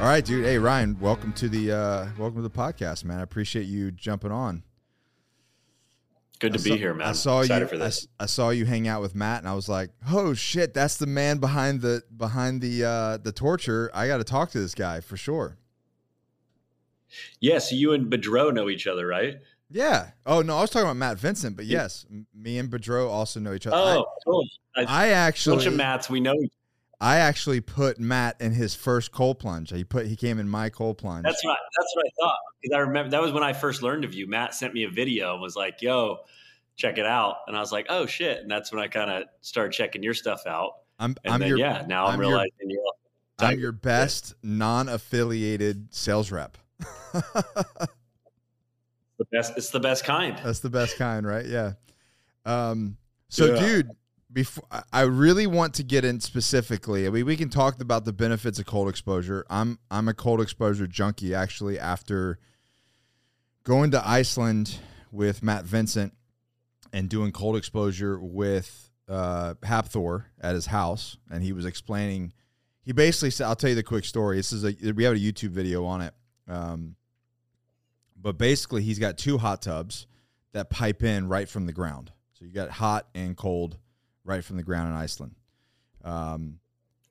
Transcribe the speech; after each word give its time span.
All 0.00 0.06
right, 0.06 0.24
dude. 0.24 0.46
Hey, 0.46 0.56
Ryan, 0.56 0.98
welcome 0.98 1.30
to 1.34 1.46
the 1.46 1.72
uh, 1.72 2.06
welcome 2.16 2.36
to 2.36 2.42
the 2.42 2.48
podcast, 2.48 3.04
man. 3.04 3.18
I 3.18 3.22
appreciate 3.22 3.66
you 3.66 3.90
jumping 3.90 4.32
on. 4.32 4.62
Good 6.38 6.54
to 6.54 6.58
I 6.58 6.62
be 6.62 6.78
here, 6.78 6.94
man. 6.94 7.08
I 7.08 7.12
saw 7.12 7.40
Excited 7.40 7.70
you. 7.70 7.76
I, 7.76 7.80
this. 7.84 8.08
saw 8.24 8.48
you 8.48 8.64
hang 8.64 8.88
out 8.88 9.02
with 9.02 9.14
Matt, 9.14 9.40
and 9.40 9.48
I 9.48 9.52
was 9.52 9.68
like, 9.68 9.90
"Oh 10.10 10.32
shit, 10.32 10.72
that's 10.72 10.96
the 10.96 11.04
man 11.06 11.36
behind 11.36 11.82
the 11.82 12.02
behind 12.16 12.62
the 12.62 12.82
uh, 12.82 13.16
the 13.18 13.30
torture." 13.30 13.90
I 13.92 14.06
got 14.06 14.16
to 14.16 14.24
talk 14.24 14.50
to 14.52 14.58
this 14.58 14.74
guy 14.74 15.00
for 15.00 15.18
sure. 15.18 15.58
Yeah, 17.38 17.58
so 17.58 17.74
you 17.76 17.92
and 17.92 18.10
Bedreau 18.10 18.54
know 18.54 18.70
each 18.70 18.86
other, 18.86 19.06
right? 19.06 19.36
Yeah. 19.70 20.12
Oh 20.24 20.40
no, 20.40 20.56
I 20.56 20.62
was 20.62 20.70
talking 20.70 20.86
about 20.86 20.96
Matt 20.96 21.18
Vincent, 21.18 21.56
but 21.56 21.66
yes, 21.66 22.06
me 22.34 22.56
and 22.56 22.70
Bedreau 22.70 23.10
also 23.10 23.38
know 23.38 23.52
each 23.52 23.66
other. 23.66 23.76
Oh. 24.26 24.44
I, 24.74 24.84
I, 24.84 25.26
I 25.26 25.30
bunch 25.44 25.66
of 25.66 25.74
Matts 25.74 26.08
we 26.08 26.20
know. 26.20 26.32
each- 26.34 26.52
I 27.00 27.16
actually 27.16 27.60
put 27.62 27.98
Matt 27.98 28.38
in 28.40 28.52
his 28.52 28.74
first 28.74 29.10
cold 29.10 29.38
plunge. 29.38 29.70
He 29.70 29.84
put 29.84 30.06
he 30.06 30.16
came 30.16 30.38
in 30.38 30.48
my 30.48 30.68
cold 30.68 30.98
plunge. 30.98 31.24
That's 31.24 31.42
right. 31.46 31.56
that's 31.78 31.96
what 31.96 32.04
I 32.06 32.10
thought 32.20 32.38
because 32.60 32.74
I 32.76 32.80
remember 32.80 33.10
that 33.12 33.22
was 33.22 33.32
when 33.32 33.42
I 33.42 33.52
first 33.54 33.82
learned 33.82 34.04
of 34.04 34.12
you. 34.12 34.26
Matt 34.26 34.54
sent 34.54 34.74
me 34.74 34.84
a 34.84 34.90
video 34.90 35.32
and 35.32 35.40
was 35.40 35.56
like, 35.56 35.80
"Yo, 35.80 36.18
check 36.76 36.98
it 36.98 37.06
out," 37.06 37.36
and 37.46 37.56
I 37.56 37.60
was 37.60 37.72
like, 37.72 37.86
"Oh 37.88 38.04
shit!" 38.04 38.42
And 38.42 38.50
that's 38.50 38.70
when 38.70 38.82
I 38.82 38.88
kind 38.88 39.10
of 39.10 39.24
started 39.40 39.72
checking 39.72 40.02
your 40.02 40.12
stuff 40.14 40.42
out. 40.46 40.72
I'm 40.98 41.16
And 41.24 41.32
I'm 41.34 41.40
then 41.40 41.48
your 41.48 41.58
yeah, 41.58 41.84
now 41.88 42.06
I'm, 42.06 42.14
I'm 42.14 42.20
your- 42.20 42.28
realizing 42.30 42.52
you're. 42.68 42.92
I'm 43.38 43.58
your 43.58 43.72
best 43.72 44.34
non-affiliated 44.42 45.94
sales 45.94 46.30
rep. 46.30 46.58
the 47.12 47.88
best. 49.32 49.54
It's 49.56 49.70
the 49.70 49.80
best 49.80 50.04
kind. 50.04 50.38
That's 50.44 50.60
the 50.60 50.68
best 50.70 50.98
kind, 50.98 51.26
right? 51.26 51.46
Yeah. 51.46 51.72
Um, 52.44 52.96
so, 53.30 53.54
Yeah. 53.54 53.60
dude, 53.60 53.90
before 54.32 54.64
I- 54.92 55.02
really 55.02 55.46
want 55.46 55.74
to 55.74 55.82
get 55.82 56.04
in 56.04 56.20
specifically. 56.20 57.06
I 57.06 57.10
mean, 57.10 57.26
we 57.26 57.36
can 57.36 57.48
talk 57.48 57.80
about 57.80 58.04
the 58.04 58.12
benefits 58.12 58.58
of 58.58 58.66
cold 58.66 58.88
exposure. 58.88 59.44
I'm 59.50 59.78
I'm 59.90 60.08
a 60.08 60.14
cold 60.14 60.40
exposure 60.40 60.86
junkie 60.86 61.34
actually. 61.34 61.78
After 61.78 62.38
going 63.64 63.90
to 63.90 64.08
Iceland 64.08 64.78
with 65.10 65.42
Matt 65.42 65.64
Vincent 65.64 66.14
and 66.92 67.08
doing 67.08 67.32
cold 67.32 67.56
exposure 67.56 68.18
with 68.18 68.90
uh, 69.08 69.54
Hafthor 69.62 70.24
at 70.40 70.54
his 70.54 70.66
house, 70.66 71.16
and 71.30 71.42
he 71.42 71.52
was 71.52 71.64
explaining. 71.64 72.32
He 72.82 72.92
basically 72.92 73.30
said, 73.30 73.46
"I'll 73.46 73.56
tell 73.56 73.70
you 73.70 73.76
the 73.76 73.82
quick 73.82 74.04
story. 74.04 74.36
This 74.36 74.52
is 74.52 74.64
a 74.64 74.92
we 74.92 75.04
have 75.04 75.14
a 75.14 75.18
YouTube 75.18 75.50
video 75.50 75.84
on 75.84 76.00
it." 76.02 76.14
Um, 76.48 76.96
but 78.16 78.38
basically, 78.38 78.82
he's 78.82 78.98
got 78.98 79.18
two 79.18 79.38
hot 79.38 79.62
tubs 79.62 80.06
that 80.52 80.70
pipe 80.70 81.02
in 81.02 81.28
right 81.28 81.48
from 81.48 81.66
the 81.66 81.72
ground. 81.72 82.12
So 82.32 82.44
you 82.44 82.52
got 82.52 82.70
hot 82.70 83.08
and 83.14 83.36
cold 83.36 83.76
right 84.24 84.44
from 84.44 84.56
the 84.56 84.62
ground 84.62 84.88
in 84.88 84.94
Iceland. 84.94 85.34
Um, 86.04 86.60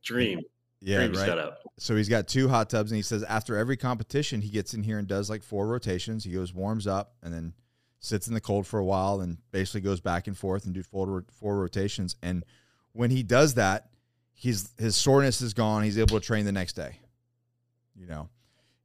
Dream. 0.04 0.42
yeah, 0.82 0.98
Dream 0.98 1.14
right. 1.14 1.26
setup. 1.26 1.60
So 1.78 1.96
he's 1.96 2.10
got 2.10 2.28
two 2.28 2.48
hot 2.48 2.70
tubs, 2.70 2.92
and 2.92 2.98
he 2.98 3.02
says 3.04 3.24
after 3.24 3.58
every 3.58 3.78
competition, 3.78 4.42
he 4.42 4.50
gets 4.50 4.74
in 4.74 4.84
here 4.84 4.98
and 4.98 5.08
does 5.08 5.30
like 5.30 5.44
four 5.44 5.68
rotations. 5.68 6.24
He 6.24 6.32
goes 6.32 6.54
warms 6.54 6.88
up 6.88 7.14
and 7.22 7.34
then 7.34 7.54
sits 8.00 8.28
in 8.28 8.34
the 8.34 8.42
cold 8.42 8.66
for 8.66 8.80
a 8.80 8.86
while, 8.86 9.22
and 9.22 9.38
basically 9.52 9.82
goes 9.82 10.00
back 10.02 10.28
and 10.28 10.38
forth 10.38 10.66
and 10.66 10.74
do 10.74 10.84
four 10.84 11.26
four 11.32 11.58
rotations. 11.60 12.16
And 12.22 12.44
when 12.94 13.12
he 13.12 13.24
does 13.24 13.56
that, 13.56 13.90
he's 14.34 14.72
his 14.78 14.96
soreness 14.96 15.42
is 15.42 15.54
gone. 15.54 15.84
He's 15.84 15.98
able 15.98 16.20
to 16.20 16.26
train 16.26 16.46
the 16.46 16.52
next 16.52 16.74
day. 16.74 17.00
You 17.96 18.08
know, 18.08 18.30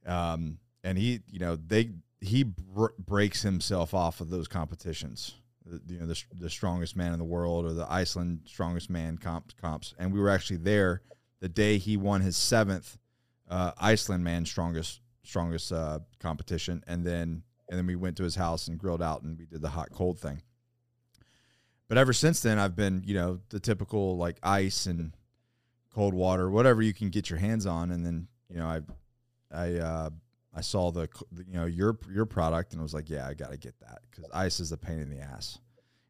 um, 0.06 0.59
and 0.83 0.98
he, 0.98 1.20
you 1.31 1.38
know, 1.38 1.56
they 1.56 1.92
he 2.20 2.42
br- 2.42 2.86
breaks 2.98 3.42
himself 3.42 3.94
off 3.94 4.20
of 4.20 4.31
those 4.31 4.48
competitions. 4.48 5.34
The, 5.66 5.80
you 5.94 6.00
know, 6.00 6.06
the, 6.06 6.22
the 6.38 6.50
strongest 6.50 6.94
man 6.94 7.12
in 7.12 7.18
the 7.18 7.24
world 7.24 7.64
or 7.64 7.72
the 7.72 7.90
Iceland 7.90 8.40
strongest 8.44 8.90
man 8.90 9.16
comp, 9.16 9.56
comps, 9.60 9.94
and 9.98 10.12
we 10.12 10.20
were 10.20 10.28
actually 10.28 10.58
there 10.58 11.00
the 11.40 11.48
day 11.48 11.78
he 11.78 11.96
won 11.96 12.22
his 12.22 12.36
seventh 12.36 12.98
uh, 13.48 13.72
Iceland 13.78 14.24
man 14.24 14.46
strongest 14.46 15.00
strongest 15.22 15.72
uh, 15.72 16.00
competition, 16.18 16.82
and 16.86 17.04
then 17.04 17.42
and 17.68 17.78
then 17.78 17.86
we 17.86 17.96
went 17.96 18.16
to 18.16 18.24
his 18.24 18.34
house 18.34 18.68
and 18.68 18.78
grilled 18.78 19.02
out 19.02 19.22
and 19.22 19.38
we 19.38 19.46
did 19.46 19.62
the 19.62 19.68
hot 19.68 19.90
cold 19.90 20.19
thing. 20.19 20.42
But 21.88 21.98
ever 21.98 22.12
since 22.12 22.41
then, 22.41 22.58
I've 22.58 22.76
been 22.76 23.03
you 23.04 23.14
know 23.14 23.41
the 23.50 23.60
typical 23.60 24.16
like 24.16 24.36
ice 24.42 24.86
and 24.86 25.12
cold 25.94 26.14
water, 26.14 26.50
whatever 26.50 26.82
you 26.82 26.94
can 26.94 27.10
get 27.10 27.28
your 27.28 27.38
hands 27.38 27.66
on, 27.66 27.91
and 27.91 28.04
then 28.04 28.28
you 28.48 28.56
know 28.56 28.66
I 28.66 28.80
I 29.50 29.74
uh, 29.78 30.10
I 30.54 30.60
saw 30.60 30.91
the 30.92 31.09
you 31.47 31.54
know 31.54 31.66
your 31.66 31.98
your 32.12 32.26
product 32.26 32.72
and 32.72 32.81
I 32.81 32.82
was 32.82 32.94
like, 32.94 33.10
yeah, 33.10 33.26
I 33.26 33.34
got 33.34 33.50
to 33.50 33.56
get 33.56 33.78
that 33.81 34.00
because 34.10 34.31
ice 34.32 34.60
is 34.60 34.70
a 34.72 34.76
pain 34.76 35.00
in 35.00 35.10
the 35.10 35.20
ass, 35.20 35.59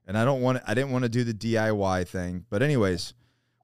and 0.07 0.19
I 0.19 0.25
don't 0.25 0.43
want 0.43 0.63
I 0.67 0.75
didn't 0.75 0.91
want 0.91 1.05
to 1.05 1.09
do 1.09 1.25
the 1.25 1.35
DIY 1.35 2.07
thing, 2.09 2.45
but 2.51 2.63
anyways 2.63 3.15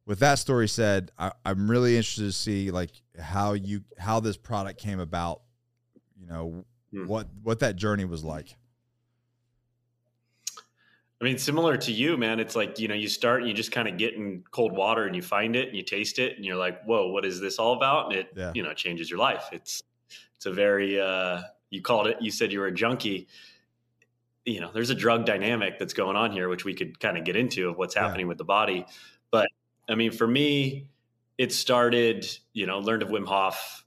with 0.07 0.19
that 0.21 0.39
story 0.41 0.67
said, 0.67 1.13
I, 1.19 1.31
I'm 1.45 1.71
really 1.71 1.97
interested 1.97 2.23
to 2.25 2.33
see 2.33 2.71
like 2.71 2.91
how 3.21 3.53
you 3.53 3.83
how 3.99 4.19
this 4.21 4.37
product 4.37 4.81
came 4.81 5.01
about. 5.01 5.43
You 6.19 6.27
know 6.27 6.65
Hmm. 6.93 7.07
what 7.07 7.29
what 7.43 7.61
that 7.61 7.77
journey 7.77 8.05
was 8.05 8.25
like. 8.25 8.57
I 11.21 11.25
mean, 11.25 11.37
similar 11.39 11.77
to 11.77 11.93
you, 11.93 12.17
man. 12.17 12.41
It's 12.41 12.57
like 12.57 12.79
you 12.79 12.89
know, 12.89 12.95
you 12.95 13.09
start 13.09 13.41
and 13.41 13.49
you 13.49 13.55
just 13.55 13.73
kind 13.73 13.87
of 13.87 13.99
get 13.99 14.15
in 14.15 14.43
cold 14.51 14.73
water 14.73 15.05
and 15.07 15.15
you 15.15 15.23
find 15.23 15.55
it 15.55 15.69
and 15.69 15.77
you 15.77 15.83
taste 15.83 16.19
it 16.19 16.37
and 16.37 16.45
you're 16.45 16.57
like, 16.57 16.83
"Whoa, 16.85 17.09
what 17.09 17.25
is 17.25 17.41
this 17.41 17.59
all 17.59 17.75
about?" 17.75 18.07
And 18.11 18.17
it, 18.21 18.33
Yeah. 18.35 18.53
you 18.55 18.63
know, 18.63 18.73
changes 18.73 19.11
your 19.11 19.19
life. 19.19 19.45
It's 19.53 19.83
it's 20.41 20.47
a 20.47 20.53
very 20.53 20.99
uh, 20.99 21.43
you 21.69 21.83
called 21.83 22.07
it. 22.07 22.17
You 22.23 22.31
said 22.31 22.51
you 22.51 22.61
were 22.61 22.67
a 22.69 22.75
junkie. 22.75 23.29
You 24.47 24.63
know, 24.63 24.71
there's 24.73 24.89
a 24.89 24.95
drug 24.95 25.27
dynamic 25.27 25.79
that's 25.79 25.93
going 25.93 26.17
on 26.17 26.33
here, 26.33 26.49
which 26.49 26.65
we 26.65 26.73
could 26.73 26.99
kind 26.99 27.19
of 27.19 27.25
get 27.25 27.37
into 27.37 27.69
of 27.69 27.77
what's 27.77 27.95
Yeah. 27.95 28.07
happening 28.07 28.27
with 28.27 28.39
the 28.39 28.45
body. 28.45 28.87
But 29.31 29.49
I 29.87 29.97
mean, 29.97 30.13
for 30.13 30.27
me, 30.27 30.89
it 31.37 31.53
started. 31.53 32.27
You 32.55 32.65
know, 32.65 32.79
learned 32.79 33.03
of 33.03 33.11
Wim 33.11 33.27
Hof, 33.27 33.85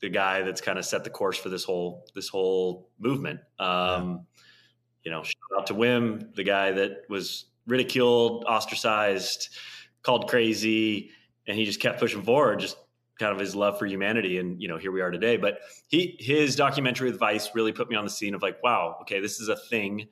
the 0.00 0.08
guy 0.08 0.42
that's 0.42 0.60
kind 0.60 0.76
of 0.76 0.84
set 0.84 1.04
the 1.04 1.10
course 1.10 1.38
for 1.38 1.50
this 1.50 1.62
whole 1.62 2.04
this 2.16 2.28
whole 2.28 2.90
movement. 2.98 3.38
Um, 3.60 4.26
you 5.04 5.12
know, 5.12 5.22
shout 5.22 5.60
out 5.60 5.66
to 5.68 5.74
Wim, 5.74 6.34
the 6.34 6.42
guy 6.42 6.72
that 6.72 7.02
was 7.08 7.44
ridiculed, 7.68 8.44
ostracized, 8.44 9.50
called 10.02 10.28
crazy, 10.28 11.12
and 11.46 11.56
he 11.56 11.64
just 11.64 11.78
kept 11.78 12.00
pushing 12.00 12.24
forward, 12.24 12.58
just 12.58 12.76
kind 13.18 13.32
of 13.32 13.38
his 13.38 13.54
love 13.54 13.78
for 13.78 13.86
humanity. 13.86 14.38
And, 14.38 14.60
you 14.60 14.68
know, 14.68 14.76
here 14.76 14.92
we 14.92 15.00
are 15.00 15.10
today. 15.10 15.36
But 15.36 15.60
he 15.88 16.16
his 16.18 16.56
documentary 16.56 17.10
with 17.10 17.18
Vice 17.18 17.50
really 17.54 17.72
put 17.72 17.88
me 17.88 17.96
on 17.96 18.04
the 18.04 18.10
scene 18.10 18.34
of 18.34 18.42
like, 18.42 18.62
wow, 18.62 18.98
okay, 19.02 19.20
this 19.20 19.40
is 19.40 19.48
a 19.48 19.56
thing 19.56 20.08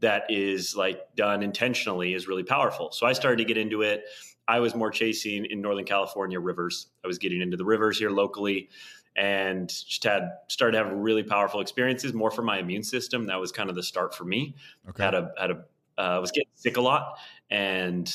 that 0.00 0.24
is 0.28 0.74
like 0.74 1.00
done 1.14 1.42
intentionally 1.42 2.14
is 2.14 2.26
really 2.26 2.42
powerful. 2.42 2.90
So 2.92 3.06
I 3.06 3.12
started 3.12 3.38
to 3.38 3.44
get 3.44 3.56
into 3.56 3.82
it. 3.82 4.04
I 4.48 4.58
was 4.58 4.74
more 4.74 4.90
chasing 4.90 5.44
in 5.44 5.60
Northern 5.60 5.84
California 5.84 6.40
rivers. 6.40 6.88
I 7.04 7.06
was 7.06 7.18
getting 7.18 7.40
into 7.40 7.56
the 7.56 7.64
rivers 7.64 7.98
here 7.98 8.10
locally 8.10 8.68
and 9.14 9.68
just 9.68 10.02
had 10.02 10.30
started 10.48 10.76
having 10.76 11.00
really 11.00 11.22
powerful 11.22 11.60
experiences 11.60 12.12
more 12.12 12.30
for 12.30 12.42
my 12.42 12.58
immune 12.58 12.82
system. 12.82 13.26
That 13.26 13.38
was 13.38 13.52
kind 13.52 13.70
of 13.70 13.76
the 13.76 13.82
start 13.82 14.14
for 14.14 14.24
me. 14.24 14.56
Okay. 14.88 15.04
Had 15.04 15.14
a 15.14 15.30
had 15.38 15.50
a 15.52 15.64
uh, 15.98 16.18
was 16.20 16.32
getting 16.32 16.50
sick 16.54 16.76
a 16.76 16.80
lot 16.80 17.18
and 17.50 18.12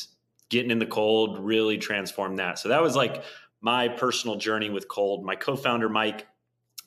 getting 0.50 0.72
in 0.72 0.80
the 0.80 0.86
cold 0.86 1.40
really 1.40 1.78
transformed 1.78 2.40
that. 2.40 2.60
So 2.60 2.70
that 2.70 2.82
was 2.82 2.96
like 2.96 3.24
my 3.62 3.88
personal 3.88 4.38
journey 4.38 4.69
with 4.69 4.88
cold. 4.88 5.25
My 5.25 5.35
co-founder 5.35 5.90
Mike, 5.90 6.28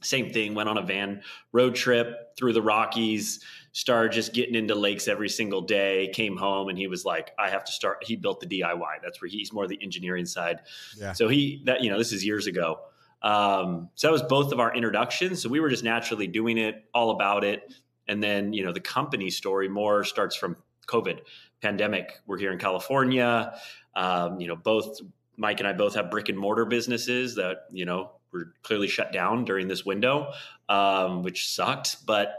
same 0.03 0.31
thing, 0.31 0.54
went 0.54 0.69
on 0.69 0.78
a 0.78 0.82
van 0.82 1.22
road 1.53 1.75
trip 1.75 2.36
through 2.36 2.53
the 2.53 2.62
Rockies, 2.62 3.44
started 3.72 4.12
just 4.12 4.32
getting 4.32 4.54
into 4.54 4.75
lakes 4.75 5.08
every 5.08 5.28
single 5.28 5.60
day, 5.60 6.10
came 6.14 6.36
home 6.36 6.69
and 6.69 6.78
he 6.78 6.86
was 6.86 7.04
like, 7.04 7.32
I 7.38 7.50
have 7.50 7.64
to 7.64 7.72
start. 7.72 7.98
He 8.03 8.16
built 8.16 8.41
the 8.41 8.47
DIY. 8.47 9.03
That's 9.03 9.20
where 9.20 9.28
he's 9.28 9.53
more 9.53 9.66
the 9.66 9.78
engineering 9.82 10.26
side. 10.26 10.60
Yeah. 10.97 11.12
So 11.12 11.28
he 11.28 11.62
that 11.66 11.82
you 11.82 11.91
know, 11.91 11.98
this 11.98 12.12
is 12.12 12.25
years 12.25 12.47
ago. 12.47 12.81
Um, 13.22 13.91
so 13.94 14.08
that 14.08 14.12
was 14.12 14.22
both 14.22 14.52
of 14.52 14.60
our 14.60 14.75
introductions. 14.75 15.42
So 15.42 15.48
we 15.48 15.60
were 15.60 15.69
just 15.69 15.84
naturally 15.84 16.26
doing 16.26 16.56
it, 16.56 16.84
all 16.94 17.10
about 17.10 17.44
it. 17.44 17.75
And 18.08 18.22
then, 18.22 18.52
you 18.52 18.64
know, 18.64 18.72
the 18.72 18.81
company 18.81 19.31
story 19.31 19.69
more 19.69 20.04
starts 20.04 20.34
from 20.34 20.56
COVID 20.87 21.20
pandemic. 21.60 22.19
We're 22.26 22.38
here 22.38 22.52
in 22.52 22.58
California. 22.58 23.54
Um, 23.94 24.41
you 24.41 24.48
know, 24.48 24.56
both 24.56 25.00
Mike 25.41 25.59
and 25.59 25.67
I 25.67 25.73
both 25.73 25.95
have 25.95 26.11
brick 26.11 26.28
and 26.28 26.39
mortar 26.39 26.67
businesses 26.67 27.34
that, 27.37 27.65
you 27.73 27.87
know, 27.87 28.11
were 28.31 28.53
clearly 28.62 28.88
shut 28.88 29.11
down 29.11 29.47
during 29.47 29.69
this 29.69 29.87
window, 29.87 30.32
um, 30.69 31.23
which 31.23 31.49
sucked, 31.49 32.05
but 32.06 32.35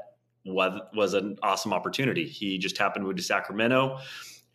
was, 0.46 0.80
was 0.94 1.16
an 1.16 1.40
awesome 1.42 1.74
opportunity. 1.74 2.28
He 2.28 2.60
just 2.60 2.78
happened 2.78 3.04
to 3.04 3.08
move 3.08 3.18
to 3.18 3.24
Sacramento 3.24 3.98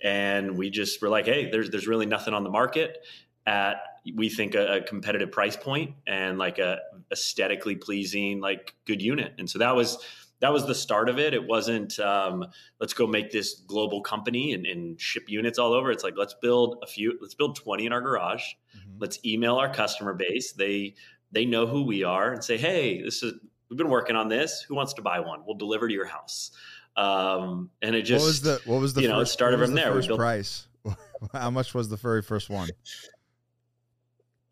and 0.00 0.56
we 0.56 0.70
just 0.70 1.02
were 1.02 1.08
like, 1.08 1.26
Hey, 1.26 1.50
there's, 1.50 1.70
there's 1.70 1.88
really 1.88 2.06
nothing 2.06 2.34
on 2.34 2.44
the 2.44 2.50
market 2.50 3.04
at, 3.46 3.78
we 4.14 4.28
think 4.28 4.54
a, 4.54 4.76
a 4.76 4.80
competitive 4.80 5.32
price 5.32 5.56
point 5.56 5.96
and 6.06 6.38
like 6.38 6.60
a 6.60 6.78
aesthetically 7.10 7.74
pleasing, 7.74 8.40
like 8.40 8.76
good 8.86 9.02
unit. 9.02 9.32
And 9.38 9.50
so 9.50 9.58
that 9.58 9.74
was, 9.74 9.98
that 10.40 10.52
was 10.52 10.66
the 10.66 10.74
start 10.74 11.08
of 11.08 11.18
it. 11.18 11.32
It 11.34 11.46
wasn't 11.46 11.98
um, 11.98 12.44
let's 12.80 12.92
go 12.92 13.06
make 13.06 13.30
this 13.30 13.54
global 13.66 14.02
company 14.02 14.52
and, 14.52 14.66
and 14.66 15.00
ship 15.00 15.24
units 15.28 15.58
all 15.58 15.72
over. 15.72 15.90
It's 15.90 16.04
like 16.04 16.14
let's 16.16 16.34
build 16.34 16.78
a 16.82 16.86
few, 16.86 17.18
let's 17.20 17.34
build 17.34 17.56
twenty 17.56 17.86
in 17.86 17.92
our 17.92 18.00
garage. 18.00 18.42
Mhm. 18.76 18.96
Let's 18.98 19.18
email 19.24 19.56
our 19.56 19.72
customer 19.72 20.12
base. 20.14 20.52
They 20.52 20.94
they 21.32 21.44
know 21.44 21.66
who 21.66 21.84
we 21.84 22.04
are 22.04 22.32
and 22.32 22.44
say, 22.44 22.56
hey, 22.58 23.02
this 23.02 23.22
is 23.22 23.34
we've 23.68 23.78
been 23.78 23.88
working 23.90 24.14
on 24.16 24.28
this. 24.28 24.62
Who 24.62 24.74
wants 24.74 24.94
to 24.94 25.02
buy 25.02 25.20
one? 25.20 25.42
We'll 25.46 25.56
deliver 25.56 25.88
to 25.88 25.94
your 25.94 26.06
house. 26.06 26.50
Um, 26.96 27.70
and 27.82 27.94
it 27.94 28.02
just 28.02 28.22
what 28.22 28.26
was 28.26 28.40
the 28.42 28.60
what 28.64 28.80
was 28.80 28.94
the 28.94 29.02
you 29.02 29.08
know, 29.08 29.20
it 29.20 29.26
started 29.26 29.58
from 29.60 29.70
the 29.70 29.80
there. 29.80 29.92
First 29.92 30.08
built- 30.08 30.18
price. 30.20 30.66
How 31.32 31.50
much 31.50 31.74
was 31.74 31.88
the 31.88 31.96
very 31.96 32.22
first 32.22 32.48
one? 32.50 32.68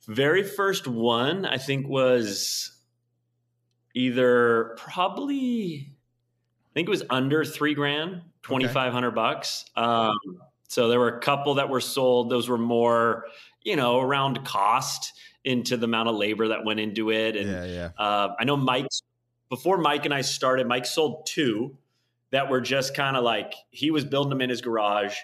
very 0.06 0.42
first 0.42 0.86
one 0.86 1.46
I 1.46 1.56
think 1.56 1.88
was 1.88 2.73
either 3.94 4.76
probably 4.76 5.88
I 5.88 6.74
think 6.74 6.88
it 6.88 6.90
was 6.90 7.04
under 7.08 7.44
three 7.44 7.74
grand, 7.74 8.22
twenty 8.42 8.66
five 8.66 8.92
hundred 8.92 9.12
bucks. 9.12 9.64
Um, 9.76 10.16
so 10.66 10.88
there 10.88 10.98
were 10.98 11.16
a 11.16 11.20
couple 11.20 11.54
that 11.54 11.68
were 11.68 11.80
sold. 11.80 12.30
Those 12.30 12.48
were 12.48 12.58
more, 12.58 13.26
you 13.62 13.76
know, 13.76 14.00
around 14.00 14.44
cost 14.44 15.12
into 15.44 15.76
the 15.76 15.84
amount 15.84 16.08
of 16.08 16.16
labor 16.16 16.48
that 16.48 16.64
went 16.64 16.80
into 16.80 17.12
it. 17.12 17.36
And 17.36 17.48
yeah, 17.48 17.64
yeah. 17.64 17.90
Uh, 17.96 18.34
I 18.38 18.44
know 18.44 18.56
Mike 18.56 18.88
before 19.48 19.78
Mike 19.78 20.04
and 20.04 20.12
I 20.12 20.22
started. 20.22 20.66
Mike 20.66 20.84
sold 20.84 21.26
two 21.26 21.76
that 22.32 22.50
were 22.50 22.60
just 22.60 22.96
kind 22.96 23.16
of 23.16 23.22
like 23.22 23.54
he 23.70 23.92
was 23.92 24.04
building 24.04 24.30
them 24.30 24.40
in 24.40 24.50
his 24.50 24.60
garage. 24.60 25.14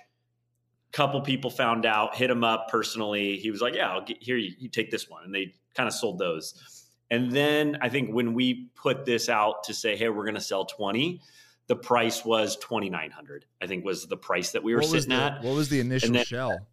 Couple 0.93 1.20
people 1.20 1.50
found 1.50 1.87
out, 1.87 2.14
hit 2.17 2.31
him 2.31 2.44
up 2.44 2.69
personally. 2.69 3.37
He 3.38 3.50
was 3.50 3.61
like, 3.61 3.75
"Yeah, 3.75 3.90
I'll 3.90 4.05
get 4.05 4.22
here. 4.22 4.37
You, 4.37 4.52
you 4.58 4.69
take 4.69 4.90
this 4.90 5.08
one," 5.08 5.25
and 5.25 5.34
they 5.34 5.55
kind 5.75 5.88
of 5.88 5.93
sold 5.93 6.19
those. 6.19 6.80
And 7.11 7.31
then 7.33 7.79
I 7.81 7.89
think 7.89 8.11
when 8.15 8.35
we 8.35 8.69
put 8.77 9.05
this 9.05 9.29
out 9.29 9.65
to 9.65 9.75
say, 9.75 9.97
"Hey, 9.97 10.09
we're 10.09 10.25
going 10.25 10.35
to 10.37 10.41
sell 10.41 10.65
20," 10.65 11.21
the 11.67 11.77
price 11.77 12.25
was 12.25 12.57
2900 12.57 13.45
I 13.61 13.67
think 13.67 13.85
was 13.85 14.07
the 14.07 14.17
price 14.17 14.53
that 14.53 14.62
we 14.62 14.75
were 14.75 14.81
What 14.81 14.91
sitting 14.91 15.11
the, 15.11 15.15
at. 15.17 15.43
what 15.43 15.55
was 15.55 15.69
the 15.69 15.81
initial 15.81 16.12
then- 16.12 16.25
shell? 16.25 16.67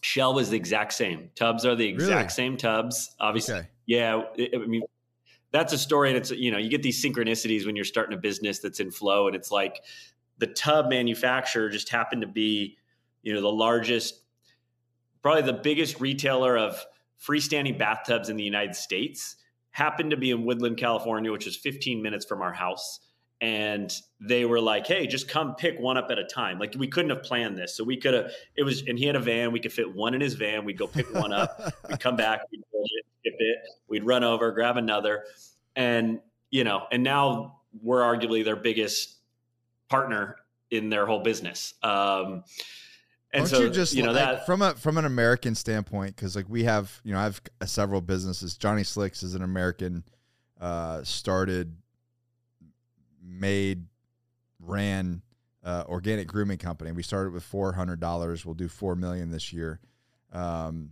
Shell 0.00 0.34
was 0.34 0.50
the 0.50 0.56
exact 0.56 0.92
same. 0.94 1.30
Tubs 1.34 1.64
are 1.64 1.76
the 1.76 1.86
exact 1.86 2.10
Really? 2.16 2.28
same 2.30 2.56
tubs. 2.56 3.14
Obviously, 3.20 3.54
Okay. 3.54 3.68
Yeah, 3.86 4.22
it- 4.36 4.50
I 4.54 4.58
mean, 4.66 4.82
that's 5.52 5.72
a 5.72 5.78
story. 5.78 6.08
And 6.08 6.16
it's, 6.16 6.30
you 6.30 6.50
know, 6.50 6.58
you 6.58 6.68
get 6.68 6.82
these 6.82 7.02
synchronicities 7.02 7.64
when 7.66 7.76
you're 7.76 7.84
starting 7.84 8.16
a 8.16 8.20
business 8.20 8.58
that's 8.58 8.80
in 8.80 8.90
flow, 8.90 9.26
and 9.28 9.36
it's 9.36 9.50
like 9.52 9.82
the 10.38 10.46
tub 10.48 10.88
manufacturer 10.88 11.68
just 11.68 11.88
happened 11.90 12.22
to 12.22 12.26
be, 12.28 12.76
you 13.22 13.32
know, 13.32 13.40
the 13.40 13.52
largest, 13.52 14.20
probably 15.22 15.42
the 15.42 15.52
biggest 15.52 16.00
retailer 16.00 16.56
of 16.58 16.84
freestanding 17.26 17.78
bathtubs 17.78 18.28
in 18.28 18.36
the 18.36 18.44
United 18.44 18.74
States. 18.74 19.36
Happened 19.70 20.10
to 20.10 20.16
be 20.16 20.30
in 20.30 20.44
Woodland, 20.44 20.76
California, 20.76 21.32
which 21.32 21.46
is 21.46 21.56
15 21.56 22.02
minutes 22.02 22.26
from 22.26 22.42
our 22.42 22.52
house. 22.52 23.00
And 23.40 23.92
they 24.20 24.44
were 24.44 24.60
like, 24.60 24.86
"Hey, 24.86 25.08
just 25.08 25.28
come 25.28 25.56
pick 25.56 25.80
one 25.80 25.96
up 25.96 26.10
at 26.10 26.18
a 26.18 26.24
time." 26.24 26.60
Like 26.60 26.74
we 26.78 26.86
couldn't 26.86 27.10
have 27.10 27.24
planned 27.24 27.58
this, 27.58 27.74
so 27.74 27.82
we 27.82 27.96
could 27.96 28.14
have. 28.14 28.30
It 28.54 28.62
was, 28.62 28.82
and 28.86 28.96
he 28.96 29.04
had 29.04 29.16
a 29.16 29.20
van. 29.20 29.50
We 29.50 29.58
could 29.58 29.72
fit 29.72 29.92
one 29.92 30.14
in 30.14 30.20
his 30.20 30.34
van. 30.34 30.64
We'd 30.64 30.78
go 30.78 30.86
pick 30.86 31.12
one 31.12 31.32
up. 31.32 31.60
We'd 31.88 31.98
come 31.98 32.14
back, 32.14 32.42
we'd 32.52 32.62
build 32.70 32.88
it, 32.92 33.06
skip 33.18 33.34
it, 33.36 33.58
we'd 33.88 34.04
run 34.04 34.22
over, 34.22 34.52
grab 34.52 34.76
another, 34.76 35.24
and 35.74 36.20
you 36.50 36.62
know, 36.62 36.84
and 36.92 37.02
now 37.02 37.62
we're 37.82 38.02
arguably 38.02 38.44
their 38.44 38.54
biggest 38.54 39.16
partner 39.88 40.36
in 40.70 40.88
their 40.88 41.06
whole 41.06 41.20
business. 41.20 41.74
Um, 41.82 42.44
and 43.32 43.48
Don't 43.48 43.48
so 43.48 43.60
you 43.64 43.70
just 43.70 43.94
you 43.94 44.02
know 44.02 44.12
like, 44.12 44.24
that 44.24 44.46
from 44.46 44.60
a 44.60 44.74
from 44.74 44.98
an 44.98 45.06
American 45.06 45.54
standpoint, 45.54 46.14
because 46.14 46.36
like 46.36 46.48
we 46.48 46.64
have, 46.64 47.00
you 47.02 47.12
know, 47.12 47.18
I 47.18 47.22
have 47.22 47.40
several 47.64 48.02
businesses. 48.02 48.56
Johnny 48.56 48.84
Slicks 48.84 49.22
is 49.22 49.34
an 49.34 49.42
American, 49.42 50.04
uh, 50.60 51.02
started, 51.02 51.74
made, 53.24 53.86
ran, 54.60 55.22
uh, 55.64 55.84
organic 55.88 56.28
grooming 56.28 56.58
company. 56.58 56.92
We 56.92 57.02
started 57.02 57.32
with 57.32 57.42
four 57.42 57.72
hundred 57.72 58.00
dollars. 58.00 58.44
We'll 58.44 58.54
do 58.54 58.68
four 58.68 58.96
million 58.96 59.30
this 59.30 59.50
year. 59.50 59.80
Um, 60.30 60.90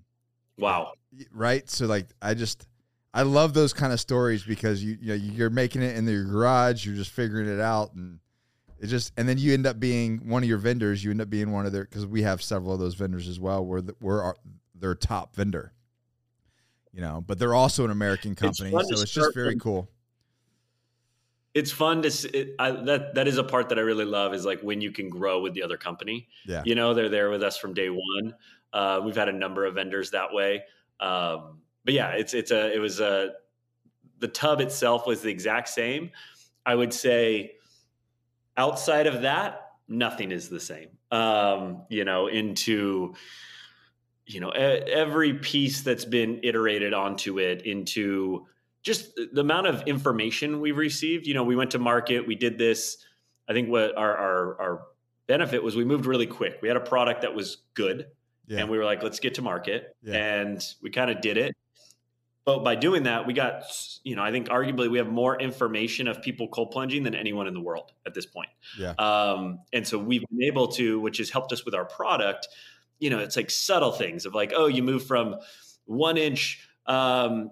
wow, 0.57 0.93
right? 1.33 1.69
So 1.69 1.85
like 1.85 2.07
I 2.23 2.33
just 2.33 2.67
I 3.13 3.23
love 3.23 3.53
those 3.53 3.75
kind 3.75 3.93
of 3.93 4.01
stories 4.01 4.45
because 4.45 4.83
you 4.83 4.97
you 4.99 5.09
know 5.09 5.15
you're 5.15 5.51
making 5.51 5.83
it 5.83 5.95
in 5.95 6.09
your 6.09 6.25
garage, 6.25 6.87
you're 6.87 6.97
just 6.97 7.11
figuring 7.11 7.49
it 7.49 7.61
out 7.61 7.93
and 7.93 8.19
it 8.81 8.87
just 8.87 9.13
and 9.17 9.29
then 9.29 9.39
you 9.39 9.53
end 9.55 9.67
up 9.67 9.79
being 9.79 10.29
one 10.29 10.43
of 10.43 10.49
your 10.49 10.59
vendors, 10.59 11.05
you 11.05 11.11
end 11.11 11.21
up 11.21 11.31
being 11.31 11.53
one 11.53 11.67
of 11.67 11.73
their 11.73 11.85
cuz 11.85 12.07
we 12.07 12.23
have 12.23 12.43
several 12.43 12.73
of 12.73 12.81
those 12.81 12.95
vendors 12.95 13.29
as 13.29 13.39
well 13.39 13.65
where 13.65 13.81
the, 13.81 13.95
we're 14.01 14.23
our, 14.23 14.37
their 14.75 14.95
top 14.95 15.37
vendor. 15.37 15.73
You 16.93 17.01
know, 17.01 17.23
but 17.25 17.39
they're 17.39 17.55
also 17.55 17.85
an 17.85 17.91
American 17.91 18.35
company, 18.35 18.73
fun 18.73 18.85
so 18.85 19.01
it's 19.01 19.13
just 19.13 19.35
very 19.35 19.53
from- 19.53 19.61
cool. 19.61 19.91
it's 21.55 21.71
fun 21.71 22.03
to 22.03 22.11
see. 22.11 22.29
it, 22.29 22.55
I, 22.59 22.71
that 22.71 23.15
that 23.15 23.29
is 23.29 23.39
a 23.39 23.45
part 23.45 23.69
that 23.69 23.79
I 23.79 23.83
really 23.83 24.05
love 24.05 24.35
is 24.35 24.45
like 24.45 24.61
when 24.61 24.81
you 24.81 24.91
can 24.91 25.09
grow 25.09 25.41
with 25.41 25.55
the 25.55 25.63
other 25.63 25.77
company. 25.77 26.29
Yeah. 26.47 26.63
You 26.65 26.75
know, 26.75 26.95
they're 26.95 27.09
there 27.09 27.31
with 27.31 27.43
us 27.43 27.57
from 27.57 27.75
day 27.75 27.91
one. 27.91 28.35
Uh, 28.73 29.01
we've 29.05 29.17
had 29.17 29.29
a 29.29 29.33
number 29.33 29.65
of 29.67 29.75
vendors 29.75 30.11
that 30.13 30.33
way. 30.33 30.63
Um, 31.01 31.61
but 31.85 31.95
yeah, 31.95 32.11
it's 32.11 32.35
it's 32.35 32.51
a 32.51 32.73
it 32.75 32.79
was 32.79 33.01
a 33.01 33.33
the 34.19 34.29
tub 34.29 34.61
itself 34.61 35.07
was 35.07 35.23
the 35.23 35.31
exact 35.31 35.69
same. 35.69 36.11
I 36.67 36.75
would 36.75 36.93
say 36.93 37.53
outside 38.61 39.07
of 39.07 39.23
that, 39.23 39.71
nothing 39.89 40.31
is 40.33 40.49
the 40.51 40.61
same. 40.61 40.91
Um, 41.11 41.83
you 41.89 42.05
know, 42.05 42.27
into 42.29 43.15
you 44.27 44.41
know 44.41 44.51
every 44.51 45.35
piece 45.35 45.81
that's 45.83 46.05
been 46.05 46.41
iterated 46.45 46.93
onto 46.93 47.41
it 47.41 47.63
into 47.63 48.47
just 48.83 49.15
the 49.33 49.41
amount 49.41 49.67
of 49.67 49.83
information 49.87 50.61
we've 50.61 50.77
received. 50.77 51.27
You 51.27 51.35
know, 51.35 51.43
we 51.43 51.57
went 51.57 51.71
to 51.73 51.79
market, 51.79 52.27
we 52.27 52.35
did 52.37 52.59
this. 52.59 52.99
I 53.49 53.53
think 53.53 53.69
what 53.69 53.97
our 53.97 54.17
our, 54.17 54.61
our 54.61 54.83
benefit 55.27 55.63
was 55.63 55.75
we 55.75 55.85
moved 55.85 56.07
really 56.07 56.27
quick. 56.27 56.59
We 56.63 56.69
had 56.69 56.77
a 56.77 56.81
product 56.95 57.23
that 57.23 57.35
was 57.35 57.59
good, 57.75 58.07
Yeah. 58.47 58.61
and 58.61 58.69
we 58.71 58.79
were 58.79 58.85
like, 58.85 59.03
let's 59.03 59.21
get 59.21 59.35
to 59.35 59.43
market, 59.43 59.97
Yeah. 60.03 60.15
and 60.41 60.65
we 60.83 60.91
kind 60.91 61.11
of 61.11 61.21
did 61.21 61.37
it. 61.39 61.57
But 62.59 62.65
by 62.65 62.75
doing 62.75 63.05
that, 63.05 63.27
we 63.27 63.33
got, 63.35 63.65
you 64.05 64.17
know, 64.17 64.23
I 64.23 64.31
think 64.31 64.49
arguably 64.49 64.91
we 64.91 64.99
have 64.99 65.09
more 65.09 65.41
information 65.41 66.09
of 66.09 66.21
people 66.23 66.49
cold 66.49 66.71
plunging 66.71 67.03
than 67.03 67.15
anyone 67.15 67.47
in 67.47 67.55
the 67.55 67.61
world 67.61 67.93
at 68.07 68.15
this 68.15 68.27
point. 68.27 68.51
Yeah. 68.79 68.91
Um, 68.99 69.61
and 69.73 69.87
so 69.87 69.99
we've 69.99 70.25
been 70.31 70.43
able 70.43 70.69
to, 70.73 71.01
which 71.01 71.19
has 71.19 71.31
helped 71.31 71.53
us 71.53 71.65
with 71.65 71.75
our 71.75 71.85
product. 71.85 72.49
You 72.99 73.11
know, 73.11 73.19
it's 73.19 73.37
like 73.37 73.51
subtle 73.51 73.93
things 73.93 74.27
of 74.27 74.35
like, 74.35 74.53
oh, 74.55 74.67
you 74.67 74.83
move 74.83 75.07
from 75.07 75.37
one 75.87 76.17
inch, 76.17 76.67
um, 76.87 77.51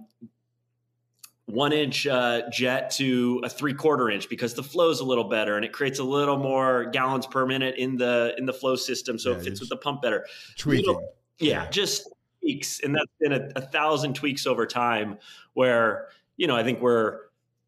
one 1.47 1.73
inch 1.73 2.07
uh, 2.07 2.43
jet 2.51 2.91
to 2.91 3.41
a 3.43 3.49
three 3.49 3.73
quarter 3.73 4.11
inch 4.11 4.29
because 4.29 4.53
the 4.53 4.63
flow 4.63 4.91
is 4.91 5.01
a 5.01 5.05
little 5.05 5.25
better 5.25 5.57
and 5.57 5.65
it 5.65 5.73
creates 5.73 5.99
a 5.99 6.05
little 6.05 6.37
more 6.37 6.85
gallons 6.93 7.27
per 7.27 7.47
minute 7.47 7.77
in 7.79 7.97
the 7.97 8.35
in 8.37 8.45
the 8.45 8.53
flow 8.53 8.77
system, 8.77 9.19
so 9.19 9.31
Yeah, 9.31 9.39
it 9.39 9.45
fits 9.45 9.61
with 9.61 9.71
the 9.71 9.79
pump 9.79 10.03
better 10.03 10.27
Tweaking. 10.59 11.01
yeah, 11.39 11.63
Yeah. 11.65 11.71
just 11.71 12.07
tweaks 12.49 12.81
and 12.81 12.95
that's 12.95 13.13
been 13.21 13.33
a, 13.33 13.49
a 13.57 13.61
thousand 13.61 14.15
tweaks 14.15 14.47
over 14.47 14.67
time 14.67 15.19
where 15.55 16.09
you 16.37 16.47
know 16.47 16.57
i 16.57 16.63
think 16.65 16.81
we're 16.81 17.21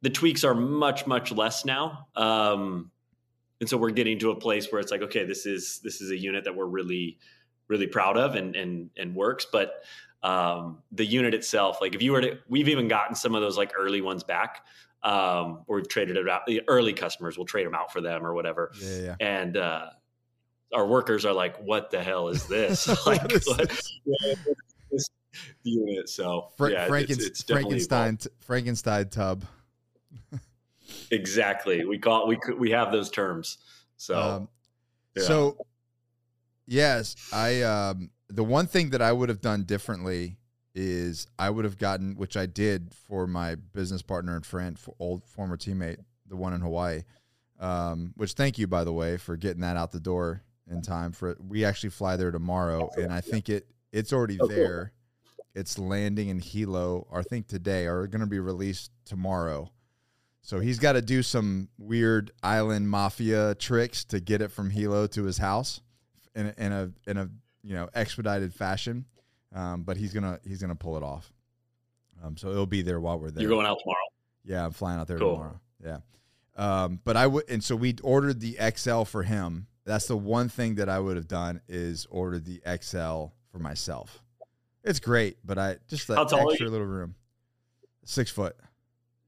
the 0.02 0.10
tweaks 0.10 0.42
are 0.44 0.54
much 0.54 1.06
much 1.06 1.30
less 1.32 1.64
now 1.64 2.06
um 2.16 2.90
and 3.60 3.68
so 3.68 3.76
we're 3.76 3.90
getting 3.90 4.18
to 4.18 4.30
a 4.30 4.34
place 4.36 4.72
where 4.72 4.80
it's 4.80 4.90
like 4.90 5.02
okay 5.02 5.24
this 5.24 5.44
is 5.46 5.80
this 5.84 6.00
is 6.00 6.10
a 6.10 6.16
unit 6.16 6.44
that 6.44 6.54
we're 6.56 6.66
really 6.66 7.18
really 7.68 7.86
proud 7.86 8.16
of 8.16 8.34
and 8.36 8.56
and 8.56 8.90
and 8.96 9.14
works 9.14 9.46
but 9.52 9.82
um 10.22 10.78
the 10.92 11.04
unit 11.04 11.34
itself 11.34 11.78
like 11.80 11.94
if 11.94 12.00
you 12.02 12.12
were 12.12 12.20
to 12.22 12.38
we've 12.48 12.68
even 12.68 12.88
gotten 12.88 13.14
some 13.14 13.34
of 13.34 13.40
those 13.42 13.56
like 13.58 13.72
early 13.78 14.00
ones 14.00 14.22
back 14.24 14.64
um 15.02 15.60
where 15.66 15.78
we've 15.78 15.88
traded 15.88 16.16
it 16.16 16.28
out 16.28 16.46
the 16.46 16.62
early 16.68 16.92
customers 16.92 17.36
will 17.38 17.44
trade 17.46 17.66
them 17.66 17.74
out 17.74 17.92
for 17.92 18.00
them 18.00 18.24
or 18.24 18.34
whatever 18.34 18.70
Yeah, 18.80 18.98
yeah. 18.98 19.14
and 19.20 19.56
uh, 19.56 19.86
our 20.72 20.86
workers 20.86 21.24
are 21.26 21.32
like, 21.32 21.56
"What 21.56 21.90
the 21.90 22.00
hell 22.00 22.28
is 22.28 22.46
this? 22.46 22.86
like, 23.06 23.22
What 23.22 23.32
is 23.32 23.46
what- 23.48 23.68
this? 23.68 23.98
this 24.92 25.08
unit?" 25.62 26.08
So 26.08 26.48
Fra- 26.56 26.72
yeah, 26.72 26.88
Franken- 26.88 27.10
it's, 27.10 27.24
it's 27.24 27.42
Frankenstein 27.42 28.18
Frankenstein 28.40 29.08
tub. 29.08 29.44
Exactly. 31.10 31.84
We 31.84 31.98
call 31.98 32.26
we 32.26 32.38
we 32.58 32.70
have 32.70 32.92
those 32.92 33.10
terms. 33.10 33.58
So 33.96 34.18
Um, 34.18 34.48
yeah. 35.16 35.22
So, 35.24 35.56
yes, 36.66 37.16
I 37.32 37.62
um, 37.62 38.10
the 38.28 38.44
one 38.44 38.66
thing 38.66 38.90
that 38.90 39.02
I 39.02 39.12
would 39.12 39.28
have 39.28 39.40
done 39.40 39.64
differently 39.64 40.38
is 40.74 41.26
I 41.38 41.50
would 41.50 41.64
have 41.64 41.78
gotten, 41.78 42.14
which 42.14 42.36
I 42.36 42.46
did 42.46 42.94
for 42.94 43.26
my 43.26 43.56
business 43.56 44.02
partner 44.02 44.36
and 44.36 44.46
friend, 44.46 44.78
for 44.78 44.94
old 44.98 45.24
former 45.24 45.56
teammate, 45.56 45.98
the 46.26 46.36
one 46.36 46.52
in 46.52 46.60
Hawaii. 46.60 47.02
Um, 47.58 48.14
which 48.16 48.32
thank 48.32 48.58
you 48.58 48.66
by 48.66 48.84
the 48.84 48.92
way 48.92 49.18
for 49.18 49.36
getting 49.36 49.60
that 49.60 49.76
out 49.76 49.92
the 49.92 50.00
door 50.00 50.42
in 50.70 50.80
time 50.80 51.12
for 51.12 51.36
we 51.46 51.64
actually 51.64 51.90
fly 51.90 52.16
there 52.16 52.30
tomorrow, 52.30 52.88
and 52.96 53.12
I 53.12 53.20
think 53.20 53.48
it 53.48 53.66
it's 53.92 54.12
already 54.12 54.38
Oh, 54.40 54.46
cool. 54.46 54.56
there. 54.56 54.92
It's 55.54 55.78
landing 55.78 56.28
in 56.28 56.38
Hilo, 56.38 57.06
or 57.10 57.18
I 57.18 57.22
think 57.22 57.48
today, 57.48 57.86
or 57.86 58.06
going 58.06 58.20
to 58.20 58.26
be 58.26 58.38
released 58.38 58.92
tomorrow. 59.04 59.70
So 60.42 60.60
he's 60.60 60.78
got 60.78 60.92
to 60.92 61.02
do 61.02 61.22
some 61.22 61.68
weird 61.76 62.30
island 62.42 62.88
mafia 62.88 63.54
tricks 63.56 64.04
to 64.06 64.20
get 64.20 64.40
it 64.40 64.52
from 64.52 64.70
Hilo 64.70 65.06
to 65.08 65.24
his 65.24 65.38
house 65.38 65.80
in 66.34 66.46
a, 66.46 66.54
in 66.56 66.72
a 66.72 66.90
in 67.08 67.16
a 67.18 67.28
you 67.62 67.74
know 67.74 67.88
expedited 67.94 68.54
fashion. 68.54 69.04
Um, 69.52 69.82
but 69.82 69.96
he's 69.96 70.12
gonna 70.14 70.38
he's 70.46 70.60
gonna 70.60 70.76
pull 70.76 70.96
it 70.96 71.02
off. 71.02 71.32
Um, 72.22 72.36
so 72.36 72.50
it'll 72.50 72.64
be 72.66 72.82
there 72.82 73.00
while 73.00 73.18
we're 73.18 73.30
there. 73.32 73.42
you're 73.42 73.50
going 73.50 73.66
out 73.66 73.78
tomorrow. 73.82 73.98
Yeah, 74.44 74.64
I'm 74.64 74.72
flying 74.72 75.00
out 75.00 75.08
there 75.08 75.18
Cool. 75.18 75.32
tomorrow. 75.34 75.60
Yeah. 75.84 75.98
Um, 76.56 77.00
but 77.04 77.16
I 77.16 77.26
would, 77.26 77.48
and 77.50 77.62
so 77.64 77.74
we 77.76 77.96
ordered 78.02 78.40
the 78.40 78.56
XL 78.76 79.02
for 79.02 79.22
him. 79.24 79.66
That's 79.84 80.06
the 80.06 80.16
one 80.16 80.48
thing 80.48 80.76
that 80.76 80.88
I 80.88 81.00
would 81.00 81.16
have 81.16 81.28
done 81.28 81.60
is 81.68 82.06
ordered 82.10 82.44
the 82.44 82.60
XL 82.80 83.34
for 83.50 83.58
myself. 83.58 84.22
It's 84.84 85.00
great, 85.00 85.38
but 85.44 85.58
I 85.58 85.76
just 85.88 86.08
that 86.08 86.16
How 86.16 86.24
tall 86.24 86.48
are 86.48 86.52
extra 86.52 86.68
little 86.68 86.86
room. 86.86 87.14
Six 88.04 88.30
foot. 88.30 88.56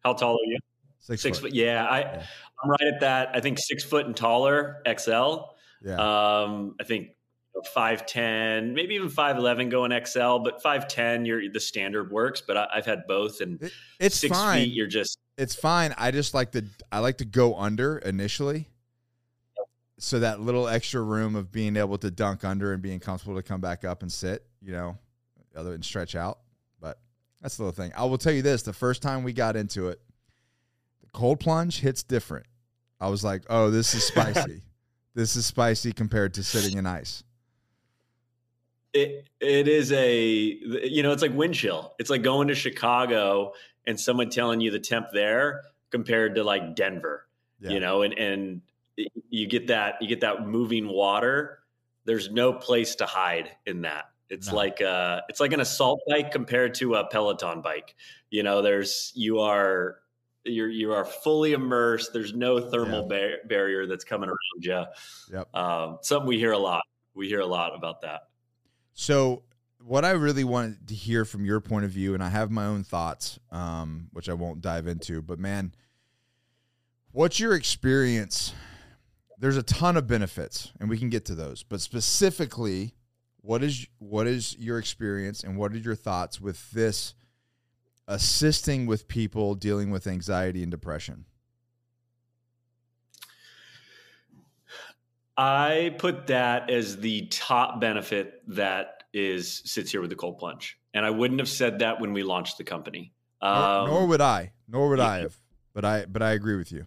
How 0.02 0.14
tall 0.14 0.34
are 0.34 0.46
you? 0.50 0.58
Six, 0.98 1.22
Six 1.22 1.38
foot. 1.38 1.48
foot. 1.48 1.54
Yeah, 1.54 1.86
I 1.86 2.00
Yeah. 2.00 2.22
I'm 2.62 2.70
right 2.70 2.94
at 2.94 3.00
that. 3.00 3.30
I 3.34 3.40
think 3.40 3.58
six 3.58 3.82
foot 3.82 4.06
and 4.06 4.16
taller, 4.16 4.82
XL. 4.88 5.36
Yeah. 5.84 5.96
Um, 5.96 6.76
I 6.80 6.84
think 6.84 7.08
five 7.74 8.06
ten, 8.06 8.72
maybe 8.74 8.94
even 8.94 9.08
five 9.08 9.36
eleven 9.36 9.68
going 9.68 9.92
XL, 10.06 10.38
but 10.38 10.62
five 10.62 10.88
ten, 10.88 11.24
you're 11.24 11.42
the 11.52 11.60
standard 11.60 12.10
works. 12.10 12.40
But 12.40 12.56
I, 12.56 12.68
have 12.74 12.86
had 12.86 13.06
both, 13.06 13.40
and 13.40 13.60
it, 13.62 13.72
it's 14.00 14.16
six 14.16 14.36
fine. 14.36 14.64
feet, 14.64 14.72
you're 14.74 14.86
just 14.86 15.18
it's 15.36 15.54
fine. 15.54 15.94
I 15.98 16.12
just 16.12 16.34
like 16.34 16.52
to 16.52 16.64
I 16.90 17.00
like 17.00 17.18
to 17.18 17.24
go 17.24 17.56
under 17.56 17.98
initially, 17.98 18.68
so 20.02 20.18
that 20.18 20.40
little 20.40 20.66
extra 20.66 21.00
room 21.00 21.36
of 21.36 21.52
being 21.52 21.76
able 21.76 21.96
to 21.96 22.10
dunk 22.10 22.44
under 22.44 22.72
and 22.72 22.82
being 22.82 22.98
comfortable 22.98 23.36
to 23.36 23.42
come 23.42 23.60
back 23.60 23.84
up 23.84 24.02
and 24.02 24.10
sit, 24.10 24.44
you 24.60 24.72
know, 24.72 24.98
other 25.54 25.70
than 25.70 25.82
stretch 25.82 26.16
out. 26.16 26.40
But 26.80 26.98
that's 27.40 27.56
the 27.56 27.62
little 27.62 27.76
thing. 27.76 27.92
I 27.96 28.04
will 28.04 28.18
tell 28.18 28.32
you 28.32 28.42
this: 28.42 28.62
the 28.62 28.72
first 28.72 29.00
time 29.00 29.22
we 29.22 29.32
got 29.32 29.54
into 29.54 29.88
it, 29.88 30.00
the 31.02 31.08
cold 31.12 31.38
plunge 31.38 31.78
hits 31.80 32.02
different. 32.02 32.46
I 33.00 33.08
was 33.08 33.22
like, 33.22 33.42
oh, 33.48 33.70
this 33.70 33.94
is 33.94 34.04
spicy. 34.04 34.62
this 35.14 35.36
is 35.36 35.46
spicy 35.46 35.92
compared 35.92 36.34
to 36.34 36.42
sitting 36.42 36.78
in 36.78 36.84
ice. 36.84 37.22
It 38.92 39.28
it 39.40 39.68
is 39.68 39.92
a 39.92 40.20
you 40.20 41.04
know 41.04 41.12
it's 41.12 41.22
like 41.22 41.34
wind 41.34 41.54
chill. 41.54 41.94
It's 42.00 42.10
like 42.10 42.22
going 42.22 42.48
to 42.48 42.56
Chicago 42.56 43.52
and 43.86 43.98
someone 43.98 44.30
telling 44.30 44.60
you 44.60 44.72
the 44.72 44.80
temp 44.80 45.06
there 45.12 45.62
compared 45.90 46.34
to 46.34 46.42
like 46.42 46.74
Denver. 46.74 47.24
Yeah. 47.60 47.70
You 47.70 47.80
know, 47.80 48.02
and 48.02 48.14
and 48.14 48.62
you 48.96 49.46
get 49.46 49.68
that 49.68 49.96
you 50.00 50.08
get 50.08 50.20
that 50.20 50.46
moving 50.46 50.88
water. 50.88 51.60
There's 52.04 52.30
no 52.30 52.52
place 52.52 52.96
to 52.96 53.06
hide 53.06 53.50
in 53.66 53.82
that. 53.82 54.06
It's 54.28 54.48
no. 54.48 54.56
like 54.56 54.80
uh 54.80 55.20
it's 55.28 55.40
like 55.40 55.52
an 55.52 55.60
assault 55.60 56.00
bike 56.08 56.32
compared 56.32 56.74
to 56.76 56.94
a 56.94 57.06
Peloton 57.06 57.62
bike. 57.62 57.94
You 58.30 58.42
know, 58.42 58.62
there's 58.62 59.12
you 59.14 59.40
are 59.40 59.98
you're 60.44 60.68
you 60.68 60.92
are 60.92 61.04
fully 61.04 61.52
immersed. 61.52 62.12
There's 62.12 62.34
no 62.34 62.60
thermal 62.60 63.02
yeah. 63.02 63.08
bar- 63.08 63.38
barrier 63.48 63.86
that's 63.86 64.04
coming 64.04 64.28
around 64.28 64.64
you. 64.64 64.84
Yep. 65.32 65.54
Um, 65.54 65.98
something 66.02 66.26
we 66.26 66.38
hear 66.38 66.52
a 66.52 66.58
lot. 66.58 66.82
We 67.14 67.28
hear 67.28 67.40
a 67.40 67.46
lot 67.46 67.74
about 67.76 68.00
that. 68.02 68.28
So, 68.94 69.42
what 69.84 70.04
I 70.04 70.10
really 70.10 70.44
wanted 70.44 70.88
to 70.88 70.94
hear 70.94 71.24
from 71.24 71.44
your 71.44 71.60
point 71.60 71.84
of 71.84 71.90
view, 71.90 72.14
and 72.14 72.22
I 72.22 72.28
have 72.28 72.50
my 72.50 72.64
own 72.64 72.84
thoughts, 72.84 73.38
um, 73.50 74.08
which 74.12 74.28
I 74.28 74.34
won't 74.34 74.60
dive 74.60 74.86
into, 74.86 75.22
but 75.22 75.38
man, 75.38 75.74
what's 77.12 77.38
your 77.38 77.54
experience? 77.54 78.54
There's 79.42 79.58
a 79.58 79.62
ton 79.62 79.98
of 79.98 80.06
benefits, 80.06 80.72
and 80.80 80.88
we 80.88 80.96
can 80.96 81.10
get 81.10 81.26
to 81.26 81.34
those. 81.34 81.62
But 81.62 81.82
specifically, 81.82 82.94
what 83.42 83.62
is 83.62 83.86
what 83.98 84.26
is 84.26 84.56
your 84.58 84.78
experience, 84.78 85.44
and 85.44 85.58
what 85.58 85.72
are 85.72 85.78
your 85.78 85.96
thoughts 85.96 86.40
with 86.40 86.70
this? 86.70 87.12
assisting 88.08 88.86
with 88.86 89.08
people 89.08 89.54
dealing 89.54 89.90
with 89.90 90.06
anxiety 90.06 90.62
and 90.62 90.70
depression? 90.70 91.24
I 95.36 95.94
put 95.98 96.26
that 96.26 96.70
as 96.70 96.98
the 96.98 97.26
top 97.28 97.80
benefit 97.80 98.42
that 98.48 99.04
is 99.14 99.62
sits 99.64 99.90
here 99.90 100.00
with 100.00 100.10
the 100.10 100.16
cold 100.16 100.38
plunge, 100.38 100.78
and 100.92 101.06
I 101.06 101.10
wouldn't 101.10 101.40
have 101.40 101.48
said 101.48 101.78
that 101.78 102.00
when 102.00 102.12
we 102.12 102.22
launched 102.22 102.58
the 102.58 102.64
company. 102.64 103.12
Um, 103.40 103.86
nor, 103.86 103.88
nor, 103.88 104.06
would 104.08 104.20
I. 104.20 104.52
Nor 104.68 104.88
would 104.90 105.00
I 105.00 105.20
have. 105.20 105.36
But 105.72 105.84
I. 105.84 106.04
But 106.04 106.22
I 106.22 106.32
agree 106.32 106.56
with 106.56 106.70
you. 106.70 106.86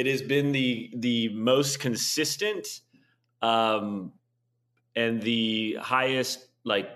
It. 0.00 0.06
Has 0.06 0.22
been 0.22 0.52
the 0.52 0.90
the 0.96 1.28
most 1.30 1.80
consistent, 1.80 2.80
um, 3.42 4.12
and 4.94 5.22
the 5.22 5.78
highest 5.80 6.46
like 6.64 6.90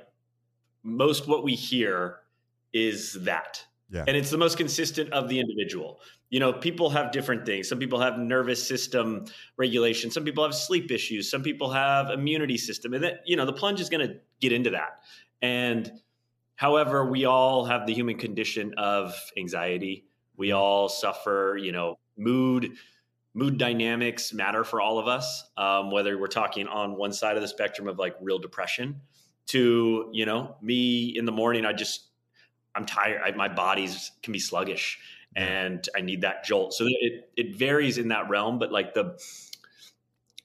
most 0.82 1.28
what 1.28 1.44
we 1.44 1.54
hear 1.54 2.16
is 2.72 3.14
that. 3.24 3.64
Yeah. 3.92 4.04
And 4.06 4.16
it's 4.16 4.30
the 4.30 4.38
most 4.38 4.56
consistent 4.56 5.12
of 5.12 5.28
the 5.28 5.40
individual. 5.40 6.00
You 6.28 6.38
know, 6.38 6.52
people 6.52 6.90
have 6.90 7.10
different 7.10 7.44
things. 7.44 7.68
Some 7.68 7.78
people 7.78 8.00
have 8.00 8.18
nervous 8.18 8.66
system 8.66 9.24
regulation. 9.56 10.12
Some 10.12 10.24
people 10.24 10.44
have 10.44 10.54
sleep 10.54 10.92
issues. 10.92 11.28
Some 11.28 11.42
people 11.42 11.72
have 11.72 12.10
immunity 12.10 12.56
system. 12.56 12.94
And 12.94 13.02
that, 13.02 13.22
you 13.26 13.36
know, 13.36 13.44
the 13.44 13.52
plunge 13.52 13.80
is 13.80 13.88
going 13.88 14.06
to 14.06 14.14
get 14.40 14.52
into 14.52 14.70
that. 14.70 15.00
And 15.42 15.90
however, 16.54 17.04
we 17.04 17.24
all 17.24 17.64
have 17.64 17.86
the 17.86 17.92
human 17.92 18.16
condition 18.16 18.74
of 18.78 19.12
anxiety. 19.36 20.06
We 20.36 20.52
all 20.52 20.88
suffer, 20.88 21.58
you 21.60 21.72
know, 21.72 21.98
mood, 22.20 22.72
mood 23.34 23.58
dynamics 23.58 24.32
matter 24.32 24.62
for 24.62 24.80
all 24.80 24.98
of 24.98 25.08
us. 25.08 25.44
Um, 25.56 25.90
whether 25.90 26.18
we're 26.18 26.28
talking 26.28 26.68
on 26.68 26.96
one 26.96 27.12
side 27.12 27.36
of 27.36 27.42
the 27.42 27.48
spectrum 27.48 27.88
of 27.88 27.98
like 27.98 28.14
real 28.20 28.38
depression 28.38 29.00
to, 29.46 30.08
you 30.12 30.26
know, 30.26 30.56
me 30.62 31.16
in 31.16 31.24
the 31.24 31.32
morning, 31.32 31.64
I 31.64 31.72
just 31.72 32.06
I'm 32.74 32.86
tired. 32.86 33.20
I, 33.24 33.32
my 33.32 33.48
body's 33.48 34.12
can 34.22 34.32
be 34.32 34.38
sluggish, 34.38 34.98
and 35.34 35.84
I 35.96 36.00
need 36.00 36.20
that 36.20 36.44
jolt. 36.44 36.74
So 36.74 36.86
it 36.86 37.30
it 37.36 37.56
varies 37.56 37.98
in 37.98 38.08
that 38.08 38.28
realm, 38.28 38.58
but 38.58 38.70
like 38.70 38.94
the 38.94 39.18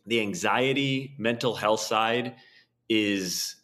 the 0.05 0.21
anxiety, 0.21 1.15
mental 1.17 1.55
health 1.55 1.81
side 1.81 2.35
is 2.89 3.55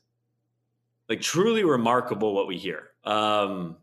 like 1.10 1.22
truly 1.22 1.64
remarkable 1.64 2.34
what 2.34 2.48
we 2.48 2.58
hear. 2.58 2.90
Um, 3.04 3.78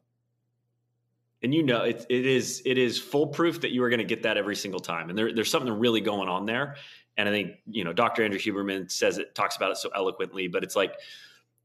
and 1.43 1.55
you 1.55 1.63
know 1.63 1.83
it, 1.83 2.05
it 2.09 2.27
is 2.27 2.63
it 2.65 2.79
is 2.79 2.99
foolproof 2.99 3.61
that 3.61 3.71
you 3.71 3.83
are 3.83 3.91
going 3.91 3.99
to 3.99 4.05
get 4.05 4.23
that 4.23 4.37
every 4.37 4.57
single 4.57 4.81
time. 4.81 5.09
And 5.09 5.19
there, 5.19 5.33
there's 5.33 5.51
something 5.51 5.73
really 5.73 6.01
going 6.01 6.29
on 6.29 6.47
there. 6.47 6.77
And 7.17 7.29
i 7.29 7.33
think 7.33 7.57
you 7.67 7.83
know 7.83 7.93
dr 7.93 8.23
andrew 8.23 8.39
huberman 8.39 8.89
says 8.89 9.19
it 9.19 9.35
talks 9.35 9.57
about 9.57 9.73
it 9.73 9.77
so 9.77 9.91
eloquently 9.93 10.47
but 10.47 10.63
it's 10.63 10.77
like 10.77 10.95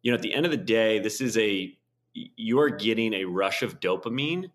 you 0.02 0.12
know 0.12 0.16
at 0.16 0.24
the 0.24 0.34
end 0.34 0.46
of 0.46 0.52
the 0.52 0.58
day 0.58 0.98
this 0.98 1.22
is 1.22 1.38
a 1.38 1.78
you're 2.14 2.70
getting 2.70 3.14
a 3.14 3.26
rush 3.26 3.64
of 3.64 3.80
dopamine. 3.80 4.50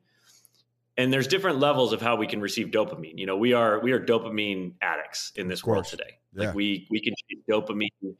And 0.97 1.13
there's 1.13 1.29
different 1.29 1.59
levels 1.61 1.93
of 1.93 2.03
how 2.03 2.17
we 2.17 2.27
can 2.27 2.41
receive 2.41 2.69
dopamine. 2.69 3.19
You 3.19 3.27
know 3.27 3.37
we 3.37 3.53
are 3.53 3.81
we 3.81 3.93
are 3.93 4.01
dopamine 4.01 4.75
addicts 4.83 5.33
in 5.37 5.47
this 5.49 5.65
world 5.65 5.85
today. 5.85 6.19
Yeah. 6.33 6.47
like 6.47 6.55
we 6.57 6.87
we 6.91 7.01
can 7.01 7.15
chase 7.29 7.43
dopamine 7.49 8.17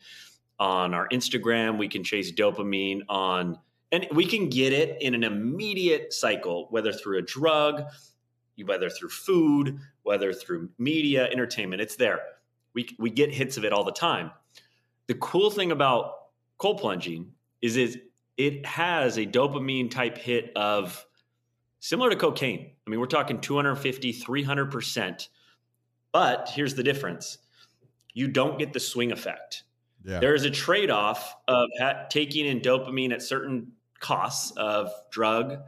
on 0.61 0.95
our 0.95 1.09
instagram. 1.09 1.77
We 1.77 1.89
can 1.89 2.05
chase 2.05 2.33
dopamine 2.33 3.03
on 3.09 3.59
and 3.91 4.07
we 4.13 4.27
can 4.27 4.49
get 4.49 4.73
it 4.73 5.01
in 5.01 5.15
an 5.15 5.25
immediate 5.25 6.13
cycle 6.13 6.67
whether 6.71 6.93
through 6.93 7.19
a 7.19 7.23
drug 7.23 7.85
whether 8.65 8.91
through 8.91 9.09
food 9.09 9.79
whether 10.03 10.33
through 10.33 10.69
media 10.79 11.29
entertainment 11.31 11.81
it's 11.81 11.97
there 11.97 12.21
we 12.75 12.89
we 12.99 13.11
get 13.11 13.33
hits 13.33 13.57
of 13.57 13.65
it 13.65 13.73
all 13.73 13.85
the 13.85 13.93
time 13.93 14.31
the 15.07 15.15
cool 15.15 15.51
thing 15.51 15.73
about 15.73 16.15
cold 16.59 16.79
plunging 16.79 17.33
is 17.63 17.77
is 17.77 17.99
it 18.37 18.65
has 18.65 19.19
a 19.19 19.27
dopamine 19.27 19.91
type 19.91 20.17
hit 20.17 20.53
of 20.57 21.05
similar 21.81 22.11
to 22.11 22.17
cocaine. 22.17 22.71
I 22.87 22.91
mean, 22.91 23.01
we're 23.01 23.07
talking 23.07 23.41
250, 23.41 24.13
300%. 24.13 25.29
But 26.13 26.51
here's 26.55 26.75
the 26.75 26.83
difference 26.83 27.39
you 28.15 28.29
don't 28.29 28.59
get 28.59 28.73
the 28.73 28.81
swing 28.81 29.13
effect. 29.13 29.65
Yeah. 30.05 30.21
There 30.21 30.35
is 30.35 30.45
a 30.45 30.51
trade 30.51 30.91
off 30.91 31.37
of 31.47 31.69
ha- 31.81 32.07
taking 32.09 32.47
in 32.47 32.61
dopamine 32.61 33.13
at 33.13 33.23
certain 33.23 33.73
costs 34.01 34.53
of 34.57 34.91
drug, 35.11 35.59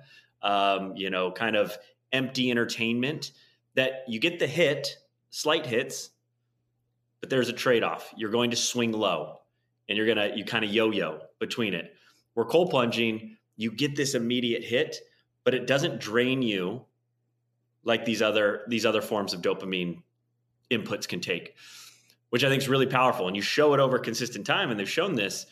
um, 0.42 0.96
you 0.96 1.10
know, 1.10 1.30
kind 1.30 1.56
of 1.56 1.76
empty 2.12 2.50
entertainment 2.50 3.32
that 3.74 4.04
you 4.08 4.18
get 4.18 4.38
the 4.38 4.46
hit, 4.46 4.96
slight 5.30 5.66
hits, 5.66 6.10
but 7.20 7.30
there's 7.30 7.48
a 7.48 7.52
trade 7.52 7.82
off. 7.82 8.12
You're 8.16 8.30
going 8.30 8.50
to 8.50 8.56
swing 8.56 8.92
low 8.92 9.40
and 9.88 9.96
you're 9.96 10.06
going 10.06 10.18
to, 10.18 10.36
you 10.36 10.44
kind 10.44 10.64
of 10.64 10.70
yo 10.70 10.90
yo 10.90 11.20
between 11.38 11.74
it. 11.74 11.94
Where 12.34 12.46
cold 12.46 12.70
plunging, 12.70 13.36
you 13.56 13.70
get 13.70 13.96
this 13.96 14.14
immediate 14.14 14.64
hit, 14.64 14.96
but 15.44 15.54
it 15.54 15.66
doesn't 15.66 16.00
drain 16.00 16.42
you 16.42 16.84
like 17.84 18.04
these 18.04 18.22
other 18.22 18.62
these 18.68 18.84
other 18.86 19.02
forms 19.02 19.32
of 19.34 19.42
dopamine 19.42 20.02
inputs 20.70 21.08
can 21.08 21.20
take, 21.20 21.54
which 22.30 22.44
I 22.44 22.48
think 22.48 22.62
is 22.62 22.68
really 22.68 22.86
powerful. 22.86 23.26
And 23.26 23.36
you 23.36 23.42
show 23.42 23.74
it 23.74 23.80
over 23.80 23.98
consistent 23.98 24.46
time, 24.46 24.70
and 24.70 24.78
they've 24.78 24.88
shown 24.88 25.14
this 25.14 25.46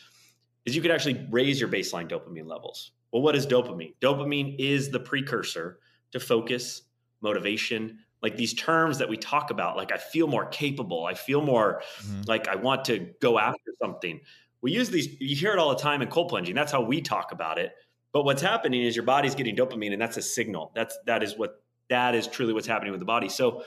is 0.65 0.75
you 0.75 0.81
could 0.81 0.91
actually 0.91 1.25
raise 1.29 1.59
your 1.59 1.69
baseline 1.69 2.09
dopamine 2.09 2.47
levels. 2.47 2.91
Well, 3.11 3.21
what 3.21 3.35
is 3.35 3.47
dopamine? 3.47 3.95
Dopamine 4.01 4.55
is 4.59 4.91
the 4.91 4.99
precursor 4.99 5.79
to 6.11 6.19
focus, 6.19 6.83
motivation, 7.21 7.99
like 8.21 8.35
these 8.35 8.53
terms 8.53 8.97
that 8.97 9.09
we 9.09 9.17
talk 9.17 9.49
about. 9.49 9.77
Like 9.77 9.91
I 9.91 9.97
feel 9.97 10.27
more 10.27 10.45
capable. 10.45 11.05
I 11.05 11.13
feel 11.13 11.41
more 11.41 11.81
mm-hmm. 12.01 12.21
like 12.27 12.47
I 12.47 12.55
want 12.55 12.85
to 12.85 13.09
go 13.19 13.39
after 13.39 13.71
something 13.81 14.19
we 14.61 14.71
use 14.71 14.89
these 14.89 15.19
you 15.19 15.35
hear 15.35 15.51
it 15.51 15.59
all 15.59 15.69
the 15.69 15.81
time 15.81 16.01
in 16.01 16.07
cold 16.07 16.29
plunging 16.29 16.55
that's 16.55 16.71
how 16.71 16.81
we 16.81 17.01
talk 17.01 17.31
about 17.31 17.57
it 17.57 17.73
but 18.11 18.23
what's 18.23 18.41
happening 18.41 18.81
is 18.81 18.95
your 18.95 19.05
body's 19.05 19.35
getting 19.35 19.55
dopamine 19.55 19.93
and 19.93 20.01
that's 20.01 20.17
a 20.17 20.21
signal 20.21 20.71
that's 20.75 20.97
that 21.05 21.23
is 21.23 21.37
what 21.37 21.63
that 21.89 22.15
is 22.15 22.27
truly 22.27 22.53
what's 22.53 22.67
happening 22.67 22.91
with 22.91 22.99
the 22.99 23.05
body 23.05 23.29
so 23.29 23.63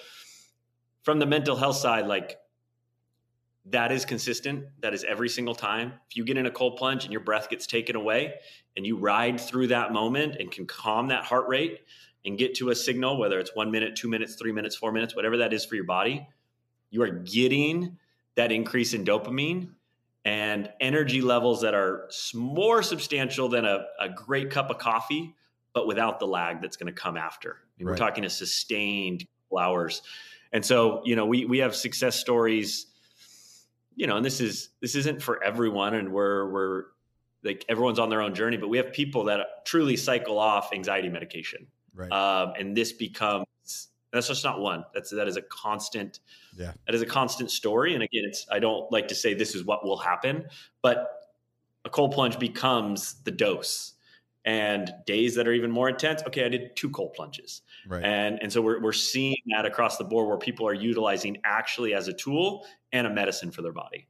from 1.02 1.18
the 1.18 1.26
mental 1.26 1.56
health 1.56 1.76
side 1.76 2.06
like 2.06 2.36
that 3.66 3.92
is 3.92 4.04
consistent 4.04 4.64
that 4.80 4.92
is 4.92 5.04
every 5.04 5.28
single 5.28 5.54
time 5.54 5.92
if 6.10 6.16
you 6.16 6.24
get 6.24 6.36
in 6.36 6.46
a 6.46 6.50
cold 6.50 6.76
plunge 6.76 7.04
and 7.04 7.12
your 7.12 7.20
breath 7.20 7.48
gets 7.48 7.66
taken 7.66 7.94
away 7.94 8.34
and 8.76 8.84
you 8.84 8.96
ride 8.96 9.40
through 9.40 9.68
that 9.68 9.92
moment 9.92 10.36
and 10.40 10.50
can 10.50 10.66
calm 10.66 11.08
that 11.08 11.24
heart 11.24 11.46
rate 11.46 11.80
and 12.24 12.38
get 12.38 12.56
to 12.56 12.70
a 12.70 12.74
signal 12.74 13.18
whether 13.18 13.38
it's 13.38 13.54
one 13.54 13.70
minute 13.70 13.94
two 13.94 14.08
minutes 14.08 14.34
three 14.34 14.52
minutes 14.52 14.74
four 14.74 14.90
minutes 14.90 15.14
whatever 15.14 15.36
that 15.36 15.52
is 15.52 15.64
for 15.64 15.76
your 15.76 15.84
body 15.84 16.26
you 16.90 17.02
are 17.02 17.10
getting 17.10 17.96
that 18.34 18.50
increase 18.50 18.94
in 18.94 19.04
dopamine 19.04 19.68
and 20.24 20.70
energy 20.80 21.20
levels 21.20 21.62
that 21.62 21.74
are 21.74 22.08
more 22.34 22.82
substantial 22.82 23.48
than 23.48 23.64
a, 23.64 23.84
a 23.98 24.08
great 24.08 24.50
cup 24.50 24.70
of 24.70 24.78
coffee, 24.78 25.34
but 25.72 25.86
without 25.86 26.20
the 26.20 26.26
lag 26.26 26.60
that's 26.60 26.76
going 26.76 26.92
to 26.92 27.00
come 27.00 27.16
after. 27.16 27.58
Right. 27.80 27.86
We're 27.86 27.96
talking 27.96 28.24
a 28.24 28.30
sustained 28.30 29.26
hours. 29.58 30.02
And 30.52 30.64
so, 30.64 31.02
you 31.04 31.16
know, 31.16 31.26
we, 31.26 31.44
we 31.44 31.58
have 31.58 31.74
success 31.74 32.16
stories 32.16 32.86
you 33.96 34.06
know, 34.06 34.16
and 34.16 34.24
this 34.24 34.40
is 34.40 34.70
this 34.80 34.94
isn't 34.94 35.22
for 35.22 35.42
everyone, 35.42 35.94
and 35.94 36.12
we're 36.12 36.50
we're 36.50 36.84
like 37.44 37.64
everyone's 37.68 37.98
on 37.98 38.08
their 38.08 38.22
own 38.22 38.34
journey, 38.34 38.56
but 38.56 38.68
we 38.68 38.76
have 38.76 38.92
people 38.92 39.24
that 39.24 39.64
truly 39.64 39.96
cycle 39.96 40.38
off 40.38 40.72
anxiety 40.72 41.08
medication, 41.08 41.66
Right. 41.94 42.10
um, 42.12 42.52
and 42.58 42.76
this 42.76 42.92
becomes 42.92 43.46
that's 44.12 44.28
just 44.28 44.44
not 44.44 44.60
one. 44.60 44.84
That's 44.94 45.10
that 45.10 45.26
is 45.28 45.36
a 45.36 45.42
constant. 45.42 46.20
Yeah. 46.56 46.72
that 46.86 46.94
is 46.94 47.00
a 47.02 47.06
constant 47.06 47.50
story. 47.50 47.94
And 47.94 48.02
again, 48.02 48.24
it's 48.26 48.46
I 48.50 48.58
don't 48.58 48.90
like 48.92 49.08
to 49.08 49.14
say 49.14 49.32
this 49.34 49.54
is 49.54 49.64
what 49.64 49.84
will 49.84 49.96
happen, 49.96 50.44
but 50.82 51.08
a 51.84 51.90
cold 51.90 52.12
plunge 52.12 52.38
becomes 52.38 53.14
the 53.24 53.30
dose. 53.30 53.94
And 54.44 54.92
days 55.06 55.36
that 55.36 55.46
are 55.46 55.52
even 55.52 55.70
more 55.70 55.88
intense. 55.88 56.20
Okay, 56.26 56.44
I 56.44 56.48
did 56.48 56.74
two 56.74 56.90
cold 56.90 57.14
plunges, 57.14 57.62
right. 57.86 58.04
and 58.04 58.40
and 58.42 58.52
so 58.52 58.60
we're 58.60 58.80
we're 58.80 58.92
seeing 58.92 59.36
that 59.54 59.66
across 59.66 59.96
the 59.96 60.04
board 60.04 60.28
where 60.28 60.38
people 60.38 60.66
are 60.66 60.74
utilizing 60.74 61.38
actually 61.44 61.94
as 61.94 62.08
a 62.08 62.12
tool 62.12 62.66
and 62.92 63.06
a 63.06 63.10
medicine 63.10 63.50
for 63.50 63.62
their 63.62 63.72
body. 63.72 64.06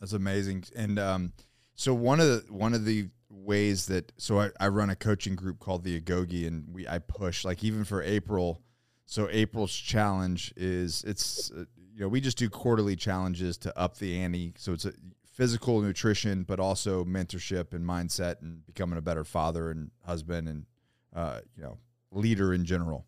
That's 0.00 0.12
amazing. 0.12 0.64
And 0.74 0.98
um, 0.98 1.32
so 1.74 1.94
one 1.94 2.20
of 2.20 2.26
the 2.26 2.52
one 2.52 2.74
of 2.74 2.84
the 2.84 3.08
ways 3.30 3.86
that 3.86 4.12
so 4.16 4.40
I, 4.40 4.50
I 4.58 4.68
run 4.68 4.90
a 4.90 4.96
coaching 4.96 5.36
group 5.36 5.58
called 5.60 5.84
the 5.84 6.00
Agoge, 6.00 6.46
and 6.46 6.64
we 6.72 6.86
I 6.86 6.98
push 6.98 7.44
like 7.44 7.64
even 7.64 7.84
for 7.84 8.02
April. 8.02 8.62
So 9.06 9.28
April's 9.30 9.74
challenge 9.74 10.52
is 10.56 11.04
it's 11.06 11.50
uh, 11.50 11.64
you 11.94 12.00
know 12.00 12.08
we 12.08 12.20
just 12.20 12.38
do 12.38 12.50
quarterly 12.50 12.96
challenges 12.96 13.56
to 13.58 13.78
up 13.78 13.98
the 13.98 14.18
ante. 14.18 14.54
So 14.56 14.72
it's 14.72 14.84
a 14.84 14.92
physical 15.32 15.80
nutrition, 15.80 16.42
but 16.42 16.58
also 16.58 17.04
mentorship 17.04 17.72
and 17.72 17.86
mindset, 17.86 18.42
and 18.42 18.64
becoming 18.66 18.98
a 18.98 19.02
better 19.02 19.24
father 19.24 19.70
and 19.70 19.90
husband, 20.04 20.48
and 20.48 20.66
uh, 21.14 21.40
you 21.56 21.62
know 21.62 21.78
leader 22.16 22.52
in 22.52 22.64
general. 22.64 23.06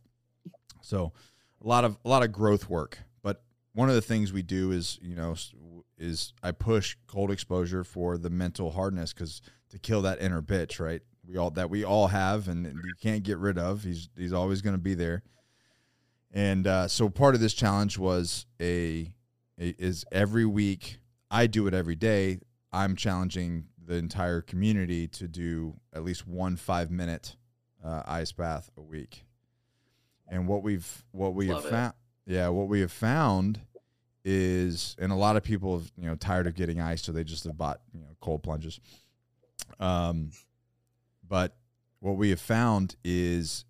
So 0.82 1.12
a 1.62 1.66
lot 1.66 1.84
of 1.84 1.98
a 2.04 2.08
lot 2.08 2.22
of 2.22 2.32
growth 2.32 2.68
work. 2.68 2.98
But 3.22 3.42
one 3.72 3.88
of 3.88 3.94
the 3.94 4.00
things 4.00 4.32
we 4.32 4.42
do 4.42 4.70
is 4.70 4.98
you 5.02 5.14
know 5.14 5.34
is 5.98 6.32
I 6.42 6.52
push 6.52 6.96
cold 7.06 7.30
exposure 7.30 7.84
for 7.84 8.16
the 8.16 8.30
mental 8.30 8.70
hardness 8.70 9.12
because 9.12 9.42
to 9.70 9.78
kill 9.78 10.02
that 10.02 10.20
inner 10.20 10.42
bitch, 10.42 10.80
right? 10.80 11.02
We 11.26 11.36
all 11.36 11.50
that 11.50 11.70
we 11.70 11.84
all 11.84 12.08
have, 12.08 12.48
and 12.48 12.64
you 12.66 12.94
can't 13.02 13.22
get 13.22 13.38
rid 13.38 13.58
of. 13.58 13.82
He's 13.82 14.08
he's 14.16 14.32
always 14.32 14.62
going 14.62 14.76
to 14.76 14.82
be 14.82 14.94
there. 14.94 15.22
And 16.32 16.66
uh, 16.66 16.88
so 16.88 17.08
part 17.08 17.34
of 17.34 17.40
this 17.40 17.54
challenge 17.54 17.98
was 17.98 18.46
a, 18.60 19.12
a 19.58 19.74
is 19.78 20.04
every 20.12 20.44
week 20.44 20.98
I 21.30 21.46
do 21.46 21.66
it 21.66 21.74
every 21.74 21.96
day. 21.96 22.40
I'm 22.72 22.96
challenging 22.96 23.64
the 23.82 23.94
entire 23.94 24.42
community 24.42 25.08
to 25.08 25.26
do 25.26 25.80
at 25.92 26.04
least 26.04 26.26
one 26.26 26.56
five 26.56 26.90
minute 26.90 27.36
uh, 27.84 28.02
ice 28.06 28.32
bath 28.32 28.70
a 28.76 28.82
week. 28.82 29.24
And 30.28 30.46
what 30.46 30.62
we've 30.62 31.04
what 31.12 31.34
we 31.34 31.48
Love 31.48 31.62
have 31.62 31.70
found, 31.70 31.92
yeah, 32.26 32.48
what 32.48 32.68
we 32.68 32.80
have 32.80 32.92
found 32.92 33.60
is, 34.24 34.94
and 34.98 35.10
a 35.10 35.14
lot 35.14 35.36
of 35.36 35.42
people 35.42 35.78
have 35.78 35.90
you 35.96 36.06
know 36.06 36.14
tired 36.14 36.46
of 36.46 36.54
getting 36.54 36.80
ice, 36.80 37.02
so 37.02 37.12
they 37.12 37.24
just 37.24 37.44
have 37.44 37.56
bought 37.56 37.80
you 37.94 38.00
know 38.00 38.16
cold 38.20 38.42
plunges. 38.42 38.78
Um, 39.80 40.32
but 41.26 41.56
what 42.00 42.16
we 42.16 42.30
have 42.30 42.40
found 42.40 42.96
is 43.04 43.64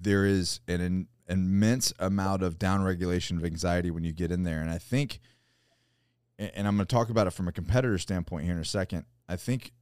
there 0.00 0.26
is 0.26 0.60
an, 0.68 0.80
an 0.80 1.08
immense 1.28 1.92
amount 1.98 2.42
of 2.42 2.58
downregulation 2.58 3.38
of 3.38 3.44
anxiety 3.44 3.90
when 3.90 4.04
you 4.04 4.12
get 4.12 4.30
in 4.30 4.42
there, 4.42 4.60
and 4.60 4.70
I 4.70 4.78
think, 4.78 5.20
and 6.38 6.66
I'm 6.66 6.76
going 6.76 6.86
to 6.86 6.94
talk 6.94 7.10
about 7.10 7.26
it 7.26 7.30
from 7.30 7.48
a 7.48 7.52
competitor 7.52 7.98
standpoint 7.98 8.44
here 8.44 8.54
in 8.54 8.60
a 8.60 8.64
second. 8.64 9.04
I 9.28 9.36
think 9.36 9.72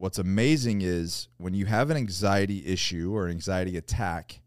what's 0.00 0.18
amazing 0.18 0.80
is 0.80 1.28
when 1.36 1.52
you 1.52 1.66
have 1.66 1.90
an 1.90 1.96
anxiety 1.98 2.66
issue 2.66 3.14
or 3.14 3.26
an 3.26 3.32
anxiety 3.32 3.76
attack, 3.76 4.40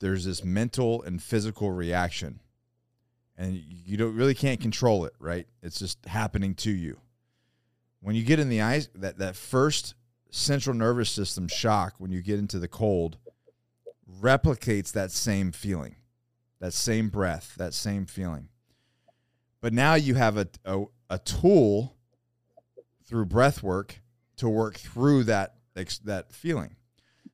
there's 0.00 0.24
this 0.24 0.42
mental 0.42 1.02
and 1.02 1.22
physical 1.22 1.70
reaction, 1.70 2.40
and 3.36 3.54
you 3.54 3.96
don't 3.96 4.16
really 4.16 4.34
can't 4.34 4.60
control 4.60 5.04
it. 5.04 5.12
Right? 5.20 5.46
It's 5.62 5.78
just 5.78 6.04
happening 6.06 6.54
to 6.56 6.72
you. 6.72 6.98
When 8.00 8.16
you 8.16 8.24
get 8.24 8.40
in 8.40 8.48
the 8.48 8.60
ice, 8.60 8.88
that 8.96 9.18
that 9.18 9.36
first 9.36 9.94
central 10.30 10.74
nervous 10.74 11.10
system 11.10 11.46
shock 11.46 11.94
when 11.98 12.10
you 12.10 12.20
get 12.20 12.40
into 12.40 12.58
the 12.58 12.68
cold 12.68 13.18
replicates 14.20 14.90
that 14.92 15.12
same 15.12 15.52
feeling, 15.52 15.94
that 16.58 16.74
same 16.74 17.08
breath, 17.08 17.54
that 17.56 17.72
same 17.72 18.04
feeling. 18.04 18.48
But 19.60 19.72
now 19.72 19.94
you 19.94 20.16
have 20.16 20.36
a, 20.36 20.48
a, 20.64 20.84
a 21.08 21.18
tool 21.20 21.94
through 23.04 23.26
breath 23.26 23.62
work 23.62 24.00
to 24.38 24.48
work 24.48 24.76
through 24.76 25.24
that 25.24 25.54
that 26.04 26.32
feeling. 26.32 26.74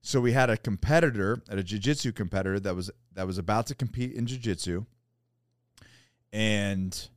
So 0.03 0.21
we 0.21 0.33
had 0.33 0.51
a 0.51 0.59
competitor, 0.59 1.43
at 1.49 1.57
a 1.59 1.63
jiu-jitsu 1.63 2.13
competitor 2.13 2.61
that 2.61 2.77
was 2.77 2.91
that 3.15 3.27
was 3.27 3.39
about 3.39 3.67
to 3.69 3.75
compete 3.75 4.13
in 4.13 4.27
jiu-jitsu 4.27 4.85
and 6.35 7.09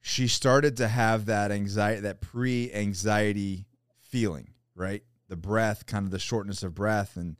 she 0.00 0.26
started 0.26 0.78
to 0.78 0.88
have 0.88 1.26
that 1.26 1.52
anxiety 1.52 2.00
that 2.00 2.22
pre-anxiety 2.22 3.66
feeling, 4.00 4.48
right? 4.74 5.02
The 5.28 5.36
breath, 5.36 5.84
kind 5.84 6.06
of 6.06 6.10
the 6.10 6.18
shortness 6.18 6.62
of 6.62 6.74
breath 6.74 7.16
and 7.16 7.36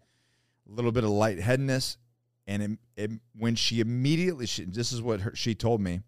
a 0.69 0.73
little 0.75 0.93
bit 0.93 1.03
of 1.03 1.11
lightheadedness. 1.11 1.97
And 2.47 2.63
it, 2.63 2.71
it, 2.95 3.11
when 3.35 3.55
she 3.55 3.81
immediately, 3.81 4.45
she, 4.45 4.65
this 4.65 4.93
is 4.93 5.01
what 5.01 5.23
her, 5.23 5.35
she 5.35 5.55
told 5.55 5.81
me, 5.81 6.01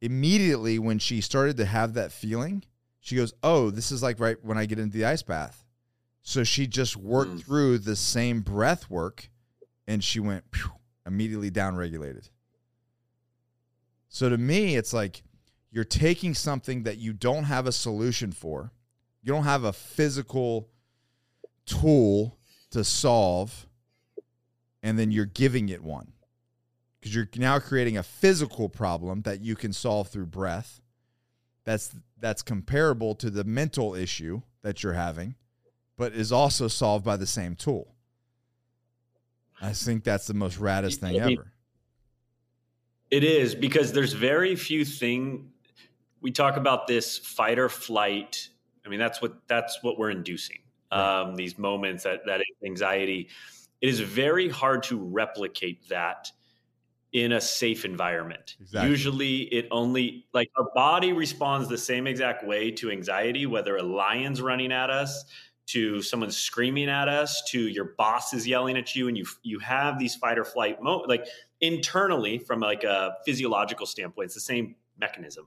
immediately 0.00 0.78
when 0.78 0.98
she 0.98 1.20
started 1.20 1.58
to 1.58 1.66
have 1.66 1.92
that 1.92 2.10
feeling, 2.10 2.64
she 3.00 3.16
goes, 3.16 3.32
Oh, 3.42 3.70
this 3.70 3.90
is 3.92 4.02
like 4.02 4.20
right 4.20 4.36
when 4.42 4.58
I 4.58 4.66
get 4.66 4.78
into 4.78 4.96
the 4.96 5.04
ice 5.04 5.22
bath. 5.22 5.64
So 6.22 6.44
she 6.44 6.66
just 6.66 6.96
worked 6.96 7.30
Mm. 7.32 7.44
through 7.44 7.78
the 7.78 7.96
same 7.96 8.40
breath 8.42 8.90
work 8.90 9.30
and 9.86 10.02
she 10.04 10.20
went 10.20 10.44
immediately 11.06 11.50
downregulated. 11.50 12.28
So 14.08 14.28
to 14.28 14.38
me, 14.38 14.76
it's 14.76 14.92
like 14.92 15.22
you're 15.70 15.84
taking 15.84 16.34
something 16.34 16.82
that 16.84 16.98
you 16.98 17.12
don't 17.12 17.44
have 17.44 17.66
a 17.66 17.72
solution 17.72 18.32
for, 18.32 18.72
you 19.22 19.32
don't 19.32 19.44
have 19.44 19.64
a 19.64 19.72
physical 19.72 20.68
tool 21.66 22.38
to 22.70 22.84
solve, 22.84 23.66
and 24.82 24.98
then 24.98 25.10
you're 25.10 25.26
giving 25.26 25.68
it 25.68 25.82
one 25.82 26.12
because 26.98 27.14
you're 27.14 27.28
now 27.36 27.58
creating 27.58 27.96
a 27.96 28.02
physical 28.02 28.68
problem 28.68 29.22
that 29.22 29.40
you 29.40 29.54
can 29.54 29.72
solve 29.72 30.08
through 30.08 30.26
breath. 30.26 30.80
That's 31.64 31.94
that's 32.20 32.42
comparable 32.42 33.14
to 33.16 33.30
the 33.30 33.44
mental 33.44 33.94
issue 33.94 34.42
that 34.62 34.82
you're 34.82 34.94
having, 34.94 35.34
but 35.96 36.12
is 36.12 36.32
also 36.32 36.68
solved 36.68 37.04
by 37.04 37.16
the 37.16 37.26
same 37.26 37.54
tool. 37.54 37.94
I 39.60 39.72
think 39.72 40.04
that's 40.04 40.26
the 40.26 40.34
most 40.34 40.58
raddest 40.58 40.96
thing 40.96 41.18
ever. 41.18 41.52
It 43.10 43.24
is 43.24 43.54
because 43.54 43.92
there's 43.92 44.12
very 44.12 44.54
few 44.54 44.84
thing 44.84 45.50
we 46.20 46.30
talk 46.30 46.56
about 46.56 46.86
this 46.86 47.18
fight 47.18 47.58
or 47.58 47.68
flight. 47.68 48.48
I 48.84 48.88
mean, 48.88 48.98
that's 48.98 49.20
what 49.22 49.36
that's 49.48 49.78
what 49.82 49.98
we're 49.98 50.10
inducing. 50.10 50.58
Right. 50.92 51.20
Um, 51.20 51.36
these 51.36 51.58
moments 51.58 52.04
that 52.04 52.20
that 52.26 52.40
anxiety. 52.64 53.28
It 53.80 53.88
is 53.88 54.00
very 54.00 54.48
hard 54.48 54.82
to 54.84 54.98
replicate 54.98 55.88
that 55.88 56.32
in 57.12 57.32
a 57.32 57.40
safe 57.40 57.84
environment. 57.84 58.56
Exactly. 58.60 58.90
Usually, 58.90 59.36
it 59.44 59.66
only 59.70 60.26
like 60.34 60.50
our 60.56 60.70
body 60.74 61.12
responds 61.12 61.68
the 61.68 61.78
same 61.78 62.06
exact 62.06 62.46
way 62.46 62.70
to 62.72 62.90
anxiety, 62.90 63.46
whether 63.46 63.76
a 63.76 63.82
lion's 63.82 64.42
running 64.42 64.72
at 64.72 64.90
us, 64.90 65.24
to 65.66 66.00
someone 66.00 66.30
screaming 66.30 66.88
at 66.88 67.08
us, 67.08 67.42
to 67.48 67.60
your 67.60 67.94
boss 67.96 68.32
is 68.32 68.46
yelling 68.46 68.76
at 68.76 68.94
you, 68.94 69.08
and 69.08 69.16
you 69.16 69.26
you 69.42 69.58
have 69.58 69.98
these 69.98 70.14
fight 70.14 70.38
or 70.38 70.44
flight 70.44 70.82
mo 70.82 71.04
like 71.06 71.26
internally 71.60 72.38
from 72.38 72.60
like 72.60 72.84
a 72.84 73.16
physiological 73.24 73.86
standpoint, 73.86 74.26
it's 74.26 74.34
the 74.34 74.40
same 74.40 74.76
mechanism. 74.98 75.46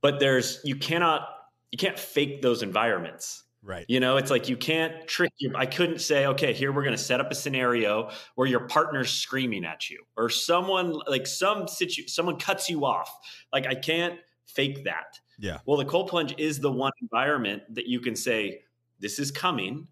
But 0.00 0.20
there's 0.20 0.60
you 0.64 0.76
cannot 0.76 1.28
you 1.70 1.78
can't 1.78 1.98
fake 1.98 2.42
those 2.42 2.62
environments. 2.62 3.43
Right. 3.66 3.86
You 3.88 3.98
know, 3.98 4.18
it's 4.18 4.30
like 4.30 4.48
you 4.50 4.58
can't 4.58 5.06
trick 5.08 5.32
you. 5.38 5.50
I 5.56 5.64
couldn't 5.64 6.00
say, 6.00 6.26
okay, 6.26 6.52
here 6.52 6.70
we're 6.70 6.82
going 6.82 6.96
to 6.96 7.02
set 7.02 7.18
up 7.18 7.30
a 7.30 7.34
scenario 7.34 8.10
where 8.34 8.46
your 8.46 8.68
partner's 8.68 9.10
screaming 9.10 9.64
at 9.64 9.88
you, 9.88 10.04
or 10.18 10.28
someone 10.28 10.92
like 11.06 11.26
some 11.26 11.66
situ, 11.66 12.06
someone 12.06 12.38
cuts 12.38 12.68
you 12.68 12.84
off. 12.84 13.10
Like 13.54 13.66
I 13.66 13.74
can't 13.74 14.18
fake 14.46 14.84
that. 14.84 15.18
Yeah. 15.38 15.58
Well, 15.64 15.78
the 15.78 15.86
cold 15.86 16.08
plunge 16.08 16.34
is 16.36 16.60
the 16.60 16.70
one 16.70 16.92
environment 17.00 17.62
that 17.74 17.86
you 17.86 18.00
can 18.00 18.14
say, 18.14 18.60
this 19.00 19.18
is 19.18 19.30
coming, 19.30 19.88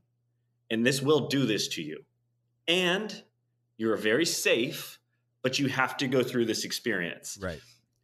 and 0.71 0.85
this 0.87 1.01
will 1.01 1.29
do 1.29 1.47
this 1.47 1.69
to 1.69 1.83
you, 1.83 2.05
and 2.69 3.23
you're 3.79 3.97
very 3.97 4.27
safe, 4.27 5.01
but 5.43 5.59
you 5.59 5.67
have 5.69 5.97
to 5.97 6.07
go 6.07 6.23
through 6.23 6.45
this 6.45 6.65
experience 6.65 7.39
Right. 7.43 7.61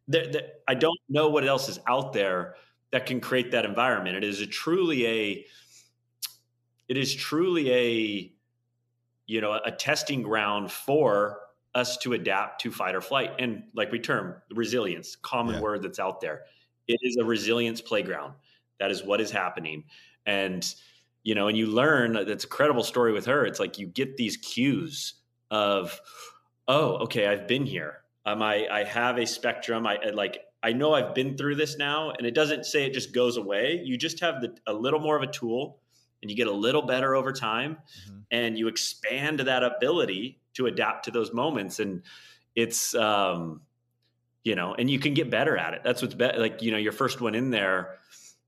there, 0.07 0.27
there- 0.27 0.51
I 0.67 0.73
don't 0.73 0.99
know 1.07 1.29
what 1.29 1.45
else 1.45 1.69
is 1.69 1.79
out 1.87 2.11
there 2.11 2.55
that 2.91 3.05
can 3.05 3.21
create 3.21 3.51
that 3.51 3.65
environment. 3.65 4.15
It 4.17 4.23
is 4.23 4.41
a 4.41 4.47
truly 4.47 5.05
a, 5.05 5.45
it 6.87 6.97
is 6.97 7.13
truly 7.13 7.71
a, 7.71 8.33
you 9.27 9.41
know, 9.41 9.59
a 9.63 9.71
testing 9.71 10.23
ground 10.23 10.71
for 10.71 11.39
us 11.75 11.97
to 11.97 12.13
adapt 12.13 12.61
to 12.61 12.71
fight 12.71 12.95
or 12.95 13.01
flight. 13.01 13.31
And 13.37 13.63
like 13.75 13.91
we 13.91 13.99
term 13.99 14.41
resilience, 14.55 15.15
common 15.15 15.55
Yeah. 15.55 15.61
word 15.61 15.83
that's 15.83 15.99
out 15.99 16.19
there. 16.19 16.45
It 16.87 16.99
is 17.03 17.17
a 17.17 17.23
resilience 17.25 17.79
playground. 17.81 18.33
That 18.79 18.89
is 18.89 19.03
what 19.03 19.21
is 19.21 19.29
happening. 19.29 19.83
And, 20.25 20.65
you 21.23 21.35
know, 21.35 21.47
and 21.47 21.55
you 21.57 21.67
learn 21.67 22.13
that's 22.13 22.43
a 22.45 22.47
credible 22.47 22.83
story 22.83 23.11
with 23.11 23.25
her. 23.27 23.45
It's 23.45 23.59
like 23.59 23.77
you 23.77 23.85
get 23.85 24.17
these 24.17 24.37
cues 24.37 25.13
of, 25.51 25.99
oh, 26.67 26.95
okay, 27.03 27.27
I've 27.27 27.47
been 27.47 27.65
here. 27.65 28.01
Um, 28.25 28.41
I, 28.41 28.67
I 28.67 28.83
have 28.83 29.17
a 29.17 29.27
spectrum. 29.27 29.85
I 29.85 29.97
I 29.97 30.09
like 30.09 30.39
I 30.61 30.73
know 30.73 30.93
I've 30.93 31.15
been 31.15 31.37
through 31.37 31.55
this 31.55 31.77
now, 31.77 32.11
and 32.11 32.27
it 32.27 32.33
doesn't 32.33 32.65
say 32.65 32.85
it 32.85 32.93
just 32.93 33.13
goes 33.13 33.37
away. 33.37 33.81
You 33.83 33.97
just 33.97 34.19
have 34.19 34.41
the, 34.41 34.55
a 34.67 34.73
little 34.73 34.99
more 34.99 35.15
of 35.15 35.23
a 35.23 35.27
tool, 35.27 35.79
and 36.21 36.29
you 36.29 36.35
get 36.35 36.47
a 36.47 36.53
little 36.53 36.81
better 36.81 37.15
over 37.15 37.31
time, 37.31 37.77
mm-hmm. 38.05 38.19
and 38.31 38.57
you 38.57 38.67
expand 38.67 39.39
that 39.39 39.63
ability 39.63 40.39
to 40.55 40.67
adapt 40.67 41.05
to 41.05 41.11
those 41.11 41.33
moments. 41.33 41.79
And 41.79 42.01
it's, 42.55 42.93
um, 42.93 43.61
you 44.43 44.55
know, 44.55 44.75
and 44.75 44.89
you 44.89 44.99
can 44.99 45.13
get 45.13 45.29
better 45.29 45.57
at 45.57 45.73
it. 45.73 45.81
That's 45.83 46.01
what's 46.01 46.15
be- 46.15 46.37
like, 46.37 46.61
you 46.61 46.71
know, 46.71 46.77
your 46.77 46.91
first 46.91 47.21
one 47.21 47.35
in 47.35 47.49
there. 47.49 47.97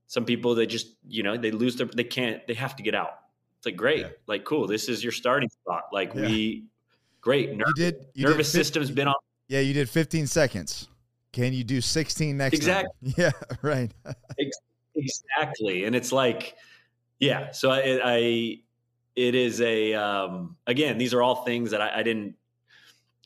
Some 0.06 0.26
people 0.26 0.54
they 0.54 0.66
just, 0.66 0.88
you 1.08 1.22
know, 1.22 1.38
they 1.38 1.50
lose 1.50 1.76
their, 1.76 1.86
they 1.86 2.04
can't, 2.04 2.46
they 2.46 2.54
have 2.54 2.76
to 2.76 2.82
get 2.82 2.94
out. 2.94 3.20
It's 3.56 3.64
like 3.64 3.76
great, 3.76 4.00
yeah. 4.00 4.08
like 4.26 4.44
cool. 4.44 4.66
This 4.66 4.90
is 4.90 5.02
your 5.02 5.12
starting 5.12 5.48
spot. 5.48 5.84
Like 5.92 6.12
yeah. 6.14 6.22
we, 6.22 6.64
great. 7.22 7.56
Ner- 7.56 7.64
you 7.68 7.74
did. 7.74 8.06
You 8.12 8.26
nervous 8.26 8.52
did 8.52 8.58
system's 8.58 8.90
been 8.90 9.08
on. 9.08 9.14
Yeah, 9.48 9.60
you 9.60 9.72
did 9.72 9.88
15 9.88 10.26
seconds. 10.26 10.88
Can 11.32 11.54
you 11.54 11.64
do 11.64 11.80
16 11.80 12.36
next 12.36 12.56
exactly. 12.56 13.12
Time? 13.12 13.14
Yeah, 13.16 13.56
right. 13.62 13.90
exactly. 14.94 15.84
And 15.84 15.96
it's 15.96 16.12
like, 16.12 16.56
yeah. 17.18 17.52
So 17.52 17.70
I, 17.70 18.00
I 18.04 18.58
it 19.16 19.34
is 19.34 19.60
a, 19.60 19.94
um, 19.94 20.56
again, 20.66 20.98
these 20.98 21.14
are 21.14 21.22
all 21.22 21.44
things 21.44 21.70
that 21.70 21.80
I, 21.80 22.00
I, 22.00 22.02
didn't, 22.02 22.34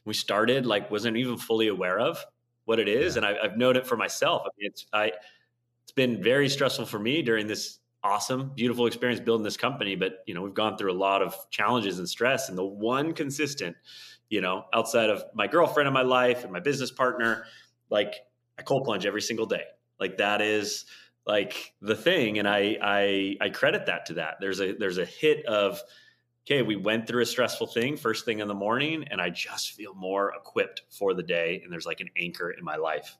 we 0.05 0.15
started 0.15 0.67
like, 0.67 0.91
wasn't 0.91 1.17
even 1.17 1.37
fully 1.37 1.69
aware 1.69 1.99
of 1.99 2.25
what 2.65 2.79
it 2.79 2.89
is. 2.89 3.15
Yeah. 3.15 3.25
And 3.25 3.39
I, 3.39 3.43
have 3.43 3.57
known 3.57 3.77
it 3.77 3.87
for 3.87 3.97
myself. 3.97 4.43
I 4.45 4.51
mean, 4.59 4.71
it's, 4.71 4.87
I, 4.93 5.13
it's 5.83 5.93
been 5.93 6.23
very 6.23 6.49
stressful 6.49 6.87
for 6.87 6.99
me 6.99 7.23
during 7.23 7.47
this 7.47 7.79
awesome, 8.03 8.53
beautiful 8.55 8.87
experience 8.87 9.21
building 9.21 9.45
this 9.45 9.57
company. 9.57 9.97
But, 9.97 10.19
you 10.27 10.35
know, 10.35 10.43
we've 10.43 10.55
gone 10.55 10.77
through 10.77 10.93
a 10.93 10.99
lot 10.99 11.23
of 11.23 11.35
challenges 11.51 11.99
and 11.99 12.09
stress. 12.09 12.49
And 12.49 12.59
the 12.59 12.65
one 12.65 13.13
consistent, 13.13 13.77
you 14.29 14.41
know, 14.41 14.65
outside 14.73 15.11
of 15.11 15.25
my 15.35 15.47
girlfriend 15.47 15.87
in 15.87 15.95
my 15.95 16.03
life 16.03 16.43
and 16.43 16.53
my 16.53 16.61
business 16.61 16.91
partner, 16.91 17.45
like 17.91 18.15
I 18.59 18.63
cold 18.63 18.85
plunge 18.85 19.07
every 19.07 19.23
single 19.23 19.47
day. 19.47 19.65
Like 19.99 20.19
that 20.19 20.41
is 20.41 20.87
like 21.27 21.75
the 21.81 21.97
thing. 21.97 22.39
And 22.39 22.49
I 22.49 22.77
I 22.83 23.37
I 23.41 23.49
credit 23.51 23.87
that 23.87 24.07
to 24.07 24.15
that. 24.15 24.37
There's 24.41 24.61
a 24.61 24.73
there's 24.73 24.99
a 24.99 25.05
hit 25.05 25.45
of 25.47 25.81
okay, 26.47 26.63
we 26.63 26.77
went 26.77 27.07
through 27.07 27.23
a 27.23 27.27
stressful 27.27 27.67
thing 27.67 27.97
first 27.97 28.25
thing 28.25 28.39
in 28.39 28.49
the 28.49 28.55
morning, 28.55 29.05
and 29.11 29.21
I 29.21 29.31
just 29.31 29.73
feel 29.73 29.95
more 29.95 30.33
equipped 30.35 30.83
for 30.91 31.15
the 31.15 31.23
day. 31.23 31.61
And 31.63 31.73
there's 31.73 31.87
like 31.87 32.01
an 32.01 32.09
anchor 32.17 32.51
in 32.51 32.65
my 32.65 32.77
life. 32.77 33.17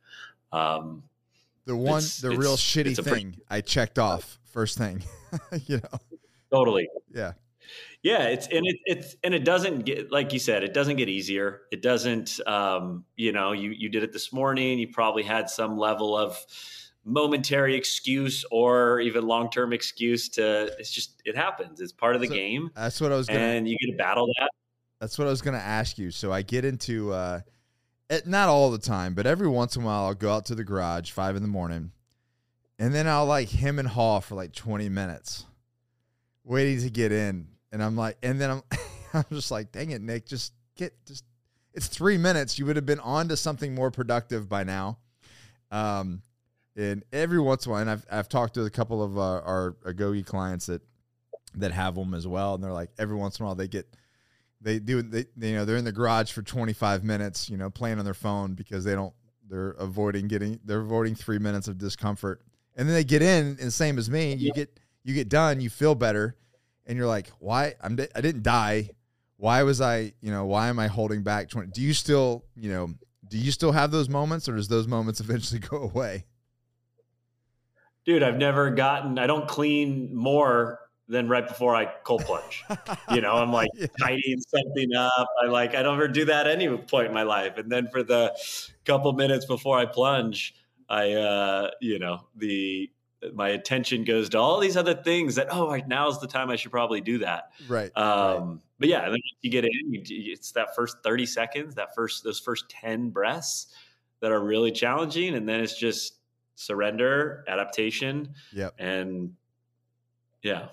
Um, 0.53 1.03
the 1.65 1.77
one, 1.77 2.05
the 2.21 2.31
real 2.31 2.57
shitty 2.57 2.95
thing 2.95 3.33
pretty, 3.33 3.43
I 3.51 3.61
checked 3.61 3.99
off 3.99 4.39
first 4.53 4.79
thing, 4.79 5.03
you 5.67 5.79
know. 5.79 5.99
Totally. 6.53 6.89
Yeah. 7.13 7.33
Yeah, 8.03 8.25
it's 8.29 8.47
and 8.47 8.67
it, 8.67 8.77
it's 8.85 9.17
and 9.25 9.35
it 9.35 9.45
doesn't 9.45 9.81
get 9.81 10.13
like 10.13 10.33
you 10.33 10.39
said, 10.39 10.63
it 10.63 10.73
doesn't 10.73 10.97
get 10.97 11.09
easier. 11.09 11.63
It 11.73 11.83
doesn't. 11.83 12.39
Um, 12.47 13.05
you 13.17 13.33
know, 13.33 13.53
you 13.53 13.71
you 13.71 13.89
did 13.89 14.03
it 14.03 14.13
this 14.13 14.33
morning. 14.33 14.79
You 14.79 14.89
probably 14.89 15.23
had 15.23 15.51
some 15.51 15.77
level 15.77 16.17
of 16.17 16.39
momentary 17.05 17.75
excuse 17.75 18.45
or 18.51 19.01
even 19.01 19.27
long 19.27 19.51
term 19.51 19.73
excuse 19.73 20.29
to. 20.31 20.73
It's 20.79 20.91
just 20.91 21.23
it 21.25 21.37
happens. 21.37 21.81
It's 21.81 21.93
part 21.93 22.15
of 22.15 22.21
the 22.21 22.29
so 22.29 22.35
game. 22.35 22.71
That's 22.77 23.01
what 23.01 23.13
I 23.13 23.17
was. 23.17 23.27
Gonna, 23.27 23.41
and 23.41 23.69
you 23.69 23.77
get 23.79 23.91
to 23.91 23.97
battle 23.97 24.27
that. 24.39 24.51
That's 25.01 25.19
what 25.19 25.27
I 25.27 25.31
was 25.31 25.43
going 25.43 25.59
to 25.59 25.65
ask 25.65 25.99
you. 25.99 26.11
So 26.11 26.33
I 26.33 26.43
get 26.43 26.65
into. 26.65 27.13
uh 27.13 27.41
it, 28.09 28.27
not 28.27 28.49
all 28.49 28.71
the 28.71 28.79
time, 28.79 29.15
but 29.15 29.27
every 29.27 29.49
once 29.49 29.75
in 29.77 29.83
a 29.83 29.85
while 29.85 30.05
I'll 30.05 30.15
go 30.15 30.33
out 30.33 30.47
to 30.47 30.55
the 30.55 30.65
garage 30.65 31.11
five 31.11 31.35
in 31.35 31.43
the 31.43 31.49
morning, 31.49 31.91
and 32.79 32.95
then 32.95 33.09
I'll 33.09 33.27
like 33.27 33.49
him 33.49 33.79
and 33.79 33.89
haw 33.89 34.21
for 34.21 34.37
like 34.37 34.53
twenty 34.53 34.89
minutes, 34.89 35.45
waiting 36.45 36.81
to 36.83 36.91
get 36.91 37.11
in 37.11 37.49
and 37.73 37.83
I'm 37.83 37.97
like, 37.97 38.17
and 38.23 38.41
then 38.41 38.51
I'm, 38.51 38.63
I'm 39.15 39.25
just 39.31 39.51
like, 39.51 39.73
dang 39.73 39.91
it, 39.91 40.03
Nick, 40.03 40.27
just 40.27 40.53
get, 40.77 40.95
just, 41.07 41.25
it's 41.75 41.89
three 41.89 42.17
minutes. 42.17 42.59
You 42.59 42.67
would 42.67 42.77
have 42.77 42.87
been 42.87 43.01
on 43.01 43.29
to 43.29 43.37
something 43.37 43.75
more 43.75 43.91
productive 43.91 44.49
by 44.49 44.65
now. 44.65 44.99
Um, 45.71 46.23
and 46.77 47.05
every 47.13 47.41
once 47.41 47.67
in 47.67 47.71
a 47.71 47.73
while, 47.73 47.83
and 47.83 47.91
I've, 47.91 48.07
I've 48.11 48.29
talked 48.29 48.55
to 48.55 48.65
a 48.65 48.71
couple 48.71 49.03
of 49.03 49.19
uh, 49.19 49.21
our 49.21 49.77
Agoge 49.85 50.27
clients 50.27 50.67
that, 50.67 50.83
that 51.55 51.73
have 51.73 51.95
them 51.95 52.15
as 52.15 52.27
well. 52.27 52.55
And 52.55 52.65
they're 52.65 52.73
like, 52.73 52.91
every 52.99 53.17
once 53.17 53.39
in 53.39 53.45
a 53.45 53.47
while 53.47 53.55
they 53.55 53.69
get, 53.69 53.87
they 54.61 54.79
do, 54.79 55.03
they, 55.03 55.27
you 55.37 55.55
know, 55.55 55.65
they're 55.65 55.77
in 55.77 55.85
the 55.85 55.93
garage 55.93 56.33
for 56.33 56.43
25 56.43 57.05
minutes, 57.05 57.49
you 57.49 57.57
know, 57.57 57.71
playing 57.71 57.99
on 57.99 58.05
their 58.05 58.15
phone 58.15 58.55
because 58.55 58.85
they 58.85 58.95
don't, 58.95 59.13
they're 59.49 59.71
avoiding 59.73 60.29
getting, 60.29 60.59
they're 60.65 60.81
avoiding 60.81 61.15
three 61.15 61.39
minutes 61.39 61.69
of 61.69 61.79
discomfort. 61.79 62.43
And 62.75 62.89
then 62.89 62.95
they 62.95 63.05
get 63.05 63.23
in 63.23 63.59
and 63.61 63.73
same 63.73 63.99
as 63.99 64.11
me, 64.11 64.35
you 64.35 64.53
get, 64.53 64.81
you 65.05 65.15
get 65.15 65.29
done, 65.29 65.61
you 65.61 65.71
feel 65.71 65.95
better 65.95 66.37
and 66.87 66.97
you're 66.97 67.07
like, 67.07 67.31
why? 67.39 67.75
I'm 67.83 67.99
I 68.15 68.21
didn't 68.21 68.43
die. 68.43 68.91
Why 69.37 69.63
was 69.63 69.81
I? 69.81 70.13
You 70.21 70.31
know, 70.31 70.47
why 70.47 70.69
am 70.69 70.79
I 70.79 70.87
holding 70.87 71.23
back? 71.23 71.49
Twenty? 71.49 71.71
Do 71.71 71.83
you 71.83 71.93
still, 71.93 72.45
you 72.55 72.71
know, 72.71 72.95
do 73.29 73.39
you 73.39 73.51
still 73.51 73.73
have 73.73 73.91
those 73.91 74.09
moments, 74.09 74.49
or 74.49 74.57
does 74.57 74.69
those 74.69 74.87
moments 74.87 75.21
eventually 75.21 75.61
go 75.61 75.79
away? 75.79 76.25
Dude, 78.05 78.23
I've 78.23 78.39
never 78.39 78.71
gotten. 78.71 79.19
I 79.19 79.27
don't 79.27 79.49
clean 79.49 80.15
more 80.15 80.79
than 81.09 81.29
right 81.29 81.47
before 81.47 81.75
I 81.75 81.87
cold 82.05 82.25
plunge. 82.25 82.65
you 83.13 83.21
know, 83.21 83.35
I'm 83.35 83.53
like 83.53 83.69
yeah. 83.75 83.87
tidying 84.01 84.41
something 84.49 84.95
up. 84.97 85.29
I 85.43 85.47
like 85.47 85.75
I 85.75 85.83
don't 85.83 85.95
ever 85.95 86.09
do 86.09 86.25
that 86.27 86.47
any 86.47 86.69
point 86.77 87.09
in 87.09 87.15
my 87.15 87.23
life. 87.23 87.59
And 87.59 87.71
then 87.71 87.89
for 87.89 88.03
the 88.03 88.37
couple 88.85 89.13
minutes 89.13 89.45
before 89.45 89.79
I 89.79 89.87
plunge, 89.87 90.55
I 90.89 91.13
uh, 91.13 91.71
you 91.81 91.99
know, 91.99 92.27
the 92.37 92.91
my 93.35 93.49
attention 93.51 94.05
goes 94.05 94.29
to 94.31 94.39
all 94.39 94.61
these 94.61 94.77
other 94.77 94.95
things 94.95 95.35
that 95.35 95.49
oh 95.51 95.69
right 95.69 95.87
now's 95.87 96.21
the 96.21 96.27
time 96.27 96.51
I 96.51 96.57
should 96.57 96.71
probably 96.71 97.01
do 97.01 97.19
that 97.19 97.53
right, 97.69 97.91
um, 97.97 98.49
right. 98.49 98.59
but 98.79 98.89
yeah 98.89 99.09
then 99.09 99.19
you 99.43 99.51
get 99.51 99.65
in 99.65 99.71
you, 99.93 100.03
it's 100.33 100.53
that 100.53 100.75
first 100.75 100.99
30 101.03 101.27
seconds 101.27 101.75
that 101.75 101.95
first 101.95 102.25
those 102.25 102.41
first 102.41 102.69
10 102.69 103.11
breaths 103.11 103.69
that 104.21 104.33
are 104.33 104.41
really 104.41 104.73
challenging 104.73 105.35
and 105.35 105.49
then 105.49 105.61
it's 105.61 105.79
just 105.79 106.15
surrender 106.55 107.45
adaptation 107.49 108.35
yep. 108.53 108.75
and 108.79 109.33
yeah. 110.43 110.69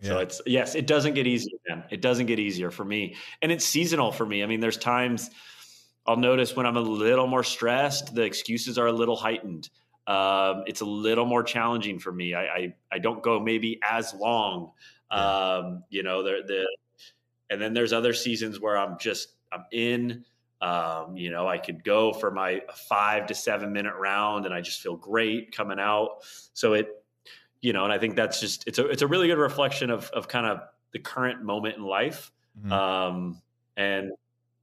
yeah 0.00 0.08
so 0.08 0.18
it's 0.18 0.40
yes 0.46 0.74
it 0.74 0.86
doesn't 0.86 1.14
get 1.14 1.26
easier 1.26 1.58
man 1.68 1.84
it 1.90 2.00
doesn't 2.00 2.26
get 2.26 2.38
easier 2.38 2.70
for 2.70 2.84
me 2.84 3.16
and 3.40 3.50
it's 3.50 3.64
seasonal 3.64 4.12
for 4.12 4.26
me 4.26 4.42
I 4.42 4.46
mean 4.46 4.60
there's 4.60 4.76
times 4.76 5.30
I'll 6.04 6.16
notice 6.16 6.56
when 6.56 6.66
I'm 6.66 6.76
a 6.76 6.80
little 6.80 7.26
more 7.26 7.44
stressed 7.44 8.14
the 8.14 8.22
excuses 8.22 8.78
are 8.78 8.86
a 8.86 8.92
little 8.92 9.16
heightened 9.16 9.70
um, 10.06 10.64
it's 10.66 10.80
a 10.80 10.84
little 10.86 11.24
more 11.24 11.42
challenging 11.42 11.98
for 11.98 12.12
me. 12.12 12.34
I, 12.34 12.42
I, 12.42 12.74
I 12.92 12.98
don't 12.98 13.22
go 13.22 13.38
maybe 13.38 13.80
as 13.88 14.14
long. 14.14 14.72
Um, 15.10 15.84
you 15.90 16.02
know, 16.02 16.22
the, 16.22 16.42
the 16.46 16.66
and 17.50 17.60
then 17.60 17.74
there's 17.74 17.92
other 17.92 18.12
seasons 18.12 18.60
where 18.60 18.76
I'm 18.76 18.98
just 18.98 19.34
I'm 19.52 19.64
in. 19.70 20.24
Um, 20.60 21.16
you 21.16 21.30
know, 21.30 21.48
I 21.48 21.58
could 21.58 21.84
go 21.84 22.12
for 22.12 22.30
my 22.30 22.62
five 22.88 23.26
to 23.26 23.34
seven 23.34 23.72
minute 23.72 23.94
round, 23.98 24.46
and 24.46 24.54
I 24.54 24.60
just 24.60 24.80
feel 24.80 24.96
great 24.96 25.54
coming 25.54 25.78
out. 25.78 26.24
So 26.52 26.72
it, 26.74 27.04
you 27.60 27.72
know, 27.72 27.84
and 27.84 27.92
I 27.92 27.98
think 27.98 28.16
that's 28.16 28.40
just 28.40 28.66
it's 28.66 28.78
a 28.78 28.86
it's 28.88 29.02
a 29.02 29.06
really 29.06 29.28
good 29.28 29.38
reflection 29.38 29.90
of 29.90 30.08
of 30.10 30.28
kind 30.28 30.46
of 30.46 30.60
the 30.92 30.98
current 30.98 31.42
moment 31.42 31.76
in 31.76 31.82
life. 31.84 32.32
Mm-hmm. 32.58 32.72
Um, 32.72 33.42
and 33.76 34.12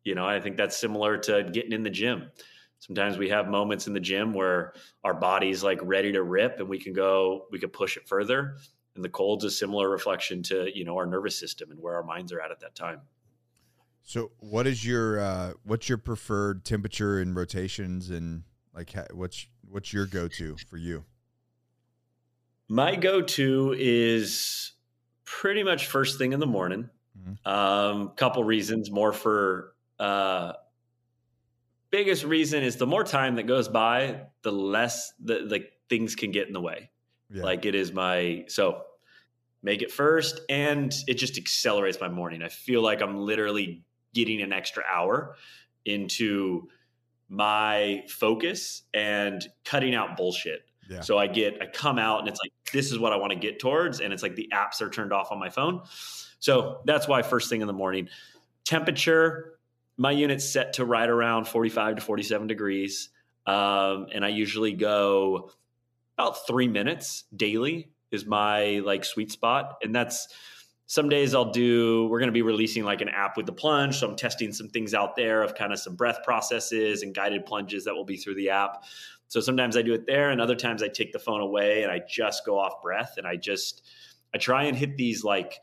you 0.03 0.15
know, 0.15 0.25
I 0.25 0.39
think 0.39 0.57
that's 0.57 0.75
similar 0.75 1.17
to 1.17 1.43
getting 1.51 1.71
in 1.71 1.83
the 1.83 1.89
gym 1.89 2.31
sometimes 2.79 3.17
we 3.17 3.29
have 3.29 3.47
moments 3.47 3.87
in 3.87 3.93
the 3.93 3.99
gym 3.99 4.33
where 4.33 4.73
our 5.03 5.13
body's 5.13 5.63
like 5.63 5.79
ready 5.83 6.11
to 6.13 6.23
rip 6.23 6.59
and 6.59 6.67
we 6.67 6.79
can 6.79 6.93
go 6.93 7.45
we 7.51 7.59
can 7.59 7.69
push 7.69 7.97
it 7.97 8.07
further. 8.07 8.55
And 8.95 9.05
the 9.05 9.09
cold's 9.09 9.45
a 9.45 9.51
similar 9.51 9.89
reflection 9.89 10.41
to 10.43 10.69
you 10.73 10.83
know 10.83 10.97
our 10.97 11.05
nervous 11.05 11.37
system 11.37 11.71
and 11.71 11.79
where 11.79 11.95
our 11.95 12.03
minds 12.03 12.33
are 12.33 12.41
at 12.41 12.51
at 12.51 12.59
that 12.61 12.75
time. 12.75 13.01
So 14.03 14.31
what 14.39 14.65
is 14.65 14.83
your 14.85 15.19
uh 15.19 15.53
what's 15.63 15.87
your 15.87 15.99
preferred 15.99 16.65
temperature 16.65 17.19
and 17.19 17.35
rotations 17.35 18.09
and 18.09 18.43
like 18.73 18.93
what's 19.13 19.45
what's 19.67 19.93
your 19.93 20.05
go-to 20.05 20.55
for 20.67 20.77
you? 20.77 21.05
My 22.67 22.95
go-to 22.95 23.75
is 23.77 24.73
pretty 25.25 25.63
much 25.63 25.87
first 25.87 26.17
thing 26.17 26.33
in 26.33 26.39
the 26.39 26.47
morning. 26.47 26.89
Mm-hmm. 27.17 27.49
um 27.51 28.09
couple 28.15 28.43
reasons 28.43 28.89
more 28.89 29.11
for 29.11 29.73
uh 29.99 30.53
biggest 31.91 32.23
reason 32.23 32.63
is 32.63 32.77
the 32.77 32.87
more 32.87 33.03
time 33.03 33.35
that 33.35 33.43
goes 33.43 33.67
by, 33.67 34.21
the 34.41 34.51
less 34.51 35.13
the 35.19 35.39
like 35.39 35.71
things 35.89 36.15
can 36.15 36.31
get 36.31 36.47
in 36.47 36.53
the 36.53 36.61
way. 36.61 36.91
Yeah. 37.29 37.43
Like 37.43 37.65
it 37.65 37.75
is 37.75 37.91
my 37.91 38.45
so 38.47 38.83
make 39.61 39.81
it 39.81 39.91
first 39.91 40.41
and 40.49 40.93
it 41.07 41.15
just 41.15 41.37
accelerates 41.37 41.99
my 41.99 42.09
morning. 42.09 42.41
I 42.41 42.49
feel 42.49 42.81
like 42.81 43.01
I'm 43.01 43.17
literally 43.17 43.83
getting 44.13 44.41
an 44.41 44.53
extra 44.53 44.83
hour 44.89 45.35
into 45.85 46.67
my 47.27 48.03
focus 48.07 48.83
and 48.93 49.45
cutting 49.65 49.93
out 49.93 50.17
bullshit. 50.17 50.61
Yeah. 50.89 51.01
So 51.01 51.17
I 51.17 51.27
get 51.27 51.61
I 51.61 51.67
come 51.67 51.99
out 51.99 52.19
and 52.19 52.27
it's 52.27 52.39
like 52.43 52.51
this 52.73 52.91
is 52.91 52.97
what 52.97 53.13
I 53.13 53.17
want 53.17 53.33
to 53.33 53.39
get 53.39 53.59
towards 53.59 53.99
and 53.99 54.13
it's 54.13 54.23
like 54.23 54.35
the 54.35 54.49
apps 54.53 54.81
are 54.81 54.89
turned 54.89 55.13
off 55.13 55.31
on 55.31 55.39
my 55.39 55.49
phone. 55.49 55.81
So 56.39 56.81
that's 56.85 57.07
why 57.07 57.21
first 57.21 57.49
thing 57.49 57.61
in 57.61 57.67
the 57.67 57.73
morning. 57.73 58.09
Temperature 58.63 59.58
my 59.99 60.11
unit's 60.11 60.49
set 60.49 60.73
to 60.73 60.85
right 60.85 61.09
around 61.09 61.45
45 61.45 61.97
to 61.97 62.01
47 62.01 62.47
degrees. 62.47 63.09
Um, 63.45 64.07
and 64.13 64.23
I 64.23 64.29
usually 64.29 64.71
go 64.71 65.51
about 66.17 66.47
three 66.47 66.69
minutes 66.69 67.25
daily 67.35 67.91
is 68.09 68.25
my 68.25 68.79
like 68.79 69.03
sweet 69.03 69.29
spot. 69.29 69.77
And 69.83 69.93
that's 69.93 70.29
some 70.85 71.09
days 71.09 71.35
I'll 71.35 71.51
do, 71.51 72.07
we're 72.07 72.19
going 72.19 72.29
to 72.29 72.33
be 72.33 72.41
releasing 72.41 72.85
like 72.85 73.01
an 73.01 73.09
app 73.09 73.35
with 73.35 73.45
the 73.45 73.51
plunge. 73.51 73.97
So 73.97 74.07
I'm 74.07 74.15
testing 74.15 74.53
some 74.53 74.69
things 74.69 74.93
out 74.93 75.17
there 75.17 75.43
of 75.43 75.53
kind 75.53 75.73
of 75.73 75.79
some 75.79 75.95
breath 75.95 76.19
processes 76.23 77.03
and 77.03 77.13
guided 77.13 77.45
plunges 77.45 77.83
that 77.83 77.93
will 77.93 78.05
be 78.05 78.15
through 78.15 78.35
the 78.35 78.51
app. 78.51 78.85
So 79.27 79.41
sometimes 79.41 79.75
I 79.75 79.81
do 79.81 79.93
it 79.93 80.07
there, 80.07 80.31
and 80.31 80.41
other 80.41 80.55
times 80.55 80.81
I 80.81 80.87
take 80.87 81.11
the 81.11 81.19
phone 81.19 81.41
away 81.41 81.83
and 81.83 81.91
I 81.91 81.99
just 82.09 82.45
go 82.45 82.57
off 82.57 82.81
breath 82.81 83.15
and 83.17 83.27
I 83.27 83.35
just 83.35 83.83
I 84.33 84.37
try 84.37 84.63
and 84.63 84.77
hit 84.77 84.95
these 84.95 85.23
like 85.23 85.59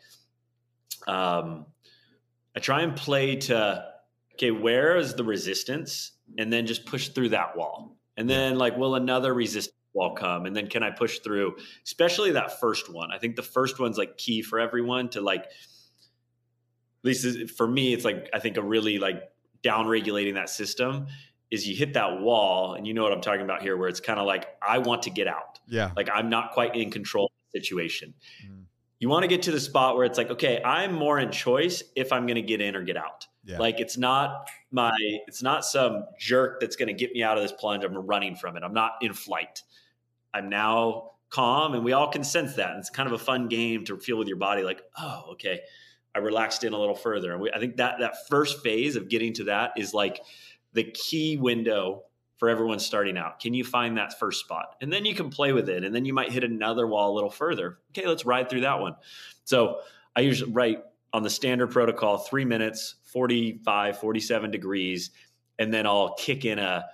um 1.09 1.67
I 2.55 2.61
try 2.61 2.83
and 2.83 2.95
play 2.95 3.37
to 3.37 3.96
okay, 4.37 4.51
where 4.51 4.97
is 4.97 5.15
the 5.15 5.25
resistance? 5.25 6.13
And 6.39 6.53
then 6.53 6.67
just 6.67 6.87
push 6.87 7.09
through 7.09 7.31
that 7.31 7.57
wall. 7.57 7.97
And 8.17 8.29
then 8.29 8.57
like 8.57 8.77
will 8.77 8.95
another 8.95 9.35
resistance 9.35 9.75
wall 9.93 10.15
come? 10.15 10.47
And 10.47 10.55
then 10.55 10.69
can 10.69 10.83
I 10.83 10.91
push 10.91 11.19
through? 11.21 11.57
Especially 11.85 12.33
that 12.33 12.61
first 12.61 12.93
one. 12.93 13.11
I 13.13 13.19
think 13.19 13.37
the 13.37 13.43
first 13.43 13.81
one's 13.81 13.99
like 13.99 14.17
key 14.17 14.43
for 14.43 14.61
everyone 14.61 15.09
to 15.11 15.21
like 15.21 15.45
at 15.45 15.51
least 17.05 17.51
for 17.57 17.67
me, 17.67 17.93
it's 17.93 18.05
like 18.05 18.29
I 18.35 18.39
think 18.39 18.57
a 18.57 18.63
really 18.63 18.99
like 18.99 19.23
down 19.63 19.87
regulating 19.87 20.35
that 20.35 20.51
system 20.51 21.07
is 21.51 21.67
you 21.67 21.77
hit 21.77 21.95
that 21.95 22.21
wall 22.21 22.75
and 22.75 22.87
you 22.87 22.95
know 22.95 23.03
what 23.03 23.13
I'm 23.13 23.21
talking 23.21 23.43
about 23.43 23.63
here 23.63 23.77
where 23.77 23.89
it's 23.89 24.01
kind 24.01 24.19
of 24.19 24.27
like 24.27 24.49
I 24.61 24.79
want 24.79 25.03
to 25.03 25.11
get 25.11 25.29
out. 25.29 25.61
Yeah. 25.69 25.93
Like 25.97 26.09
I'm 26.13 26.29
not 26.29 26.53
quite 26.53 26.75
in 26.75 26.91
control 26.91 27.27
of 27.27 27.31
the 27.53 27.61
situation. 27.61 28.15
Mm. 28.45 28.65
You 28.99 29.09
want 29.09 29.25
to 29.25 29.29
get 29.29 29.43
to 29.43 29.51
the 29.51 29.61
spot 29.61 29.97
where 29.97 30.07
it's 30.07 30.17
like, 30.17 30.31
okay, 30.31 30.63
I'm 30.65 30.95
more 30.95 31.19
in 31.19 31.31
choice 31.31 31.83
if 31.95 32.13
I'm 32.13 32.27
going 32.27 32.37
to 32.37 32.43
get 32.43 32.61
in 32.61 32.75
or 32.75 32.83
get 32.83 32.97
out. 32.97 33.27
Yeah. 33.45 33.59
Like 33.59 33.79
it's 33.79 33.97
not 33.97 34.49
my 34.71 34.97
it's 35.27 35.43
not 35.43 35.65
some 35.65 36.05
jerk 36.19 36.61
that's 36.61 36.77
going 36.77 36.89
to 36.89 36.95
get 36.95 37.13
me 37.13 37.23
out 37.23 37.37
of 37.37 37.43
this 37.43 37.53
plunge. 37.53 37.85
I'm 37.85 37.95
running 37.95 38.37
from 38.37 38.57
it. 38.57 38.63
I'm 38.63 38.75
not 38.75 38.93
in 39.03 39.13
flight. 39.13 39.63
I'm 40.35 40.49
now 40.49 41.13
calm 41.31 41.75
and 41.75 41.85
we 41.85 41.93
all 41.93 42.11
can 42.11 42.25
sense 42.25 42.55
that. 42.55 42.71
And 42.71 42.79
it's 42.79 42.91
kind 42.91 43.07
of 43.07 43.13
a 43.13 43.19
fun 43.19 43.49
game 43.49 43.85
to 43.85 43.99
feel 43.99 44.19
with 44.19 44.29
your 44.29 44.39
body 44.39 44.63
like, 44.63 44.83
oh, 44.99 45.25
okay. 45.33 45.61
I 46.15 46.19
relaxed 46.19 46.65
in 46.65 46.73
a 46.73 46.79
little 46.79 46.95
further. 46.95 47.33
And 47.33 47.43
we, 47.43 47.53
I 47.53 47.59
think 47.59 47.77
that 47.77 47.97
that 48.01 48.29
first 48.29 48.63
phase 48.63 48.97
of 48.97 49.09
getting 49.09 49.35
to 49.35 49.45
that 49.45 49.73
is 49.77 49.93
like 49.93 50.23
the 50.73 50.85
key 50.85 51.37
window 51.37 52.03
for 52.37 52.49
everyone 52.49 52.79
starting 52.79 53.17
out. 53.17 53.41
Can 53.41 53.55
you 53.55 53.65
find 53.65 53.97
that 53.97 54.19
first 54.19 54.41
spot? 54.41 54.77
And 54.81 54.93
then 54.93 55.05
you 55.05 55.15
can 55.15 55.31
play 55.31 55.53
with 55.53 55.69
it. 55.69 55.85
And 55.85 55.95
then 55.95 56.05
you 56.05 56.13
might 56.13 56.31
hit 56.31 56.45
another 56.45 56.87
wall 56.87 57.13
a 57.13 57.15
little 57.15 57.31
further. 57.31 57.79
Okay, 57.91 58.07
let's 58.07 58.27
ride 58.27 58.51
through 58.51 58.61
that 58.63 58.81
one. 58.81 58.97
So 59.45 59.81
I 60.15 60.21
usually 60.21 60.53
write 60.53 60.83
on 61.13 61.23
the 61.23 61.31
standard 61.31 61.69
protocol 61.69 62.19
three 62.19 62.45
minutes, 62.45 62.97
45, 63.05 63.99
47 63.99 64.51
degrees. 64.51 65.11
And 65.59 65.73
then 65.73 65.87
I'll 65.87 66.15
kick 66.15 66.45
in 66.45 66.59
a, 66.59 66.85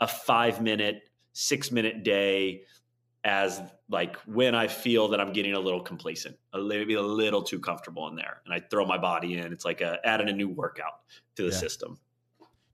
a 0.00 0.06
five 0.06 0.60
minute, 0.60 1.02
six 1.32 1.70
minute 1.70 2.02
day 2.02 2.64
as 3.24 3.60
like 3.88 4.16
when 4.26 4.54
I 4.54 4.66
feel 4.66 5.08
that 5.08 5.20
I'm 5.20 5.32
getting 5.32 5.54
a 5.54 5.60
little 5.60 5.80
complacent, 5.80 6.36
a 6.52 6.58
little, 6.58 6.80
maybe 6.80 6.94
a 6.94 7.02
little 7.02 7.42
too 7.42 7.58
comfortable 7.58 8.06
in 8.08 8.16
there. 8.16 8.42
And 8.44 8.52
I 8.52 8.60
throw 8.60 8.84
my 8.84 8.98
body 8.98 9.38
in. 9.38 9.52
It's 9.52 9.64
like 9.64 9.80
a, 9.80 9.98
adding 10.04 10.28
a 10.28 10.32
new 10.32 10.48
workout 10.48 11.00
to 11.36 11.42
the 11.42 11.50
yeah. 11.50 11.56
system. 11.56 11.98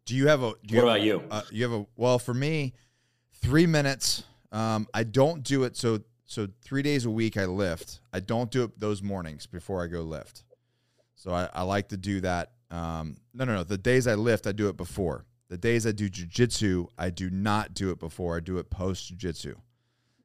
Do 0.06 0.14
you 0.14 0.28
have 0.28 0.42
a? 0.42 0.54
Do 0.64 0.76
what 0.76 0.84
about 0.84 1.02
you? 1.02 1.22
Uh, 1.30 1.42
you 1.50 1.64
have 1.64 1.72
a 1.72 1.84
well 1.96 2.20
for 2.20 2.32
me, 2.32 2.74
three 3.42 3.66
minutes. 3.66 4.22
Um, 4.52 4.86
I 4.94 5.02
don't 5.02 5.42
do 5.42 5.64
it 5.64 5.76
so 5.76 6.00
so 6.24 6.48
three 6.62 6.82
days 6.82 7.04
a 7.04 7.10
week 7.10 7.36
I 7.36 7.44
lift. 7.44 8.00
I 8.12 8.20
don't 8.20 8.50
do 8.50 8.62
it 8.64 8.78
those 8.78 9.02
mornings 9.02 9.46
before 9.46 9.82
I 9.82 9.88
go 9.88 10.02
lift. 10.02 10.44
So 11.16 11.32
I, 11.32 11.48
I 11.52 11.62
like 11.62 11.88
to 11.88 11.96
do 11.96 12.20
that. 12.20 12.52
Um, 12.70 13.16
no, 13.34 13.44
no, 13.44 13.56
no. 13.56 13.64
The 13.64 13.78
days 13.78 14.06
I 14.06 14.14
lift, 14.14 14.46
I 14.46 14.52
do 14.52 14.68
it 14.68 14.76
before. 14.76 15.24
The 15.48 15.58
days 15.58 15.86
I 15.86 15.92
do 15.92 16.08
jujitsu, 16.08 16.86
I 16.98 17.10
do 17.10 17.30
not 17.30 17.74
do 17.74 17.90
it 17.90 17.98
before. 17.98 18.36
I 18.36 18.40
do 18.40 18.58
it 18.58 18.70
post 18.70 19.16
jujitsu. 19.16 19.54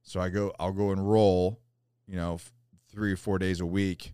So 0.03 0.19
I 0.19 0.29
go, 0.29 0.51
I'll 0.59 0.73
go 0.73 0.91
and 0.91 1.09
roll, 1.09 1.59
you 2.07 2.15
know, 2.15 2.39
three 2.91 3.13
or 3.13 3.17
four 3.17 3.37
days 3.39 3.61
a 3.61 3.65
week, 3.65 4.13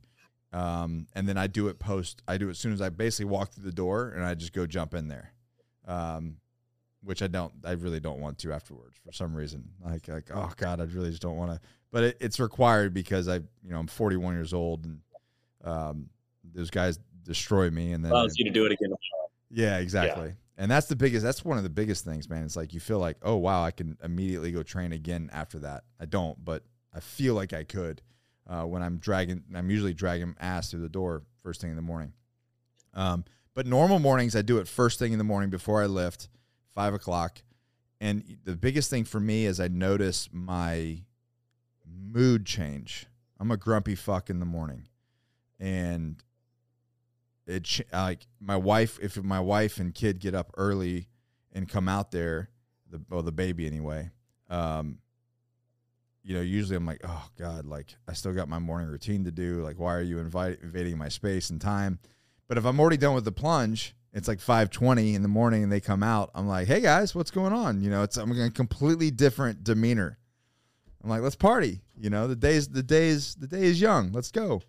um, 0.51 1.07
and 1.13 1.27
then 1.27 1.37
I 1.37 1.47
do 1.47 1.67
it 1.69 1.79
post. 1.79 2.21
I 2.27 2.37
do 2.37 2.47
it 2.47 2.51
as 2.51 2.59
soon 2.59 2.73
as 2.73 2.81
I 2.81 2.89
basically 2.89 3.31
walk 3.31 3.51
through 3.51 3.63
the 3.63 3.71
door, 3.71 4.09
and 4.09 4.25
I 4.25 4.33
just 4.33 4.53
go 4.53 4.65
jump 4.65 4.93
in 4.93 5.07
there 5.07 5.33
um, 5.87 6.37
which 7.03 7.21
I 7.21 7.27
don't, 7.27 7.53
I 7.63 7.71
really 7.71 7.99
don't 7.99 8.19
want 8.19 8.37
to 8.39 8.51
afterwards 8.51 8.97
for 9.03 9.11
some 9.11 9.33
reason. 9.33 9.69
Like, 9.83 10.07
like 10.07 10.29
oh 10.33 10.51
god, 10.57 10.79
I 10.79 10.83
really 10.83 11.09
just 11.09 11.21
don't 11.21 11.37
want 11.37 11.51
to. 11.51 11.59
But 11.91 12.03
it, 12.03 12.17
it's 12.19 12.39
required 12.39 12.93
because 12.93 13.27
I, 13.27 13.35
you 13.35 13.71
know, 13.71 13.79
I'm 13.79 13.87
41 13.87 14.33
years 14.35 14.53
old, 14.53 14.85
and 14.85 14.99
um, 15.63 16.09
those 16.53 16.69
guys 16.69 16.99
destroy 17.23 17.69
me, 17.69 17.93
and 17.93 18.03
then 18.03 18.11
allows 18.11 18.37
you 18.37 18.45
to 18.45 18.51
do 18.51 18.65
it 18.65 18.71
again. 18.71 18.89
Yeah, 19.49 19.77
exactly. 19.77 20.27
Yeah. 20.27 20.33
And 20.59 20.71
that's 20.71 20.87
the 20.87 20.95
biggest. 20.95 21.23
That's 21.23 21.45
one 21.45 21.57
of 21.57 21.63
the 21.63 21.69
biggest 21.69 22.03
things, 22.03 22.27
man. 22.29 22.43
It's 22.43 22.55
like 22.55 22.73
you 22.73 22.79
feel 22.79 22.99
like, 22.99 23.17
oh 23.21 23.35
wow, 23.35 23.63
I 23.63 23.71
can 23.71 23.97
immediately 24.03 24.51
go 24.51 24.63
train 24.63 24.91
again 24.91 25.29
after 25.31 25.59
that. 25.59 25.83
I 25.99 26.05
don't, 26.05 26.43
but 26.43 26.63
I 26.93 26.99
feel 26.99 27.35
like 27.35 27.53
I 27.53 27.63
could 27.63 28.01
uh, 28.47 28.63
when 28.63 28.81
I'm 28.81 28.97
dragging. 28.97 29.43
I'm 29.55 29.69
usually 29.69 29.93
dragging 29.93 30.35
ass 30.39 30.71
through 30.71 30.81
the 30.81 30.89
door 30.89 31.23
first 31.43 31.61
thing 31.61 31.69
in 31.69 31.75
the 31.75 31.81
morning. 31.81 32.13
Um, 32.93 33.23
but 33.57 33.65
normal 33.65 33.97
mornings, 33.97 34.35
I 34.35 34.43
do 34.43 34.59
it 34.59 34.67
first 34.67 34.99
thing 34.99 35.13
in 35.13 35.17
the 35.17 35.23
morning 35.23 35.49
before 35.49 35.81
I 35.81 35.87
lift, 35.87 36.29
five 36.75 36.93
o'clock. 36.93 37.41
And 37.99 38.37
the 38.43 38.55
biggest 38.55 38.87
thing 38.91 39.03
for 39.03 39.19
me 39.19 39.47
is 39.47 39.59
I 39.59 39.67
notice 39.67 40.29
my 40.31 41.01
mood 41.83 42.45
change. 42.45 43.07
I'm 43.39 43.49
a 43.49 43.57
grumpy 43.57 43.95
fuck 43.95 44.29
in 44.29 44.39
the 44.39 44.45
morning. 44.45 44.83
And 45.59 46.21
it 47.47 47.81
like 47.91 48.27
my 48.39 48.57
wife, 48.57 48.99
if 49.01 49.17
my 49.23 49.39
wife 49.39 49.79
and 49.79 49.91
kid 49.91 50.19
get 50.19 50.35
up 50.35 50.51
early 50.55 51.07
and 51.51 51.67
come 51.67 51.89
out 51.89 52.11
there, 52.11 52.51
the 52.91 53.01
well, 53.09 53.23
the 53.23 53.31
baby 53.31 53.65
anyway, 53.65 54.11
um, 54.51 54.99
you 56.21 56.35
know, 56.35 56.41
usually 56.41 56.75
I'm 56.75 56.85
like, 56.85 57.01
oh 57.03 57.27
God, 57.39 57.65
like 57.65 57.95
I 58.07 58.13
still 58.13 58.33
got 58.33 58.49
my 58.49 58.59
morning 58.59 58.87
routine 58.87 59.23
to 59.23 59.31
do. 59.31 59.63
Like, 59.63 59.79
why 59.79 59.95
are 59.95 60.01
you 60.01 60.19
invite, 60.19 60.59
invading 60.61 60.99
my 60.99 61.09
space 61.09 61.49
and 61.49 61.59
time? 61.59 61.97
But 62.47 62.57
if 62.57 62.65
I'm 62.65 62.79
already 62.79 62.97
done 62.97 63.13
with 63.13 63.25
the 63.25 63.31
plunge, 63.31 63.95
it's 64.13 64.27
like 64.27 64.39
5:20 64.39 65.13
in 65.13 65.21
the 65.21 65.27
morning 65.27 65.63
and 65.63 65.71
they 65.71 65.79
come 65.79 66.01
out. 66.01 66.31
I'm 66.33 66.47
like, 66.47 66.67
"Hey 66.67 66.81
guys, 66.81 67.13
what's 67.13 67.31
going 67.31 67.53
on?" 67.53 67.81
You 67.81 67.89
know, 67.89 68.03
it's 68.03 68.17
I'm 68.17 68.31
a 68.31 68.49
completely 68.49 69.11
different 69.11 69.63
demeanor. 69.63 70.17
I'm 71.03 71.09
like, 71.09 71.21
"Let's 71.21 71.35
party." 71.35 71.81
You 71.97 72.09
know, 72.09 72.27
the 72.27 72.35
days 72.35 72.69
the 72.69 72.83
days 72.83 73.35
the 73.35 73.47
day 73.47 73.63
is 73.63 73.79
young. 73.81 74.11
Let's 74.11 74.31
go. 74.31 74.61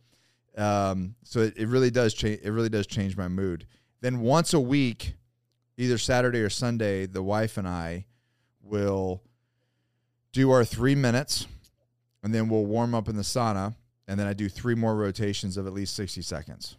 Um, 0.56 1.14
so 1.22 1.40
it, 1.40 1.56
it 1.56 1.68
really 1.68 1.90
does 1.90 2.14
change. 2.14 2.40
It 2.42 2.50
really 2.50 2.68
does 2.68 2.86
change 2.86 3.16
my 3.16 3.28
mood. 3.28 3.66
Then 4.00 4.20
once 4.20 4.52
a 4.52 4.60
week, 4.60 5.14
either 5.76 5.98
Saturday 5.98 6.40
or 6.40 6.50
Sunday, 6.50 7.06
the 7.06 7.22
wife 7.22 7.56
and 7.56 7.66
I 7.66 8.06
will 8.60 9.22
do 10.32 10.50
our 10.50 10.64
three 10.64 10.94
minutes, 10.94 11.46
and 12.22 12.34
then 12.34 12.48
we'll 12.48 12.66
warm 12.66 12.94
up 12.94 13.08
in 13.08 13.16
the 13.16 13.22
sauna, 13.22 13.76
and 14.06 14.18
then 14.18 14.26
I 14.26 14.32
do 14.32 14.48
three 14.48 14.74
more 14.74 14.94
rotations 14.94 15.56
of 15.56 15.66
at 15.66 15.72
least 15.72 15.94
60 15.94 16.22
seconds. 16.22 16.76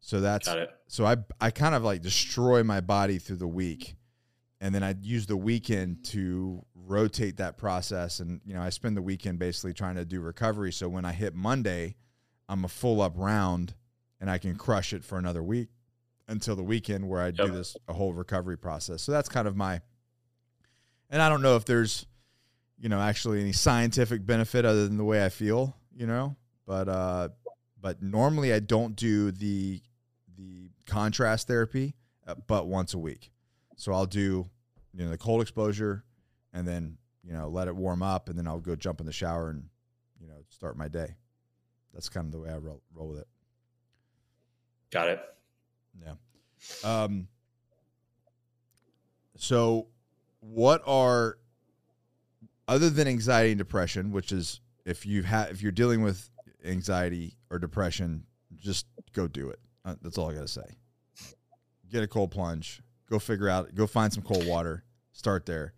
So 0.00 0.20
that's 0.20 0.48
so 0.88 1.04
I 1.04 1.16
I 1.40 1.50
kind 1.50 1.74
of 1.74 1.82
like 1.82 2.02
destroy 2.02 2.62
my 2.62 2.80
body 2.80 3.18
through 3.18 3.36
the 3.36 3.48
week. 3.48 3.96
And 4.60 4.74
then 4.74 4.82
I 4.82 4.94
use 5.02 5.26
the 5.26 5.36
weekend 5.36 6.04
to 6.06 6.64
rotate 6.74 7.36
that 7.36 7.58
process. 7.58 8.20
And, 8.20 8.40
you 8.44 8.54
know, 8.54 8.62
I 8.62 8.70
spend 8.70 8.96
the 8.96 9.02
weekend 9.02 9.38
basically 9.38 9.74
trying 9.74 9.96
to 9.96 10.04
do 10.04 10.20
recovery. 10.20 10.72
So 10.72 10.88
when 10.88 11.04
I 11.04 11.12
hit 11.12 11.34
Monday, 11.34 11.96
I'm 12.48 12.64
a 12.64 12.68
full 12.68 13.02
up 13.02 13.12
round 13.16 13.74
and 14.20 14.30
I 14.30 14.38
can 14.38 14.56
crush 14.56 14.92
it 14.92 15.04
for 15.04 15.18
another 15.18 15.42
week 15.42 15.68
until 16.28 16.56
the 16.56 16.62
weekend 16.62 17.08
where 17.08 17.20
I 17.20 17.26
yep. 17.26 17.36
do 17.36 17.48
this 17.48 17.76
a 17.88 17.92
whole 17.92 18.12
recovery 18.12 18.56
process. 18.56 19.02
So 19.02 19.12
that's 19.12 19.28
kind 19.28 19.46
of 19.46 19.56
my 19.56 19.80
and 21.08 21.22
I 21.22 21.28
don't 21.28 21.42
know 21.42 21.56
if 21.56 21.64
there's, 21.64 22.06
you 22.78 22.88
know, 22.88 23.00
actually 23.00 23.40
any 23.40 23.52
scientific 23.52 24.26
benefit 24.26 24.64
other 24.64 24.88
than 24.88 24.96
the 24.96 25.04
way 25.04 25.24
I 25.24 25.28
feel, 25.28 25.76
you 25.94 26.06
know, 26.06 26.36
but 26.66 26.88
uh 26.88 27.28
but 27.86 28.02
normally 28.02 28.52
I 28.52 28.58
don't 28.58 28.96
do 28.96 29.30
the 29.30 29.80
the 30.36 30.70
contrast 30.86 31.46
therapy, 31.46 31.94
uh, 32.26 32.34
but 32.48 32.66
once 32.66 32.94
a 32.94 32.98
week. 32.98 33.30
So 33.76 33.92
I'll 33.92 34.06
do, 34.06 34.50
you 34.92 35.04
know, 35.04 35.08
the 35.08 35.16
cold 35.16 35.40
exposure, 35.40 36.02
and 36.52 36.66
then 36.66 36.98
you 37.22 37.32
know 37.32 37.46
let 37.46 37.68
it 37.68 37.76
warm 37.76 38.02
up, 38.02 38.28
and 38.28 38.36
then 38.36 38.48
I'll 38.48 38.58
go 38.58 38.74
jump 38.74 38.98
in 38.98 39.06
the 39.06 39.12
shower 39.12 39.50
and 39.50 39.68
you 40.20 40.26
know 40.26 40.34
start 40.48 40.76
my 40.76 40.88
day. 40.88 41.14
That's 41.94 42.08
kind 42.08 42.26
of 42.26 42.32
the 42.32 42.40
way 42.40 42.50
I 42.50 42.56
roll, 42.56 42.82
roll 42.92 43.06
with 43.06 43.18
it. 43.20 43.28
Got 44.90 45.10
it. 45.10 45.20
Yeah. 46.02 46.14
Um. 46.82 47.28
So, 49.36 49.86
what 50.40 50.82
are 50.88 51.38
other 52.66 52.90
than 52.90 53.06
anxiety 53.06 53.52
and 53.52 53.58
depression, 53.58 54.10
which 54.10 54.32
is 54.32 54.58
if 54.84 55.06
you 55.06 55.22
have 55.22 55.52
if 55.52 55.62
you're 55.62 55.70
dealing 55.70 56.02
with 56.02 56.30
anxiety 56.66 57.36
or 57.50 57.58
depression, 57.58 58.24
just 58.56 58.86
go 59.12 59.26
do 59.26 59.50
it. 59.50 59.58
Uh, 59.84 59.94
that's 60.02 60.18
all 60.18 60.30
I 60.30 60.34
got 60.34 60.42
to 60.42 60.48
say. 60.48 60.64
Get 61.90 62.02
a 62.02 62.08
cold 62.08 62.30
plunge. 62.30 62.82
Go 63.08 63.18
figure 63.18 63.48
out. 63.48 63.74
Go 63.74 63.86
find 63.86 64.12
some 64.12 64.22
cold 64.22 64.46
water. 64.46 64.84
Start 65.12 65.46
there. 65.46 65.74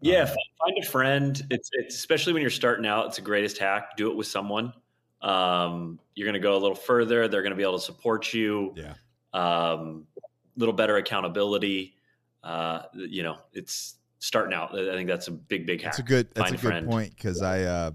Yeah, 0.00 0.22
um, 0.22 0.36
find 0.58 0.78
a 0.82 0.86
friend. 0.86 1.46
It's, 1.50 1.70
it's 1.72 1.94
especially 1.94 2.32
when 2.32 2.42
you're 2.42 2.50
starting 2.50 2.86
out. 2.86 3.06
It's 3.06 3.16
the 3.16 3.22
greatest 3.22 3.58
hack. 3.58 3.96
Do 3.96 4.10
it 4.10 4.16
with 4.16 4.26
someone. 4.26 4.72
Um, 5.20 6.00
you're 6.14 6.26
going 6.26 6.34
to 6.34 6.40
go 6.40 6.56
a 6.56 6.58
little 6.58 6.74
further. 6.74 7.28
They're 7.28 7.42
going 7.42 7.52
to 7.52 7.56
be 7.56 7.62
able 7.62 7.78
to 7.78 7.84
support 7.84 8.32
you. 8.34 8.74
Yeah. 8.76 8.94
Um, 9.32 10.06
a 10.16 10.58
little 10.58 10.74
better 10.74 10.96
accountability. 10.96 11.94
Uh, 12.42 12.82
you 12.94 13.22
know, 13.22 13.36
it's 13.52 13.96
starting 14.18 14.54
out. 14.54 14.76
I 14.76 14.94
think 14.94 15.08
that's 15.08 15.28
a 15.28 15.32
big, 15.32 15.66
big 15.66 15.80
hack. 15.80 15.92
That's 15.92 16.00
a 16.00 16.02
good. 16.02 16.28
That's 16.34 16.50
find 16.50 16.64
a, 16.64 16.68
a 16.68 16.80
good 16.80 16.90
point 16.90 17.14
because 17.14 17.40
I 17.42 17.62
uh, 17.62 17.90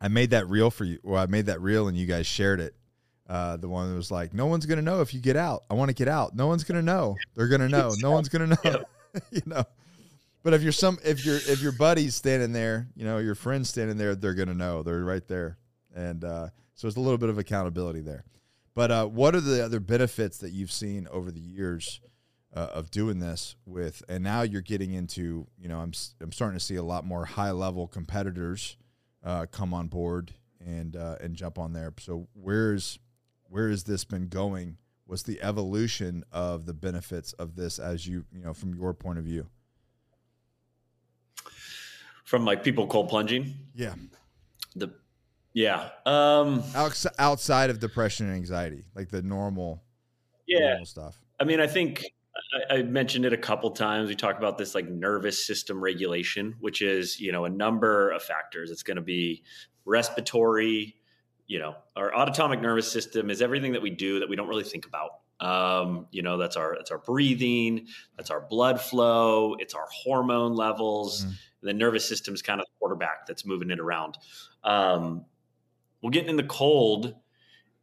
I 0.00 0.08
made 0.08 0.30
that 0.30 0.48
reel 0.48 0.70
for 0.70 0.84
you. 0.84 0.98
Well, 1.02 1.22
I 1.22 1.26
made 1.26 1.46
that 1.46 1.60
reel 1.60 1.88
and 1.88 1.96
you 1.96 2.06
guys 2.06 2.26
shared 2.26 2.60
it 2.60 2.74
uh, 3.28 3.56
the 3.56 3.68
one 3.68 3.90
that 3.90 3.96
was 3.96 4.10
like, 4.10 4.32
"No 4.32 4.46
one's 4.46 4.66
gonna 4.66 4.82
know 4.82 5.00
if 5.00 5.12
you 5.12 5.20
get 5.20 5.36
out. 5.36 5.64
I 5.68 5.74
want 5.74 5.88
to 5.88 5.94
get 5.94 6.08
out. 6.08 6.36
No 6.36 6.46
one's 6.46 6.64
gonna 6.64 6.82
know. 6.82 7.16
They're 7.34 7.48
gonna 7.48 7.68
know. 7.68 7.92
No 8.00 8.12
one's 8.12 8.28
gonna 8.28 8.56
know." 8.64 8.84
you 9.30 9.42
know. 9.46 9.64
but 10.42 10.54
if 10.54 10.62
you're 10.62 10.72
some 10.72 10.98
if 11.04 11.24
your 11.24 11.36
if 11.36 11.60
your 11.60 11.72
buddy's 11.72 12.14
standing 12.14 12.52
there, 12.52 12.88
you 12.94 13.04
know, 13.04 13.18
your 13.18 13.34
friend's 13.34 13.68
standing 13.68 13.96
there, 13.96 14.14
they're 14.14 14.34
gonna 14.34 14.54
know. 14.54 14.82
They're 14.82 15.04
right 15.04 15.26
there. 15.26 15.58
And 15.94 16.24
uh, 16.24 16.48
so 16.74 16.86
it's 16.86 16.96
a 16.96 17.00
little 17.00 17.18
bit 17.18 17.30
of 17.30 17.38
accountability 17.38 18.00
there. 18.00 18.24
But 18.74 18.90
uh, 18.90 19.06
what 19.06 19.34
are 19.34 19.40
the 19.40 19.64
other 19.64 19.80
benefits 19.80 20.38
that 20.38 20.52
you've 20.52 20.70
seen 20.70 21.08
over 21.10 21.30
the 21.30 21.40
years 21.40 22.00
uh, 22.54 22.68
of 22.74 22.90
doing 22.90 23.18
this 23.18 23.56
with? 23.64 24.02
And 24.08 24.22
now 24.22 24.42
you're 24.42 24.60
getting 24.60 24.92
into, 24.92 25.46
you 25.58 25.68
know, 25.68 25.80
I'm 25.80 25.92
I'm 26.20 26.30
starting 26.30 26.58
to 26.58 26.64
see 26.64 26.76
a 26.76 26.82
lot 26.82 27.04
more 27.04 27.24
high 27.24 27.50
level 27.50 27.88
competitors 27.88 28.76
uh, 29.26 29.44
come 29.50 29.74
on 29.74 29.88
board 29.88 30.32
and 30.64 30.96
uh, 30.96 31.16
and 31.20 31.34
jump 31.34 31.58
on 31.58 31.72
there. 31.72 31.92
So 31.98 32.28
where's 32.32 32.98
where 33.50 33.68
has 33.68 33.84
this 33.84 34.04
been 34.04 34.28
going? 34.28 34.78
What's 35.04 35.24
the 35.24 35.42
evolution 35.42 36.24
of 36.32 36.64
the 36.64 36.72
benefits 36.72 37.32
of 37.34 37.56
this 37.56 37.78
as 37.78 38.06
you 38.06 38.24
you 38.32 38.44
know 38.44 38.54
from 38.54 38.74
your 38.74 38.94
point 38.94 39.18
of 39.18 39.24
view? 39.24 39.48
From 42.24 42.44
like 42.44 42.62
people 42.62 42.86
cold 42.86 43.08
plunging. 43.08 43.54
Yeah. 43.74 43.94
The 44.76 44.92
yeah. 45.52 45.90
Um, 46.04 46.62
outside 47.18 47.70
of 47.70 47.80
depression 47.80 48.26
and 48.26 48.36
anxiety, 48.36 48.84
like 48.94 49.08
the 49.08 49.22
normal, 49.22 49.82
yeah 50.46 50.70
normal 50.70 50.86
stuff. 50.86 51.18
I 51.40 51.44
mean, 51.44 51.60
I 51.60 51.66
think 51.66 52.04
I, 52.70 52.76
I 52.76 52.82
mentioned 52.82 53.24
it 53.24 53.32
a 53.32 53.38
couple 53.38 53.70
times. 53.70 54.08
We 54.08 54.14
talk 54.14 54.38
about 54.38 54.58
this 54.58 54.74
like 54.74 54.88
nervous 54.88 55.46
system 55.46 55.82
regulation, 55.82 56.54
which 56.60 56.82
is 56.82 57.20
you 57.20 57.32
know 57.32 57.44
a 57.44 57.50
number 57.50 58.10
of 58.10 58.22
factors. 58.22 58.70
It's 58.70 58.82
going 58.82 58.96
to 58.96 59.02
be 59.02 59.42
respiratory. 59.84 60.96
You 61.46 61.60
know, 61.60 61.76
our 61.94 62.14
autonomic 62.14 62.60
nervous 62.60 62.90
system 62.90 63.30
is 63.30 63.40
everything 63.40 63.72
that 63.72 63.82
we 63.82 63.90
do 63.90 64.20
that 64.20 64.28
we 64.28 64.36
don't 64.36 64.48
really 64.48 64.64
think 64.64 64.86
about. 64.86 65.10
Um, 65.38 66.06
you 66.10 66.22
know, 66.22 66.38
that's 66.38 66.56
our 66.56 66.74
that's 66.76 66.90
our 66.90 66.98
breathing, 66.98 67.86
that's 68.16 68.30
our 68.30 68.40
blood 68.40 68.80
flow, 68.80 69.54
it's 69.58 69.74
our 69.74 69.86
hormone 69.92 70.54
levels. 70.54 71.24
Mm. 71.24 71.32
The 71.62 71.74
nervous 71.74 72.08
system 72.08 72.34
is 72.34 72.42
kind 72.42 72.60
of 72.60 72.66
the 72.66 72.72
quarterback 72.78 73.26
that's 73.26 73.44
moving 73.44 73.70
it 73.70 73.80
around. 73.80 74.18
Um, 74.62 75.24
well, 76.00 76.10
getting 76.10 76.30
in 76.30 76.36
the 76.36 76.44
cold 76.44 77.14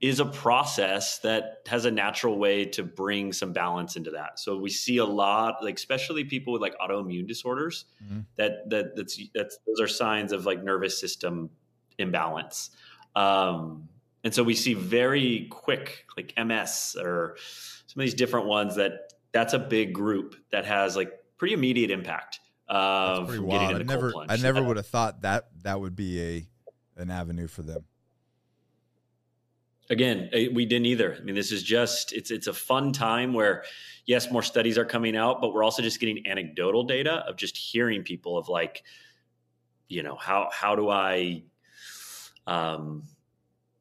is 0.03 0.19
a 0.19 0.25
process 0.25 1.19
that 1.19 1.59
has 1.65 1.85
a 1.85 1.91
natural 1.91 2.37
way 2.37 2.65
to 2.65 2.83
bring 2.83 3.31
some 3.31 3.53
balance 3.53 3.95
into 3.95 4.11
that. 4.11 4.37
So 4.37 4.57
we 4.57 4.69
see 4.69 4.97
a 4.97 5.05
lot, 5.05 5.63
like 5.63 5.77
especially 5.77 6.25
people 6.25 6.51
with 6.51 6.61
like 6.61 6.77
autoimmune 6.77 7.25
disorders, 7.25 7.85
mm-hmm. 8.03 8.19
that 8.35 8.69
that 8.69 8.97
that's 8.97 9.17
that's 9.33 9.57
those 9.65 9.79
are 9.79 9.87
signs 9.87 10.33
of 10.33 10.45
like 10.45 10.61
nervous 10.61 10.99
system 10.99 11.51
imbalance. 11.97 12.71
Um, 13.15 13.87
and 14.25 14.33
so 14.33 14.43
we 14.43 14.55
see 14.55 14.73
very 14.73 15.47
quick, 15.49 16.05
like 16.17 16.33
MS 16.37 16.97
or 16.99 17.37
some 17.87 18.01
of 18.01 18.03
these 18.03 18.13
different 18.13 18.47
ones 18.47 18.75
that 18.75 19.13
that's 19.31 19.53
a 19.53 19.59
big 19.59 19.93
group 19.93 20.35
that 20.51 20.65
has 20.65 20.97
like 20.97 21.13
pretty 21.37 21.53
immediate 21.53 21.91
impact. 21.91 22.41
Pretty 23.25 23.39
wild. 23.39 23.75
I 23.75 23.83
never, 23.83 24.11
I 24.27 24.35
never 24.35 24.61
would 24.61 24.75
have 24.75 24.87
thought 24.87 25.21
that 25.21 25.47
that 25.61 25.79
would 25.79 25.95
be 25.95 26.21
a 26.21 26.47
an 26.97 27.09
avenue 27.09 27.47
for 27.47 27.61
them 27.61 27.85
again 29.89 30.29
eh, 30.33 30.47
we 30.51 30.65
didn't 30.65 30.85
either. 30.85 31.15
I 31.19 31.23
mean 31.23 31.35
this 31.35 31.51
is 31.51 31.63
just 31.63 32.13
it's 32.13 32.31
it's 32.31 32.47
a 32.47 32.53
fun 32.53 32.91
time 32.91 33.33
where 33.33 33.63
yes 34.05 34.31
more 34.31 34.43
studies 34.43 34.77
are 34.77 34.85
coming 34.85 35.15
out 35.15 35.41
but 35.41 35.53
we're 35.53 35.63
also 35.63 35.81
just 35.81 35.99
getting 35.99 36.25
anecdotal 36.27 36.83
data 36.83 37.23
of 37.27 37.35
just 37.35 37.55
hearing 37.55 38.03
people 38.03 38.37
of 38.37 38.49
like 38.49 38.83
you 39.87 40.03
know 40.03 40.15
how 40.15 40.49
how 40.51 40.75
do 40.75 40.89
i 40.89 41.41
um 42.47 43.03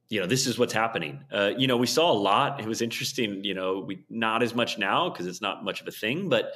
you 0.09 0.21
know 0.21 0.27
this 0.27 0.47
is 0.47 0.59
what's 0.59 0.75
happening. 0.75 1.25
Uh, 1.33 1.53
you 1.57 1.67
know 1.67 1.79
we 1.79 1.87
saw 1.87 2.13
a 2.13 2.21
lot. 2.31 2.61
It 2.61 2.67
was 2.67 2.83
interesting 2.83 3.43
you 3.43 3.55
know 3.55 3.81
we 3.81 4.05
not 4.11 4.43
as 4.43 4.55
much 4.55 4.77
now 4.79 5.09
because 5.09 5.27
it's 5.27 5.41
not 5.41 5.65
much 5.65 5.81
of 5.81 5.89
a 5.89 5.91
thing 5.91 6.29
but 6.29 6.53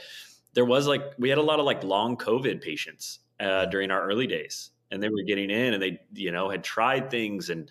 there 0.56 0.64
was 0.64 0.86
like 0.86 1.02
we 1.18 1.28
had 1.28 1.38
a 1.38 1.42
lot 1.42 1.60
of 1.60 1.66
like 1.66 1.84
long 1.84 2.16
covid 2.16 2.60
patients 2.60 3.20
uh, 3.40 3.66
during 3.66 3.90
our 3.90 4.02
early 4.02 4.26
days 4.26 4.70
and 4.90 5.02
they 5.02 5.08
were 5.08 5.22
getting 5.26 5.50
in 5.50 5.74
and 5.74 5.82
they 5.82 6.00
you 6.14 6.32
know 6.32 6.48
had 6.48 6.62
tried 6.62 7.10
things 7.10 7.50
and 7.50 7.70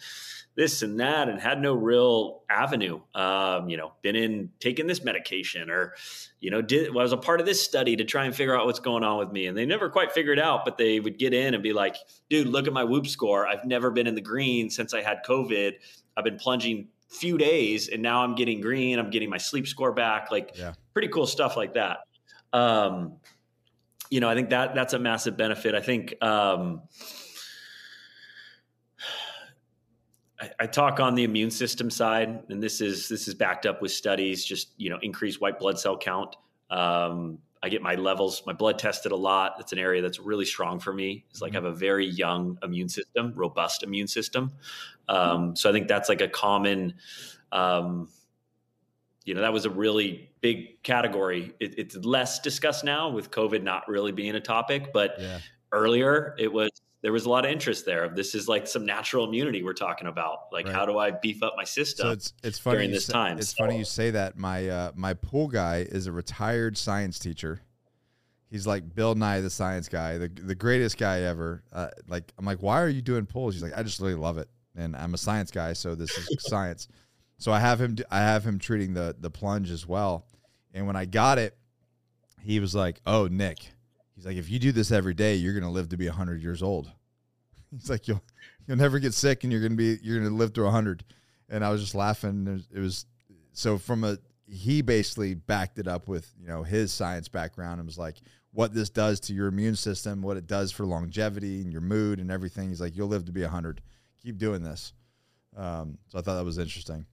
this 0.55 0.81
and 0.81 0.99
that 0.99 1.27
and 1.27 1.39
had 1.39 1.61
no 1.61 1.73
real 1.73 2.41
avenue 2.49 2.99
um, 3.13 3.69
you 3.69 3.77
know 3.77 3.93
been 4.01 4.15
in 4.15 4.49
taking 4.59 4.87
this 4.87 5.03
medication 5.03 5.69
or 5.69 5.93
you 6.39 6.49
know 6.49 6.61
did 6.61 6.93
was 6.93 7.11
a 7.11 7.17
part 7.17 7.39
of 7.39 7.45
this 7.45 7.61
study 7.61 7.95
to 7.95 8.05
try 8.05 8.25
and 8.25 8.35
figure 8.35 8.57
out 8.57 8.65
what's 8.65 8.79
going 8.79 9.03
on 9.03 9.17
with 9.19 9.31
me. 9.31 9.47
And 9.47 9.57
they 9.57 9.65
never 9.65 9.89
quite 9.89 10.11
figured 10.11 10.39
out 10.39 10.65
but 10.65 10.77
they 10.77 10.99
would 10.99 11.17
get 11.17 11.33
in 11.33 11.53
and 11.53 11.61
be 11.61 11.73
like 11.73 11.97
dude 12.29 12.47
look 12.47 12.67
at 12.67 12.73
my 12.73 12.83
whoop 12.83 13.07
score. 13.07 13.47
I've 13.47 13.65
never 13.65 13.91
been 13.91 14.07
in 14.07 14.15
the 14.15 14.21
green 14.21 14.69
since 14.69 14.93
i 14.93 15.01
had 15.01 15.19
covid. 15.27 15.73
I've 16.17 16.23
been 16.23 16.37
plunging 16.37 16.87
few 17.09 17.37
days 17.37 17.89
and 17.89 18.01
now 18.01 18.23
i'm 18.23 18.35
getting 18.35 18.61
green. 18.61 18.97
I'm 18.99 19.09
getting 19.09 19.29
my 19.29 19.37
sleep 19.37 19.67
score 19.67 19.91
back. 19.91 20.31
Like 20.31 20.51
yeah. 20.55 20.73
pretty 20.93 21.09
cool 21.09 21.27
stuff 21.27 21.57
like 21.57 21.73
that. 21.73 21.99
Um, 22.53 23.17
you 24.09 24.19
know 24.19 24.29
i 24.29 24.35
think 24.35 24.49
that 24.49 24.75
that's 24.75 24.93
a 24.93 24.99
massive 24.99 25.37
benefit 25.37 25.75
i 25.75 25.81
think 25.81 26.15
um, 26.21 26.81
I, 30.39 30.49
I, 30.61 30.67
talk 30.67 30.99
on 30.99 31.15
the 31.15 31.23
immune 31.23 31.51
system 31.51 31.89
side, 31.89 32.43
and 32.49 32.61
this 32.61 32.81
is 32.81 33.07
this 33.07 33.27
is 33.27 33.33
backed 33.33 33.65
up 33.65 33.81
with 33.81 33.91
studies. 33.91 34.43
Just 34.43 34.73
you 34.77 34.89
know, 34.89 34.99
increase 35.01 35.39
white 35.39 35.59
blood 35.59 35.79
cell 35.79 35.97
count. 35.97 36.35
Um, 36.69 37.39
I 37.63 37.69
get 37.69 37.81
my 37.81 37.95
levels, 37.95 38.43
my 38.45 38.53
blood 38.53 38.77
tested 38.77 39.11
a 39.11 39.15
lot. 39.15 39.55
That's 39.57 39.71
an 39.71 39.79
area 39.79 40.01
that's 40.01 40.19
really 40.19 40.45
strong 40.45 40.79
for 40.79 40.93
me. 40.93 41.25
It's 41.31 41.41
like 41.41 41.53
mm-hmm. 41.53 41.65
I 41.65 41.67
have 41.67 41.75
a 41.75 41.77
very 41.77 42.05
young 42.05 42.59
immune 42.61 42.89
system, 42.89 43.33
robust 43.35 43.81
immune 43.81 44.07
system. 44.07 44.51
Um, 45.09 45.55
so 45.55 45.69
I 45.69 45.73
think 45.73 45.87
that's 45.87 46.09
like 46.09 46.21
a 46.21 46.27
common. 46.27 46.95
Um, 47.51 48.09
you 49.23 49.33
know, 49.33 49.41
that 49.41 49.53
was 49.53 49.65
a 49.65 49.71
really 49.71 50.29
big 50.45 50.83
category. 50.83 51.51
It, 51.59 51.73
it's 51.79 51.95
less 51.95 52.39
discussed 52.39 52.83
now 52.83 53.09
with 53.09 53.31
COVID 53.31 53.63
not 53.63 53.87
really 53.87 54.11
being 54.11 54.35
a 54.35 54.39
topic, 54.39 54.93
but 54.93 55.15
yeah. 55.17 55.39
earlier 55.71 56.35
it 56.37 56.53
was 56.53 56.69
there 57.01 57.11
was 57.11 57.25
a 57.25 57.29
lot 57.31 57.45
of 57.45 57.51
interest 57.51 57.83
there. 57.83 58.09
This 58.09 58.35
is 58.35 58.47
like 58.47 58.67
some 58.67 58.85
natural 58.85 59.27
immunity 59.27 59.63
we're 59.63 59.73
talking 59.73 60.05
about. 60.05 60.49
Like, 60.51 60.67
right. 60.67 60.75
how 60.75 60.85
do 60.85 60.99
I 60.99 61.09
beef 61.09 61.41
up 61.41 61.55
my 61.57 61.63
system? 61.63 62.05
So 62.05 62.11
it's 62.11 62.33
it's 62.43 62.59
funny 62.59 62.77
during 62.77 62.91
this 62.91 63.07
say, 63.07 63.13
time. 63.13 63.39
It's 63.39 63.55
so. 63.55 63.63
funny 63.63 63.79
you 63.79 63.85
say 63.85 64.11
that. 64.11 64.37
My 64.37 64.69
uh, 64.69 64.91
my 64.93 65.15
pool 65.15 65.47
guy 65.47 65.77
is 65.77 66.05
a 66.05 66.11
retired 66.11 66.77
science 66.77 67.17
teacher. 67.17 67.61
He's 68.51 68.67
like 68.67 68.93
Bill 68.93 69.15
Nye, 69.15 69.41
the 69.41 69.49
science 69.49 69.89
guy, 69.89 70.19
the 70.19 70.27
the 70.27 70.53
greatest 70.53 70.99
guy 70.99 71.21
ever. 71.21 71.63
Uh, 71.73 71.87
like 72.07 72.31
I'm 72.37 72.45
like, 72.45 72.61
why 72.61 72.79
are 72.83 72.89
you 72.89 73.01
doing 73.01 73.25
pools? 73.25 73.55
He's 73.55 73.63
like, 73.63 73.75
I 73.75 73.81
just 73.81 73.99
really 73.99 74.13
love 74.13 74.37
it, 74.37 74.47
and 74.75 74.95
I'm 74.95 75.15
a 75.15 75.17
science 75.17 75.49
guy, 75.49 75.73
so 75.73 75.95
this 75.95 76.15
is 76.15 76.27
science. 76.39 76.87
So 77.39 77.51
I 77.51 77.59
have 77.59 77.81
him. 77.81 77.97
I 78.11 78.19
have 78.19 78.43
him 78.43 78.59
treating 78.59 78.93
the 78.93 79.15
the 79.19 79.31
plunge 79.31 79.71
as 79.71 79.87
well. 79.87 80.27
And 80.75 80.85
when 80.85 80.95
I 80.95 81.05
got 81.05 81.39
it, 81.39 81.57
he 82.41 82.59
was 82.59 82.75
like, 82.75 83.01
"Oh, 83.07 83.27
Nick." 83.27 83.71
He's 84.15 84.25
like, 84.25 84.37
if 84.37 84.49
you 84.49 84.59
do 84.59 84.71
this 84.71 84.91
every 84.91 85.13
day, 85.13 85.35
you're 85.35 85.53
gonna 85.53 85.71
live 85.71 85.89
to 85.89 85.97
be 85.97 86.07
hundred 86.07 86.41
years 86.41 86.63
old. 86.63 86.91
He's 87.71 87.89
like, 87.89 88.07
you'll 88.07 88.23
you'll 88.67 88.77
never 88.77 88.99
get 88.99 89.13
sick, 89.13 89.43
and 89.43 89.51
you're 89.51 89.61
gonna 89.61 89.75
be 89.75 89.97
you're 90.01 90.19
gonna 90.19 90.35
live 90.35 90.53
through 90.53 90.69
hundred. 90.69 91.03
And 91.49 91.63
I 91.63 91.69
was 91.69 91.81
just 91.81 91.95
laughing. 91.95 92.63
It 92.71 92.79
was 92.79 93.05
so 93.51 93.77
from 93.77 94.03
a 94.03 94.17
he 94.47 94.81
basically 94.81 95.33
backed 95.33 95.79
it 95.79 95.87
up 95.87 96.07
with 96.07 96.31
you 96.39 96.47
know 96.47 96.63
his 96.63 96.93
science 96.93 97.27
background 97.27 97.79
and 97.79 97.87
was 97.87 97.97
like 97.97 98.17
what 98.51 98.73
this 98.73 98.89
does 98.89 99.19
to 99.19 99.33
your 99.33 99.47
immune 99.47 99.75
system, 99.75 100.21
what 100.21 100.37
it 100.37 100.47
does 100.47 100.71
for 100.71 100.85
longevity 100.85 101.61
and 101.61 101.73
your 101.73 101.81
mood 101.81 102.19
and 102.19 102.31
everything. 102.31 102.69
He's 102.69 102.79
like, 102.79 102.95
you'll 102.95 103.09
live 103.09 103.25
to 103.25 103.33
be 103.33 103.43
hundred. 103.43 103.81
Keep 104.23 104.37
doing 104.37 104.63
this. 104.63 104.93
Um, 105.57 105.97
so 106.07 106.19
I 106.19 106.21
thought 106.21 106.35
that 106.35 106.45
was 106.45 106.57
interesting. 106.57 107.05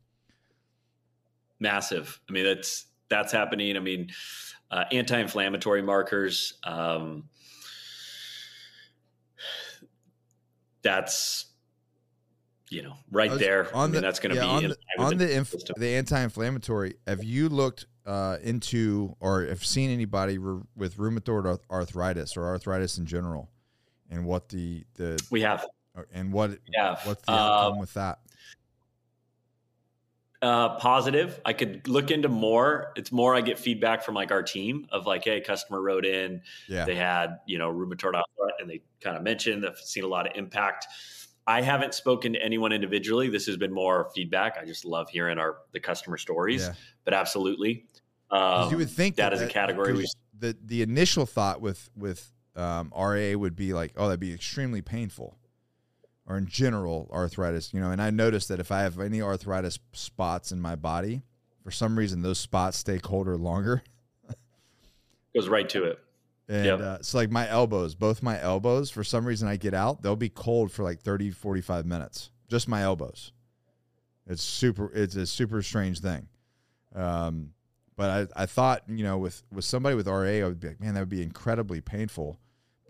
Massive. 1.58 2.20
I 2.28 2.32
mean, 2.32 2.44
that's 2.44 2.86
that's 3.12 3.32
happening. 3.32 3.76
I 3.76 3.80
mean, 3.80 4.10
uh, 4.70 4.84
anti-inflammatory 4.90 5.82
markers. 5.82 6.54
Um, 6.64 7.28
that's 10.82 11.46
you 12.70 12.82
know 12.82 12.94
right 13.10 13.38
there. 13.38 13.68
On 13.74 13.82
I 13.82 13.86
mean, 13.86 13.94
the, 13.96 14.00
that's 14.00 14.18
going 14.18 14.34
to 14.34 14.36
yeah, 14.36 14.42
be 14.42 14.48
on 14.48 14.62
the, 14.62 14.76
on 14.98 15.18
the, 15.18 15.36
inf- 15.36 15.54
the 15.76 15.88
anti-inflammatory. 15.88 16.94
Have 17.06 17.22
you 17.22 17.50
looked 17.50 17.86
uh, 18.06 18.38
into 18.42 19.14
or 19.20 19.44
have 19.44 19.64
seen 19.64 19.90
anybody 19.90 20.38
re- 20.38 20.62
with 20.74 20.96
rheumatoid 20.96 21.60
arthritis 21.70 22.36
or 22.36 22.46
arthritis 22.46 22.96
in 22.96 23.04
general, 23.04 23.50
and 24.10 24.24
what 24.24 24.48
the 24.48 24.84
the 24.94 25.22
we 25.30 25.42
have 25.42 25.66
and 26.12 26.32
what 26.32 26.58
yeah 26.74 26.96
what's 27.04 27.22
the 27.26 27.32
outcome 27.32 27.76
uh, 27.76 27.80
with 27.80 27.92
that? 27.94 28.20
Uh, 30.42 30.76
positive. 30.76 31.40
I 31.44 31.52
could 31.52 31.86
look 31.88 32.10
into 32.10 32.28
more. 32.28 32.92
It's 32.96 33.12
more 33.12 33.34
I 33.34 33.40
get 33.40 33.58
feedback 33.58 34.02
from 34.02 34.16
like 34.16 34.32
our 34.32 34.42
team 34.42 34.86
of 34.90 35.06
like, 35.06 35.24
hey, 35.24 35.40
customer 35.40 35.80
wrote 35.80 36.04
in, 36.04 36.42
yeah. 36.68 36.84
they 36.84 36.96
had 36.96 37.38
you 37.46 37.58
know 37.58 37.72
rheumatoid 37.72 38.14
arthritis, 38.14 38.56
and 38.60 38.68
they 38.68 38.82
kind 39.00 39.16
of 39.16 39.22
mentioned 39.22 39.62
they've 39.62 39.78
seen 39.78 40.04
a 40.04 40.08
lot 40.08 40.26
of 40.26 40.36
impact. 40.36 40.86
I 41.46 41.62
haven't 41.62 41.94
spoken 41.94 42.34
to 42.34 42.42
anyone 42.42 42.72
individually. 42.72 43.28
This 43.28 43.46
has 43.46 43.56
been 43.56 43.72
more 43.72 44.10
feedback. 44.14 44.58
I 44.60 44.64
just 44.64 44.84
love 44.84 45.08
hearing 45.08 45.38
our 45.38 45.58
the 45.72 45.80
customer 45.80 46.16
stories, 46.16 46.62
yeah. 46.62 46.74
but 47.04 47.14
absolutely, 47.14 47.86
um, 48.30 48.70
you 48.70 48.76
would 48.76 48.90
think 48.90 49.16
that, 49.16 49.30
that 49.30 49.36
is 49.36 49.42
a 49.42 49.48
category. 49.48 49.92
We, 49.92 50.06
the 50.36 50.56
the 50.64 50.82
initial 50.82 51.24
thought 51.24 51.60
with 51.60 51.88
with 51.96 52.32
um, 52.56 52.92
RA 52.96 53.32
would 53.34 53.54
be 53.54 53.72
like, 53.72 53.92
oh, 53.96 54.06
that'd 54.08 54.20
be 54.20 54.34
extremely 54.34 54.82
painful 54.82 55.38
or 56.26 56.36
in 56.38 56.46
general 56.46 57.10
arthritis, 57.12 57.72
you 57.74 57.80
know, 57.80 57.90
and 57.90 58.00
I 58.00 58.10
noticed 58.10 58.48
that 58.48 58.60
if 58.60 58.70
I 58.70 58.82
have 58.82 59.00
any 59.00 59.20
arthritis 59.20 59.78
spots 59.92 60.52
in 60.52 60.60
my 60.60 60.76
body, 60.76 61.22
for 61.64 61.70
some 61.70 61.98
reason 61.98 62.22
those 62.22 62.38
spots 62.38 62.78
stay 62.78 62.98
colder 62.98 63.36
longer. 63.36 63.82
Goes 65.34 65.48
right 65.48 65.68
to 65.70 65.84
it. 65.84 65.98
And 66.48 66.64
Yep. 66.66 66.80
uh, 66.80 66.98
so 67.02 67.18
like 67.18 67.30
my 67.30 67.48
elbows, 67.48 67.94
both 67.94 68.22
my 68.22 68.40
elbows, 68.40 68.90
for 68.90 69.04
some 69.04 69.24
reason 69.24 69.48
I 69.48 69.56
get 69.56 69.74
out, 69.74 70.02
they'll 70.02 70.16
be 70.16 70.28
cold 70.28 70.70
for 70.70 70.82
like 70.82 71.00
30, 71.00 71.30
45 71.30 71.86
minutes. 71.86 72.30
Just 72.48 72.68
my 72.68 72.82
elbows. 72.82 73.32
It's 74.26 74.42
super 74.42 74.92
it's 74.92 75.16
a 75.16 75.26
super 75.26 75.62
strange 75.62 76.00
thing. 76.00 76.28
Um, 76.94 77.54
but 77.96 78.28
I, 78.36 78.42
I 78.42 78.46
thought, 78.46 78.82
you 78.88 79.04
know, 79.04 79.18
with, 79.18 79.42
with 79.52 79.64
somebody 79.64 79.96
with 79.96 80.06
RA, 80.06 80.22
I 80.22 80.44
would 80.44 80.60
be 80.60 80.68
like, 80.68 80.80
man, 80.80 80.94
that 80.94 81.00
would 81.00 81.08
be 81.08 81.22
incredibly 81.22 81.80
painful. 81.80 82.38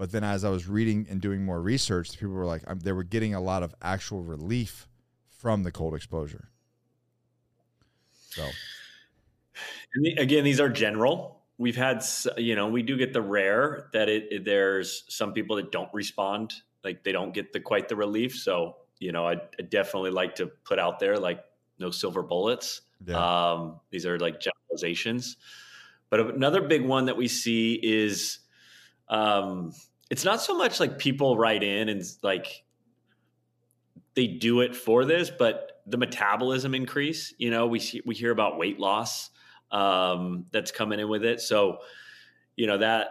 But 0.03 0.11
then 0.11 0.25
as 0.25 0.43
I 0.43 0.51
was 0.51 0.67
reading 0.67 1.07
and 1.09 1.21
doing 1.21 1.45
more 1.45 1.63
research, 1.63 2.19
people 2.19 2.31
were 2.35 2.45
like, 2.45 2.65
um, 2.67 2.81
they 2.81 2.91
were 2.91 3.05
getting 3.05 3.37
a 3.37 3.41
lot 3.41 3.63
of 3.63 3.73
actual 3.81 4.21
relief 4.25 4.89
from 5.29 5.63
the 5.63 5.71
cold 5.71 5.95
exposure. 5.95 6.51
So 8.31 8.59
Again, 10.19 10.43
these 10.43 10.59
are 10.59 10.69
general. 10.69 11.45
We've 11.57 11.77
had, 11.77 12.03
you 12.37 12.57
know, 12.57 12.67
we 12.69 12.83
do 12.83 12.97
get 12.97 13.13
the 13.13 13.23
rare 13.23 13.91
that 13.93 14.09
it, 14.09 14.27
it- 14.33 14.45
there's 14.45 15.05
some 15.09 15.33
people 15.33 15.55
that 15.55 15.71
don't 15.71 15.95
respond, 15.95 16.53
like 16.83 17.05
they 17.05 17.13
don't 17.13 17.33
get 17.33 17.53
the 17.53 17.61
quite 17.61 17.89
the 17.89 17.95
relief. 17.95 18.35
So, 18.37 18.79
you 18.99 19.13
know, 19.13 19.29
I, 19.29 19.35
I 19.35 19.63
definitely 19.63 20.11
like 20.11 20.35
to 20.37 20.49
put 20.49 20.81
out 20.81 20.99
there 20.99 21.17
like 21.17 21.45
no 21.79 21.93
silver 21.93 22.25
bullets. 22.25 22.81
yeah, 23.07 23.53
Um, 23.53 23.79
these 23.91 24.05
are 24.05 24.19
like 24.19 24.41
generalizations. 24.41 25.37
But 26.11 26.35
another 26.35 26.63
big 26.63 26.85
one 26.85 27.05
that 27.05 27.17
we 27.17 27.29
see 27.29 27.75
is 27.81 28.41
um, 29.09 29.73
it's 30.13 30.27
not 30.27 30.43
so 30.43 30.55
much 30.55 30.79
like 30.79 30.99
people 30.99 31.39
write 31.39 31.63
in 31.63 31.89
and 31.89 32.05
like 32.23 32.65
they 34.13 34.27
do 34.27 34.61
it 34.61 34.77
for 34.77 35.07
this, 35.07 35.31
but 35.31 35.81
the 35.87 35.97
metabolism 35.97 36.75
increase. 36.75 37.33
You 37.39 37.51
know, 37.51 37.67
we 37.67 37.81
see, 37.81 38.03
we 38.05 38.15
hear 38.15 38.31
about 38.31 38.59
weight 38.59 38.79
loss 38.79 39.31
um, 39.71 40.45
that's 40.53 40.71
coming 40.71 41.01
in 41.01 41.09
with 41.09 41.25
it. 41.25 41.41
So, 41.41 41.79
you 42.57 42.67
know 42.67 42.77
that 42.77 43.09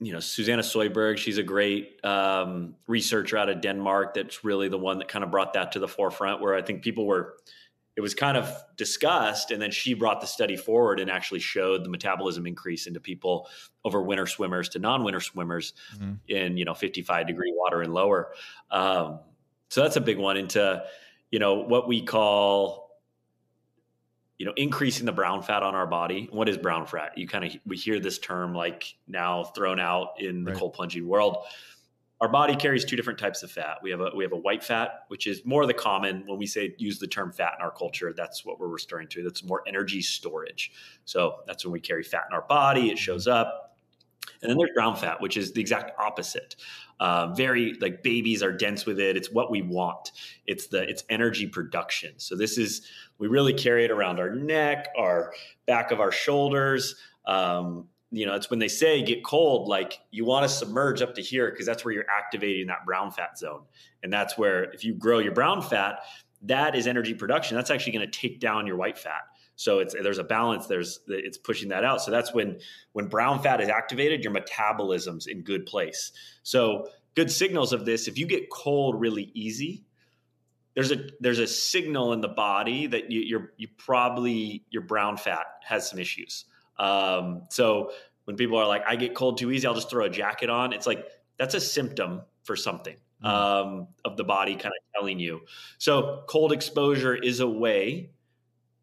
you 0.00 0.12
know 0.12 0.18
Susanna 0.18 0.62
Søberg, 0.62 1.16
she's 1.16 1.38
a 1.38 1.44
great 1.44 2.04
um, 2.04 2.74
researcher 2.88 3.38
out 3.38 3.48
of 3.48 3.60
Denmark. 3.60 4.14
That's 4.14 4.42
really 4.42 4.68
the 4.68 4.78
one 4.78 4.98
that 4.98 5.06
kind 5.06 5.22
of 5.22 5.30
brought 5.30 5.52
that 5.52 5.70
to 5.72 5.78
the 5.78 5.86
forefront. 5.86 6.40
Where 6.40 6.56
I 6.56 6.62
think 6.62 6.82
people 6.82 7.06
were, 7.06 7.36
it 7.98 8.00
was 8.00 8.14
kind 8.14 8.36
of 8.36 8.48
discussed, 8.76 9.50
and 9.50 9.60
then 9.60 9.72
she 9.72 9.92
brought 9.92 10.20
the 10.20 10.26
study 10.28 10.56
forward 10.56 11.00
and 11.00 11.10
actually 11.10 11.40
showed 11.40 11.84
the 11.84 11.88
metabolism 11.88 12.46
increase 12.46 12.86
into 12.86 13.00
people 13.00 13.48
over 13.84 14.00
winter 14.00 14.24
swimmers 14.24 14.68
to 14.68 14.78
non-winter 14.78 15.18
swimmers 15.18 15.72
Mhm. 15.96 16.18
in 16.28 16.56
you 16.56 16.64
know 16.64 16.74
55 16.74 17.26
degree 17.26 17.52
water 17.56 17.82
and 17.82 17.92
lower. 17.92 18.32
Um, 18.70 19.18
so 19.68 19.82
that's 19.82 19.96
a 19.96 20.00
big 20.00 20.16
one 20.16 20.36
into 20.36 20.84
you 21.32 21.40
know 21.40 21.54
what 21.56 21.88
we 21.88 22.00
call 22.00 23.00
you 24.38 24.46
know 24.46 24.52
increasing 24.56 25.04
the 25.04 25.10
brown 25.12 25.42
fat 25.42 25.64
on 25.64 25.74
our 25.74 25.86
body 25.86 26.28
what 26.30 26.48
is 26.48 26.56
brown 26.56 26.86
fat 26.86 27.18
you 27.18 27.26
kind 27.26 27.44
of 27.44 27.56
we 27.66 27.76
hear 27.76 27.98
this 27.98 28.18
term 28.20 28.54
like 28.54 28.94
now 29.08 29.42
thrown 29.42 29.80
out 29.80 30.20
in 30.20 30.44
the 30.44 30.52
Right. 30.52 30.60
cold 30.60 30.72
plunging 30.74 31.08
world 31.08 31.38
our 32.20 32.28
body 32.28 32.56
carries 32.56 32.84
two 32.84 32.96
different 32.96 33.18
types 33.18 33.42
of 33.42 33.50
fat 33.50 33.78
we 33.82 33.90
have 33.90 34.00
a 34.00 34.10
we 34.14 34.24
have 34.24 34.32
a 34.32 34.36
white 34.36 34.62
fat 34.62 35.04
which 35.08 35.26
is 35.26 35.44
more 35.44 35.66
the 35.66 35.74
common 35.74 36.22
when 36.26 36.38
we 36.38 36.46
say 36.46 36.74
use 36.78 36.98
the 36.98 37.06
term 37.06 37.32
fat 37.32 37.54
in 37.58 37.64
our 37.64 37.70
culture 37.70 38.12
that's 38.16 38.44
what 38.44 38.58
we're 38.58 38.68
referring 38.68 39.08
to 39.08 39.22
that's 39.22 39.44
more 39.44 39.62
energy 39.66 40.02
storage 40.02 40.72
so 41.04 41.36
that's 41.46 41.64
when 41.64 41.72
we 41.72 41.80
carry 41.80 42.02
fat 42.02 42.24
in 42.30 42.34
our 42.34 42.46
body 42.48 42.90
it 42.90 42.98
shows 42.98 43.26
up 43.26 43.68
and 44.42 44.50
then 44.50 44.56
there's 44.56 44.70
brown 44.74 44.96
fat, 44.96 45.20
which 45.20 45.36
is 45.36 45.52
the 45.52 45.60
exact 45.60 45.98
opposite. 45.98 46.56
Uh, 47.00 47.32
very 47.34 47.74
like 47.80 48.02
babies 48.02 48.42
are 48.42 48.52
dense 48.52 48.86
with 48.86 48.98
it. 48.98 49.16
It's 49.16 49.30
what 49.30 49.50
we 49.50 49.62
want. 49.62 50.12
It's 50.46 50.66
the 50.66 50.88
it's 50.88 51.04
energy 51.08 51.46
production. 51.46 52.14
So 52.18 52.36
this 52.36 52.58
is 52.58 52.82
we 53.18 53.28
really 53.28 53.52
carry 53.52 53.84
it 53.84 53.90
around 53.90 54.18
our 54.18 54.34
neck, 54.34 54.88
our 54.96 55.32
back 55.66 55.90
of 55.90 56.00
our 56.00 56.12
shoulders. 56.12 56.96
Um, 57.24 57.88
you 58.10 58.26
know, 58.26 58.34
it's 58.34 58.50
when 58.50 58.58
they 58.58 58.68
say 58.68 59.02
get 59.02 59.24
cold, 59.24 59.68
like 59.68 60.00
you 60.10 60.24
want 60.24 60.48
to 60.48 60.48
submerge 60.48 61.02
up 61.02 61.14
to 61.16 61.22
here 61.22 61.50
because 61.50 61.66
that's 61.66 61.84
where 61.84 61.92
you're 61.92 62.06
activating 62.10 62.68
that 62.68 62.86
brown 62.86 63.10
fat 63.10 63.38
zone, 63.38 63.62
and 64.02 64.12
that's 64.12 64.38
where 64.38 64.64
if 64.72 64.84
you 64.84 64.94
grow 64.94 65.18
your 65.18 65.32
brown 65.32 65.60
fat, 65.60 66.00
that 66.42 66.74
is 66.74 66.86
energy 66.86 67.14
production. 67.14 67.56
That's 67.56 67.70
actually 67.70 67.92
going 67.92 68.10
to 68.10 68.18
take 68.18 68.40
down 68.40 68.66
your 68.66 68.76
white 68.76 68.98
fat. 68.98 69.22
So 69.56 69.80
it's 69.80 69.92
there's 69.92 70.18
a 70.18 70.24
balance. 70.24 70.66
There's 70.66 71.00
it's 71.08 71.36
pushing 71.36 71.68
that 71.70 71.84
out. 71.84 72.00
So 72.00 72.10
that's 72.10 72.32
when 72.32 72.60
when 72.92 73.08
brown 73.08 73.42
fat 73.42 73.60
is 73.60 73.68
activated, 73.68 74.22
your 74.22 74.32
metabolism's 74.32 75.26
in 75.26 75.42
good 75.42 75.66
place. 75.66 76.12
So 76.44 76.88
good 77.14 77.30
signals 77.30 77.72
of 77.72 77.84
this. 77.84 78.06
If 78.06 78.16
you 78.16 78.26
get 78.26 78.48
cold 78.50 79.00
really 79.00 79.32
easy, 79.34 79.84
there's 80.74 80.92
a 80.92 81.08
there's 81.18 81.40
a 81.40 81.46
signal 81.46 82.12
in 82.12 82.20
the 82.20 82.28
body 82.28 82.86
that 82.86 83.10
you, 83.10 83.20
you're 83.20 83.52
you 83.56 83.66
probably 83.76 84.64
your 84.70 84.82
brown 84.82 85.16
fat 85.16 85.46
has 85.64 85.90
some 85.90 85.98
issues. 85.98 86.44
Um, 86.78 87.42
so 87.50 87.92
when 88.24 88.36
people 88.36 88.58
are 88.58 88.66
like, 88.66 88.84
I 88.86 88.96
get 88.96 89.14
cold 89.14 89.38
too 89.38 89.50
easy, 89.50 89.66
I'll 89.66 89.74
just 89.74 89.90
throw 89.90 90.04
a 90.04 90.10
jacket 90.10 90.50
on. 90.50 90.72
It's 90.72 90.86
like 90.86 91.06
that's 91.38 91.54
a 91.54 91.60
symptom 91.60 92.22
for 92.44 92.56
something 92.56 92.96
um, 93.22 93.88
of 94.04 94.16
the 94.16 94.24
body 94.24 94.54
kind 94.54 94.66
of 94.66 94.94
telling 94.94 95.18
you. 95.18 95.40
So 95.78 96.24
cold 96.28 96.52
exposure 96.52 97.14
is 97.14 97.40
a 97.40 97.48
way 97.48 98.10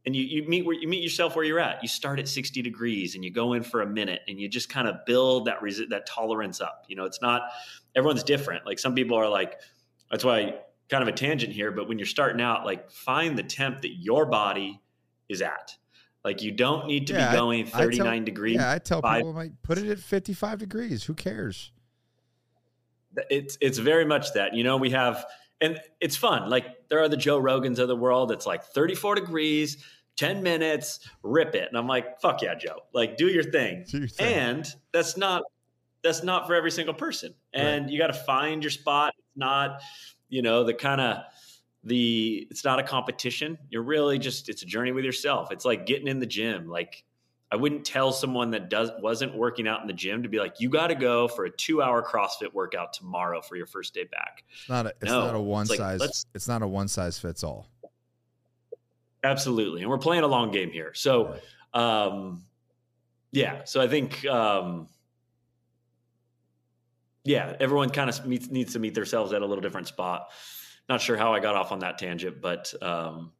and 0.05 0.15
you, 0.15 0.23
you 0.23 0.47
meet 0.47 0.65
where 0.65 0.75
you 0.75 0.87
meet 0.87 1.01
yourself 1.01 1.35
where 1.35 1.43
you're 1.43 1.59
at. 1.59 1.81
You 1.81 1.89
start 1.89 2.19
at 2.19 2.27
60 2.27 2.61
degrees 2.61 3.15
and 3.15 3.23
you 3.23 3.31
go 3.31 3.53
in 3.53 3.63
for 3.63 3.81
a 3.81 3.87
minute 3.87 4.21
and 4.27 4.39
you 4.39 4.47
just 4.47 4.69
kind 4.69 4.87
of 4.87 4.97
build 5.05 5.45
that 5.45 5.61
resi- 5.61 5.89
that 5.89 6.05
tolerance 6.05 6.61
up. 6.61 6.85
You 6.87 6.95
know, 6.95 7.05
it's 7.05 7.21
not 7.21 7.41
everyone's 7.95 8.23
different. 8.23 8.65
Like 8.65 8.77
some 8.77 8.93
people 8.93 9.17
are 9.17 9.27
like, 9.27 9.59
that's 10.11 10.23
why 10.23 10.55
kind 10.89 11.01
of 11.01 11.07
a 11.07 11.11
tangent 11.11 11.53
here, 11.53 11.71
but 11.71 11.87
when 11.87 11.97
you're 11.97 12.05
starting 12.05 12.41
out, 12.41 12.65
like 12.65 12.91
find 12.91 13.37
the 13.37 13.43
temp 13.43 13.81
that 13.81 13.95
your 13.95 14.27
body 14.27 14.79
is 15.27 15.41
at. 15.41 15.75
Like 16.25 16.41
you 16.41 16.51
don't 16.51 16.87
need 16.87 17.07
to 17.07 17.13
Yeah, 17.13 17.29
be 17.31 17.37
going 17.37 17.67
I 17.67 17.69
tell- 17.69 17.79
39 17.81 18.25
degrees. 18.25 18.55
yeah, 18.55 18.71
I 18.71 18.79
tell 18.79 19.01
five- 19.01 19.19
people 19.19 19.33
like 19.33 19.51
put 19.61 19.77
it 19.77 19.87
at 19.89 19.99
55 19.99 20.59
degrees. 20.59 21.03
Who 21.05 21.13
cares? 21.13 21.71
it's 23.29 23.57
it's 23.61 23.77
very 23.77 24.03
much 24.03 24.33
that 24.33 24.53
you 24.53 24.61
know 24.61 24.75
we 24.75 24.89
have 24.89 25.25
and 25.61 25.79
it's 26.01 26.17
fun 26.17 26.49
like 26.49 26.65
there 26.89 26.99
are 26.99 27.07
the 27.07 27.15
joe 27.15 27.39
rogans 27.41 27.79
of 27.79 27.87
the 27.87 27.95
world 27.95 28.29
it's 28.29 28.45
like 28.45 28.61
34 28.61 29.15
degrees 29.15 29.77
10 30.17 30.43
minutes 30.43 30.99
rip 31.23 31.55
it 31.55 31.69
and 31.69 31.77
i'm 31.77 31.87
like 31.87 32.19
fuck 32.19 32.41
yeah 32.41 32.55
joe 32.55 32.79
like 32.93 33.15
do 33.15 33.27
your 33.27 33.41
thing 33.43 33.85
Do 33.89 33.99
your 33.99 34.07
thing. 34.09 34.33
and 34.33 34.67
that's 34.91 35.15
not 35.15 35.43
that's 36.03 36.23
not 36.23 36.45
for 36.45 36.55
every 36.55 36.71
single 36.71 36.93
person 36.93 37.33
and 37.53 37.89
you 37.89 37.97
got 37.97 38.07
to 38.07 38.13
find 38.13 38.61
your 38.61 38.71
spot 38.71 39.13
it's 39.17 39.37
not 39.37 39.81
you 40.27 40.41
know 40.41 40.65
the 40.65 40.73
kind 40.73 40.99
of 40.99 41.19
the 41.85 42.47
it's 42.49 42.63
not 42.65 42.79
a 42.79 42.83
competition. 42.83 43.57
You're 43.69 43.83
really 43.83 44.17
just 44.19 44.49
it's 44.49 44.63
a 44.63 44.65
journey 44.65 44.91
with 44.91 45.05
yourself. 45.05 45.51
It's 45.51 45.65
like 45.65 45.85
getting 45.85 46.07
in 46.07 46.19
the 46.19 46.25
gym. 46.25 46.67
Like 46.67 47.03
i 47.51 47.55
wouldn't 47.55 47.85
tell 47.85 48.11
someone 48.11 48.49
that 48.51 48.71
does 48.71 48.89
wasn't 48.99 49.33
working 49.37 49.67
out 49.67 49.79
in 49.79 49.85
the 49.87 49.93
gym 49.93 50.23
to 50.23 50.27
be 50.27 50.39
like 50.39 50.59
you 50.59 50.67
got 50.67 50.87
to 50.87 50.95
go 50.95 51.27
for 51.27 51.45
a 51.45 51.49
two 51.49 51.79
hour 51.79 52.01
crossfit 52.03 52.51
workout 52.53 52.91
tomorrow 52.91 53.39
for 53.39 53.55
your 53.55 53.67
first 53.67 53.93
day 53.93 54.03
back. 54.03 54.43
It's 54.61 54.67
not 54.67 54.87
a, 54.87 54.89
it's 54.99 55.11
No, 55.11 55.27
not 55.27 55.35
a 55.35 55.39
one 55.39 55.61
it's 55.67 55.77
size 55.77 55.99
let's- 55.99 56.25
it's 56.33 56.47
not 56.47 56.63
a 56.63 56.67
one 56.67 56.87
size 56.87 57.19
fits 57.19 57.43
all. 57.43 57.67
absolutely 59.23 59.81
and 59.81 59.89
we're 59.91 59.99
playing 59.99 60.23
a 60.23 60.27
long 60.27 60.49
game 60.51 60.71
here. 60.71 60.91
So 60.95 61.37
um 61.73 62.43
yeah 63.31 63.61
so 63.65 63.79
i 63.81 63.87
think 63.87 64.25
um 64.25 64.87
yeah 67.23 67.55
everyone 67.59 67.89
kind 67.89 68.09
of 68.09 68.25
needs 68.25 68.73
to 68.73 68.79
meet 68.79 68.93
themselves 68.95 69.33
at 69.33 69.41
a 69.41 69.45
little 69.45 69.61
different 69.61 69.87
spot 69.87 70.29
not 70.89 71.01
sure 71.01 71.17
how 71.17 71.33
i 71.33 71.39
got 71.39 71.55
off 71.55 71.71
on 71.71 71.79
that 71.79 71.97
tangent 71.97 72.41
but 72.41 72.73
um 72.81 73.31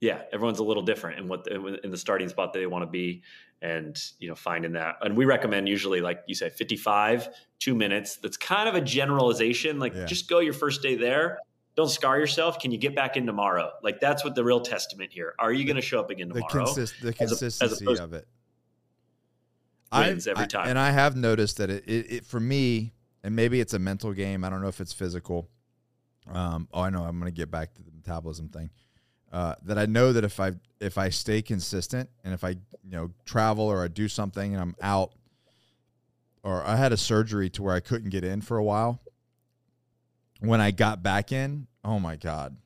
yeah 0.00 0.22
everyone's 0.32 0.58
a 0.58 0.64
little 0.64 0.82
different 0.82 1.18
in 1.18 1.28
what 1.28 1.46
in 1.48 1.90
the 1.90 1.96
starting 1.98 2.28
spot 2.28 2.52
that 2.52 2.58
they 2.58 2.66
want 2.66 2.82
to 2.82 2.86
be 2.90 3.22
and 3.62 3.96
you 4.18 4.28
know 4.28 4.34
finding 4.34 4.72
that 4.72 4.96
and 5.02 5.16
we 5.16 5.24
recommend 5.24 5.68
usually 5.68 6.00
like 6.00 6.20
you 6.26 6.34
say 6.34 6.48
55 6.50 7.28
two 7.58 7.74
minutes 7.74 8.16
that's 8.16 8.36
kind 8.36 8.68
of 8.68 8.74
a 8.74 8.80
generalization 8.80 9.78
like 9.78 9.94
Yeah. 9.94 10.04
just 10.06 10.28
go 10.28 10.40
your 10.40 10.52
first 10.52 10.82
day 10.82 10.94
there 10.94 11.38
don't 11.74 11.90
scar 11.90 12.18
yourself 12.18 12.58
can 12.58 12.70
you 12.70 12.78
get 12.78 12.94
back 12.94 13.16
in 13.16 13.24
tomorrow 13.26 13.70
like 13.82 13.98
that's 14.00 14.24
what 14.24 14.34
the 14.34 14.44
real 14.44 14.60
testament 14.60 15.10
here 15.12 15.34
are 15.38 15.52
you 15.52 15.64
going 15.64 15.76
to 15.76 15.82
show 15.82 16.00
up 16.00 16.10
again 16.10 16.28
The 16.28 16.34
tomorrow 16.42 16.64
consist 16.66 16.94
the 17.00 17.08
as 17.08 17.14
a- 17.18 17.20
as 17.22 17.28
consistency 17.28 17.84
opposed- 17.84 18.02
of 18.02 18.12
it. 18.14 18.26
Wins 19.92 20.26
I've- 20.26 20.30
every 20.32 20.44
I- 20.44 20.46
time. 20.48 20.68
and 20.68 20.78
I 20.78 20.90
have 20.90 21.16
noticed 21.16 21.58
that 21.58 21.70
it, 21.70 21.84
it, 21.86 22.12
it 22.12 22.26
for 22.26 22.40
me, 22.40 22.92
and 23.22 23.34
maybe 23.36 23.60
it's 23.60 23.72
a 23.72 23.78
mental 23.78 24.12
game. 24.12 24.44
I 24.44 24.50
don't 24.50 24.60
know 24.60 24.68
if 24.68 24.80
it's 24.80 24.92
physical. 24.92 25.48
Um, 26.32 26.68
oh, 26.72 26.80
I 26.82 26.90
know. 26.90 27.02
I'm 27.04 27.18
going 27.18 27.30
to 27.32 27.36
get 27.36 27.50
back 27.50 27.74
to 27.74 27.82
the 27.82 27.90
metabolism 27.90 28.48
thing. 28.48 28.70
Uh, 29.32 29.54
that 29.62 29.76
I 29.78 29.86
know 29.86 30.12
that 30.12 30.24
if 30.24 30.38
I 30.40 30.52
if 30.80 30.96
I 30.98 31.08
stay 31.08 31.42
consistent 31.42 32.08
and 32.24 32.32
if 32.32 32.44
I 32.44 32.50
you 32.50 32.92
know 32.92 33.10
travel 33.24 33.64
or 33.66 33.82
I 33.82 33.88
do 33.88 34.08
something 34.08 34.52
and 34.54 34.60
I'm 34.62 34.76
out, 34.80 35.12
or 36.42 36.64
I 36.64 36.76
had 36.76 36.92
a 36.92 36.96
surgery 36.96 37.50
to 37.50 37.62
where 37.62 37.74
I 37.74 37.80
couldn't 37.80 38.10
get 38.10 38.24
in 38.24 38.40
for 38.40 38.56
a 38.56 38.64
while. 38.64 39.00
When 40.40 40.60
I 40.60 40.70
got 40.70 41.02
back 41.02 41.32
in, 41.32 41.66
oh 41.84 41.98
my 41.98 42.16
god, 42.16 42.56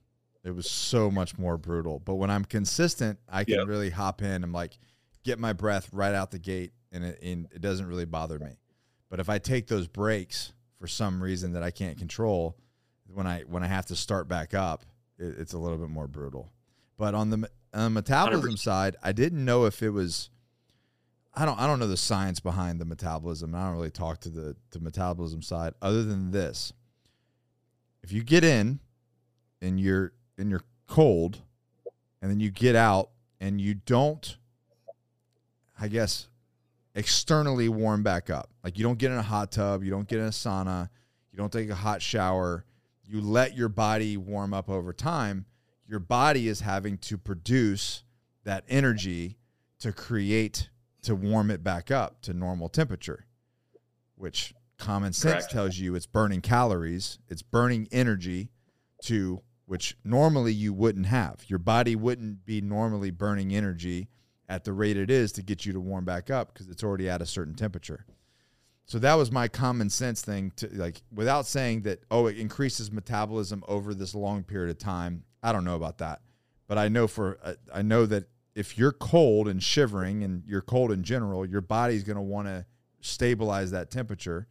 it 0.44 0.50
was 0.50 0.68
so 0.70 1.10
much 1.10 1.38
more 1.38 1.56
brutal. 1.56 1.98
But 2.00 2.16
when 2.16 2.30
I'm 2.30 2.44
consistent, 2.44 3.18
I 3.28 3.44
can 3.44 3.54
Yep. 3.54 3.68
really 3.68 3.90
hop 3.90 4.22
in 4.22 4.42
and 4.44 4.52
like 4.52 4.76
get 5.22 5.38
my 5.38 5.52
breath 5.52 5.88
right 5.92 6.14
out 6.14 6.30
the 6.30 6.38
gate, 6.38 6.72
and 6.92 7.04
it 7.04 7.18
and 7.22 7.46
it 7.54 7.60
doesn't 7.60 7.86
really 7.86 8.04
bother 8.06 8.38
me. 8.38 8.58
But 9.08 9.20
if 9.20 9.28
I 9.28 9.38
take 9.38 9.66
those 9.68 9.86
breaks 9.86 10.52
for 10.78 10.86
some 10.86 11.22
reason 11.22 11.52
that 11.52 11.62
I 11.62 11.70
can't 11.70 11.96
control, 11.98 12.56
when 13.14 13.26
I 13.26 13.42
when 13.42 13.62
I 13.62 13.66
have 13.66 13.86
to 13.86 13.96
start 13.96 14.28
back 14.28 14.54
up, 14.54 14.84
it, 15.18 15.36
it's 15.38 15.52
a 15.52 15.58
little 15.58 15.78
bit 15.78 15.90
more 15.90 16.06
brutal. 16.06 16.50
But 16.96 17.14
on 17.14 17.30
the, 17.30 17.36
on 17.36 17.42
the 17.72 17.80
uh, 17.80 17.88
metabolism 17.88 18.54
100%. 18.54 18.58
side, 18.58 18.96
I 19.02 19.12
didn't 19.12 19.44
know 19.44 19.64
if 19.64 19.82
it 19.82 19.90
was 19.90 20.30
I 21.34 21.44
don't 21.44 21.58
I 21.58 21.66
don't 21.66 21.78
know 21.78 21.86
the 21.86 21.96
science 21.96 22.40
behind 22.40 22.80
the 22.80 22.84
metabolism. 22.84 23.54
I 23.54 23.64
don't 23.64 23.74
really 23.74 23.90
talk 23.90 24.20
to 24.20 24.30
the 24.30 24.56
the 24.70 24.80
metabolism 24.80 25.42
side 25.42 25.74
other 25.80 26.02
than 26.02 26.30
this. 26.30 26.72
If 28.02 28.12
you 28.12 28.22
get 28.22 28.44
in 28.44 28.80
and 29.60 29.80
you're 29.80 30.12
and 30.38 30.50
you're 30.50 30.64
cold 30.86 31.42
and 32.20 32.30
then 32.30 32.40
you 32.40 32.50
get 32.50 32.74
out 32.74 33.10
and 33.40 33.60
you 33.60 33.74
don't 33.74 34.36
I 35.78 35.88
guess 35.88 36.28
externally 36.94 37.68
warm 37.68 38.02
back 38.02 38.28
up. 38.28 38.50
Like 38.64 38.76
you 38.76 38.84
don't 38.84 38.98
get 38.98 39.12
in 39.12 39.18
a 39.18 39.22
hot 39.22 39.52
tub, 39.52 39.82
you 39.84 39.90
don't 39.90 40.08
get 40.08 40.18
in 40.18 40.26
a 40.26 40.30
sauna, 40.30 40.88
you 41.32 41.38
don't 41.38 41.52
take 41.52 41.70
a 41.70 41.74
hot 41.74 42.02
shower, 42.02 42.64
you 43.10 43.20
let 43.20 43.56
your 43.56 43.68
body 43.68 44.16
warm 44.16 44.54
up 44.54 44.70
over 44.70 44.92
time, 44.92 45.46
your 45.86 45.98
body 45.98 46.46
is 46.46 46.60
having 46.60 46.96
to 46.98 47.18
produce 47.18 48.04
that 48.44 48.64
energy 48.68 49.36
to 49.80 49.92
create 49.92 50.70
to 51.02 51.16
warm 51.16 51.50
it 51.50 51.64
back 51.64 51.90
up 51.90 52.20
to 52.22 52.32
normal 52.32 52.68
temperature, 52.68 53.26
which 54.14 54.54
common 54.78 55.12
sense 55.12 55.44
Correct. 55.44 55.50
tells 55.50 55.78
you 55.78 55.94
it's 55.94 56.06
burning 56.06 56.40
calories, 56.40 57.18
it's 57.28 57.42
burning 57.42 57.88
energy 57.90 58.50
to 59.04 59.42
which 59.66 59.96
normally 60.04 60.52
you 60.52 60.72
wouldn't 60.72 61.06
have. 61.06 61.44
Your 61.48 61.58
body 61.58 61.96
wouldn't 61.96 62.44
be 62.44 62.60
normally 62.60 63.10
burning 63.10 63.54
energy 63.54 64.08
at 64.48 64.64
the 64.64 64.72
rate 64.72 64.96
it 64.96 65.10
is 65.10 65.32
to 65.32 65.42
get 65.42 65.64
you 65.64 65.72
to 65.72 65.80
warm 65.80 66.04
back 66.04 66.28
up 66.28 66.52
because 66.52 66.68
it's 66.68 66.82
already 66.82 67.08
at 67.08 67.22
a 67.22 67.26
certain 67.26 67.54
temperature. 67.54 68.04
So 68.90 68.98
that 68.98 69.14
was 69.14 69.30
my 69.30 69.46
common 69.46 69.88
sense 69.88 70.20
thing 70.20 70.50
to 70.56 70.68
like 70.72 71.00
without 71.14 71.46
saying 71.46 71.82
that 71.82 72.02
oh 72.10 72.26
it 72.26 72.36
increases 72.36 72.90
metabolism 72.90 73.62
over 73.68 73.94
this 73.94 74.16
long 74.16 74.42
period 74.42 74.68
of 74.68 74.78
time. 74.78 75.22
I 75.44 75.52
don't 75.52 75.62
know 75.62 75.76
about 75.76 75.98
that. 75.98 76.22
But 76.66 76.76
I 76.76 76.88
know 76.88 77.06
for 77.06 77.38
uh, 77.44 77.54
I 77.72 77.82
know 77.82 78.04
that 78.06 78.24
if 78.56 78.76
you're 78.76 78.90
cold 78.90 79.46
and 79.46 79.62
shivering 79.62 80.24
and 80.24 80.42
you're 80.44 80.60
cold 80.60 80.90
in 80.90 81.04
general, 81.04 81.46
your 81.46 81.60
body's 81.60 82.02
going 82.02 82.16
to 82.16 82.22
want 82.22 82.48
to 82.48 82.66
stabilize 83.00 83.70
that 83.70 83.92
temperature. 83.92 84.48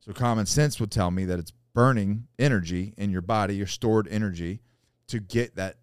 So 0.00 0.12
common 0.12 0.46
sense 0.46 0.80
would 0.80 0.90
tell 0.90 1.12
me 1.12 1.24
that 1.26 1.38
it's 1.38 1.52
burning 1.72 2.26
energy 2.36 2.94
in 2.96 3.12
your 3.12 3.22
body, 3.22 3.54
your 3.54 3.68
stored 3.68 4.08
energy 4.08 4.60
to 5.06 5.20
get 5.20 5.54
that 5.54 5.76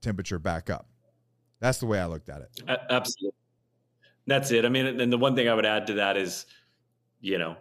temperature 0.00 0.38
back 0.38 0.70
up. 0.70 0.86
That's 1.58 1.78
the 1.78 1.86
way 1.86 1.98
I 1.98 2.06
looked 2.06 2.28
at 2.28 2.42
it. 2.42 2.62
Absolutely. 2.88 3.34
That's 4.28 4.52
it. 4.52 4.64
I 4.64 4.68
mean, 4.68 5.00
and 5.00 5.12
the 5.12 5.18
one 5.18 5.34
thing 5.34 5.48
I 5.48 5.54
would 5.54 5.66
add 5.66 5.88
to 5.88 5.94
that 5.94 6.16
is, 6.16 6.46
you 7.20 7.38
know, 7.38 7.56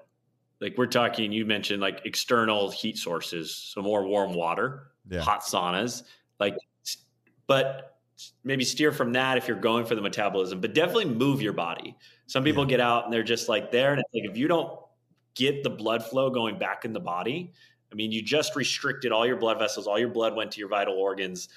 like 0.62 0.78
we're 0.78 0.88
talking, 0.88 1.32
you 1.32 1.46
mentioned 1.46 1.82
like 1.82 2.02
external 2.06 2.70
heat 2.70 2.98
sources, 2.98 3.56
so 3.56 3.82
more 3.82 4.06
warm 4.06 4.34
water, 4.34 4.92
Yeah. 5.10 5.22
hot 5.22 5.42
saunas, 5.42 6.04
like, 6.40 6.56
but 7.48 7.98
maybe 8.44 8.66
steer 8.66 8.92
from 8.92 9.14
that 9.14 9.38
if 9.38 9.48
you're 9.48 9.58
going 9.60 9.86
for 9.86 9.96
the 9.96 10.02
metabolism, 10.02 10.60
but 10.60 10.74
definitely 10.74 11.06
move 11.06 11.42
your 11.42 11.54
body. 11.54 11.96
Some 12.28 12.44
people 12.44 12.64
Yeah. 12.64 12.70
get 12.70 12.80
out 12.82 13.06
and 13.06 13.14
they're 13.14 13.24
just 13.24 13.48
like 13.48 13.72
there. 13.72 13.92
And 13.92 14.02
it's 14.02 14.10
like, 14.14 14.30
if 14.30 14.38
you 14.38 14.48
don't 14.48 14.78
get 15.36 15.64
the 15.64 15.70
blood 15.70 16.04
flow 16.04 16.30
going 16.30 16.60
back 16.60 16.84
in 16.84 16.92
the 16.92 17.00
body, 17.00 17.54
I 17.92 17.96
mean, 17.96 18.12
you 18.12 18.22
just 18.22 18.56
restricted 18.56 19.12
all 19.12 19.26
your 19.26 19.38
blood 19.38 19.58
vessels, 19.58 19.88
all 19.88 19.98
your 19.98 20.10
blood 20.10 20.36
went 20.36 20.52
to 20.52 20.60
your 20.60 20.70
vital 20.70 20.96
organs. 20.96 21.50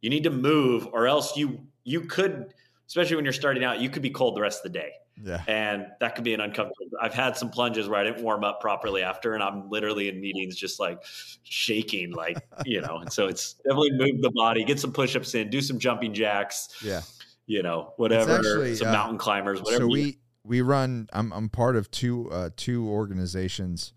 You 0.00 0.08
need 0.10 0.24
to 0.24 0.30
move, 0.30 0.88
or 0.92 1.06
else 1.06 1.36
you 1.36 1.60
you 1.84 2.00
could, 2.02 2.54
especially 2.86 3.16
when 3.16 3.24
you're 3.24 3.32
starting 3.32 3.62
out, 3.62 3.80
you 3.80 3.90
could 3.90 4.02
be 4.02 4.10
cold 4.10 4.36
the 4.36 4.40
rest 4.40 4.64
of 4.64 4.72
the 4.72 4.78
day, 4.78 4.92
Yeah. 5.22 5.42
and 5.48 5.86
that 6.00 6.14
could 6.14 6.24
be 6.24 6.32
an 6.34 6.40
uncomfortable. 6.40 6.86
I've 7.00 7.12
had 7.14 7.36
some 7.36 7.50
plunges 7.50 7.88
where 7.88 8.00
I 8.00 8.04
didn't 8.04 8.22
warm 8.22 8.42
up 8.44 8.60
properly 8.60 9.02
after, 9.02 9.34
and 9.34 9.42
I'm 9.42 9.68
literally 9.68 10.08
in 10.08 10.20
meetings 10.20 10.56
just 10.56 10.80
like 10.80 11.02
shaking, 11.42 12.12
like 12.12 12.38
you 12.64 12.80
know. 12.80 12.98
And 12.98 13.12
so 13.12 13.26
it's 13.26 13.54
definitely 13.54 13.92
move 13.92 14.22
the 14.22 14.30
body, 14.30 14.64
get 14.64 14.80
some 14.80 14.92
push-ups 14.92 15.34
in, 15.34 15.50
do 15.50 15.60
some 15.60 15.78
jumping 15.78 16.14
jacks, 16.14 16.68
Yeah. 16.82 17.02
you 17.46 17.62
know, 17.62 17.92
whatever, 17.96 18.36
actually, 18.36 18.76
some 18.76 18.88
uh, 18.88 18.92
mountain 18.92 19.18
climbers, 19.18 19.60
whatever. 19.60 19.84
so 19.84 19.88
we 19.88 20.18
we 20.42 20.62
run 20.62 21.08
I'm 21.12 21.32
I'm 21.32 21.48
part 21.50 21.76
of 21.76 21.90
two 21.90 22.30
uh 22.30 22.50
two 22.56 22.88
organizations 22.88 23.92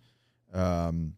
um 0.54 1.14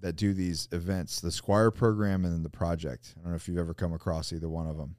that 0.00 0.14
do 0.14 0.32
these 0.34 0.68
events, 0.72 1.20
the 1.20 1.32
Squire 1.32 1.70
program 1.72 2.24
and 2.24 2.32
then 2.32 2.42
the 2.44 2.50
project. 2.50 3.14
I 3.16 3.22
don't 3.22 3.30
know 3.30 3.36
if 3.36 3.48
you've 3.48 3.58
ever 3.58 3.74
come 3.74 3.92
across 3.92 4.32
either 4.32 4.48
one 4.48 4.66
of 4.68 4.76
them. 4.76 4.96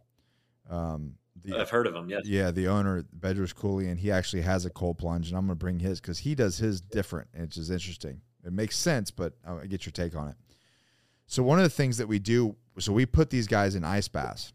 Um 0.69 1.13
the 1.43 1.59
I've 1.59 1.69
heard 1.69 1.87
of 1.87 1.95
him. 1.95 2.09
Yes. 2.09 2.25
yeah, 2.25 2.51
the 2.51 2.67
owner, 2.67 3.03
Bedros 3.17 3.53
Keuilian, 3.53 3.91
and 3.91 3.99
he 3.99 4.11
actually 4.11 4.41
has 4.41 4.65
a 4.65 4.69
cold 4.69 4.97
plunge, 4.97 5.29
and 5.29 5.37
I'm 5.37 5.45
going 5.45 5.57
to 5.57 5.59
bring 5.59 5.79
his 5.79 5.99
because 5.99 6.19
he 6.19 6.35
does 6.35 6.57
his 6.57 6.81
different, 6.81 7.29
and 7.33 7.43
it's 7.43 7.55
just 7.55 7.71
interesting. 7.71 8.21
It 8.45 8.53
makes 8.53 8.77
sense, 8.77 9.11
but 9.11 9.33
I 9.45 9.65
get 9.65 9.85
your 9.85 9.91
take 9.91 10.15
on 10.15 10.29
it. 10.29 10.35
So 11.27 11.43
one 11.43 11.59
of 11.59 11.63
the 11.63 11.69
things 11.69 11.97
that 11.97 12.07
we 12.07 12.19
do, 12.19 12.55
so 12.79 12.91
we 12.91 13.05
put 13.05 13.29
these 13.29 13.47
guys 13.47 13.75
in 13.75 13.83
ice 13.83 14.07
baths, 14.07 14.53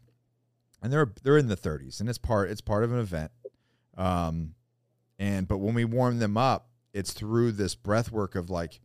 and 0.81 0.91
they're 0.91 1.11
they're 1.23 1.37
in 1.37 1.47
the 1.47 1.55
30s, 1.55 1.99
and 1.99 2.09
it's 2.09 2.17
part 2.17 2.49
it's 2.49 2.61
part 2.61 2.83
of 2.83 2.91
an 2.91 2.99
event. 2.99 3.31
Um, 3.97 4.55
and 5.17 5.47
but 5.47 5.59
when 5.59 5.73
we 5.73 5.85
warm 5.85 6.19
them 6.19 6.37
up, 6.37 6.69
it's 6.93 7.13
through 7.13 7.53
this 7.53 7.75
breath 7.75 8.11
work 8.11 8.35
of 8.35 8.49
like, 8.49 8.81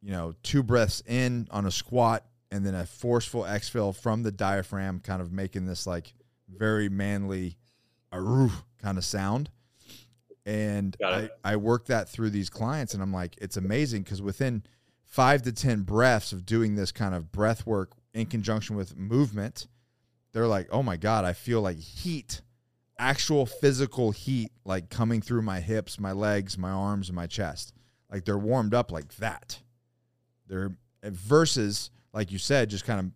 you 0.00 0.12
know, 0.12 0.34
two 0.42 0.62
breaths 0.62 1.02
in 1.06 1.48
on 1.50 1.66
a 1.66 1.70
squat, 1.70 2.24
and 2.50 2.64
then 2.64 2.74
a 2.74 2.86
forceful 2.86 3.44
exhale 3.44 3.92
from 3.92 4.22
the 4.22 4.30
diaphragm, 4.32 5.00
kind 5.00 5.20
of 5.20 5.32
making 5.32 5.66
this 5.66 5.86
like 5.86 6.14
very 6.48 6.88
manly, 6.88 7.56
kind 8.12 8.98
of 8.98 9.04
sound. 9.04 9.50
And 10.46 10.96
I. 11.02 11.30
I 11.42 11.56
work 11.56 11.86
that 11.86 12.08
through 12.08 12.30
these 12.30 12.50
clients, 12.50 12.92
and 12.94 13.02
I'm 13.02 13.12
like, 13.12 13.34
it's 13.40 13.56
amazing 13.56 14.02
because 14.02 14.20
within 14.20 14.62
five 15.04 15.42
to 15.42 15.52
10 15.52 15.82
breaths 15.82 16.32
of 16.32 16.44
doing 16.44 16.74
this 16.74 16.92
kind 16.92 17.14
of 17.14 17.32
breath 17.32 17.66
work 17.66 17.92
in 18.12 18.26
conjunction 18.26 18.76
with 18.76 18.96
movement, 18.96 19.68
they're 20.32 20.46
like, 20.46 20.68
oh 20.70 20.82
my 20.82 20.96
God, 20.96 21.24
I 21.24 21.32
feel 21.32 21.62
like 21.62 21.78
heat, 21.78 22.42
actual 22.98 23.46
physical 23.46 24.10
heat, 24.10 24.50
like 24.64 24.90
coming 24.90 25.22
through 25.22 25.42
my 25.42 25.60
hips, 25.60 25.98
my 25.98 26.12
legs, 26.12 26.58
my 26.58 26.70
arms, 26.70 27.08
and 27.08 27.16
my 27.16 27.26
chest. 27.26 27.72
Like 28.10 28.24
they're 28.24 28.36
warmed 28.36 28.74
up 28.74 28.92
like 28.92 29.14
that. 29.16 29.60
They're 30.46 30.76
versus, 31.02 31.90
like 32.12 32.30
you 32.30 32.38
said, 32.38 32.70
just 32.70 32.84
kind 32.84 33.00
of, 33.00 33.06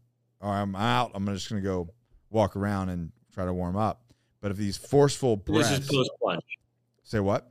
oh, 0.41 0.51
I'm 0.51 0.75
out. 0.77 1.11
I'm 1.15 1.27
just 1.27 1.51
going 1.51 1.63
to 1.63 1.69
go 1.69 1.89
walk 2.31 2.57
around 2.57 2.89
and 2.91 3.13
try 3.39 3.47
to 3.47 3.55
warm 3.55 3.77
up. 3.77 4.03
But 4.41 4.51
if 4.51 4.57
these 4.57 4.77
forceful 4.77 5.37
breaths, 5.37 5.71
This 5.71 5.81
is 5.81 5.89
post 5.89 6.11
plunge. 6.21 6.43
say 7.05 7.21
what? 7.21 7.49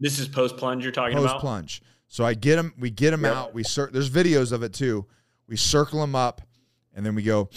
This 0.00 0.18
is 0.18 0.26
post 0.26 0.56
plunge 0.56 0.82
you're 0.82 0.90
talking 0.92 1.16
post 1.16 1.24
about. 1.26 1.34
Post 1.34 1.40
plunge. 1.42 1.82
So 2.08 2.24
I 2.24 2.34
get 2.34 2.56
them, 2.56 2.74
we 2.78 2.90
get 2.90 3.12
them 3.12 3.22
Yep. 3.22 3.34
out. 3.34 3.54
We 3.54 3.62
cir- 3.62 3.90
there's 3.92 4.10
videos 4.10 4.50
of 4.50 4.62
it 4.64 4.72
too. 4.72 5.06
We 5.46 5.56
circle 5.56 6.00
them 6.00 6.14
up, 6.16 6.40
and 6.92 7.06
then 7.06 7.14
we 7.14 7.22
go, 7.22 7.50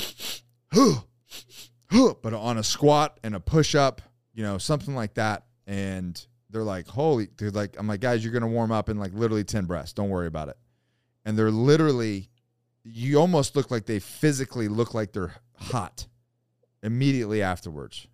huh, 0.72 1.02
huh, 1.92 2.14
but 2.22 2.34
on 2.34 2.58
a 2.60 2.64
squat 2.64 3.20
and 3.24 3.36
a 3.36 3.40
push 3.40 3.74
up, 3.74 4.02
you 4.34 4.44
know, 4.44 4.58
something 4.60 4.94
like 4.96 5.16
that. 5.16 5.46
And 5.66 6.24
they're 6.52 6.64
like, 6.64 6.88
holy, 6.88 7.30
they're 7.38 7.50
like, 7.52 7.76
I'm 7.80 7.88
like, 7.88 8.00
guys, 8.00 8.24
you're 8.24 8.34
gonna 8.34 8.48
warm 8.48 8.72
up 8.72 8.90
in 8.90 9.00
like 9.00 9.14
literally 9.14 9.44
ten 9.44 9.66
breaths. 9.66 9.92
Don't 9.94 10.10
worry 10.10 10.28
about 10.28 10.50
it. 10.50 10.58
And 11.26 11.36
they're 11.38 11.50
literally, 11.52 12.30
you 12.84 13.18
almost 13.20 13.56
look 13.56 13.72
like 13.72 13.88
they 13.88 13.98
physically 14.00 14.68
look 14.68 14.94
like 14.94 15.14
they're 15.14 15.34
hot 15.58 16.06
immediately 16.86 17.42
afterwards. 17.42 18.08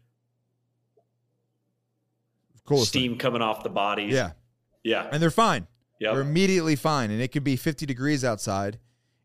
Cool. 2.65 2.86
Steam 2.86 3.17
coming 3.17 3.41
off 3.41 3.63
the 3.63 3.69
body. 3.69 4.03
Yeah, 4.05 4.32
Yeah. 4.84 5.09
and 5.11 5.22
they're 5.22 5.30
fine. 5.32 5.67
Yep. 5.99 6.13
They're 6.13 6.22
immediately 6.22 6.76
fine. 6.76 7.11
And 7.11 7.22
it 7.22 7.30
could 7.32 7.43
be 7.43 7.55
50 7.55 7.86
degrees 7.86 8.24
outside, 8.24 8.80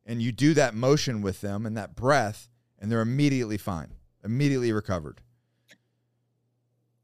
and 0.05 0.21
you 0.21 0.33
do 0.33 0.53
that 0.55 0.75
motion 0.75 1.23
with 1.23 1.41
them 1.41 1.65
and 1.65 1.77
that 1.77 1.95
breath, 1.95 2.49
and 2.79 2.91
they're 2.91 3.01
immediately 3.01 3.57
fine, 3.57 3.95
immediately 4.25 4.73
recovered. 4.73 5.21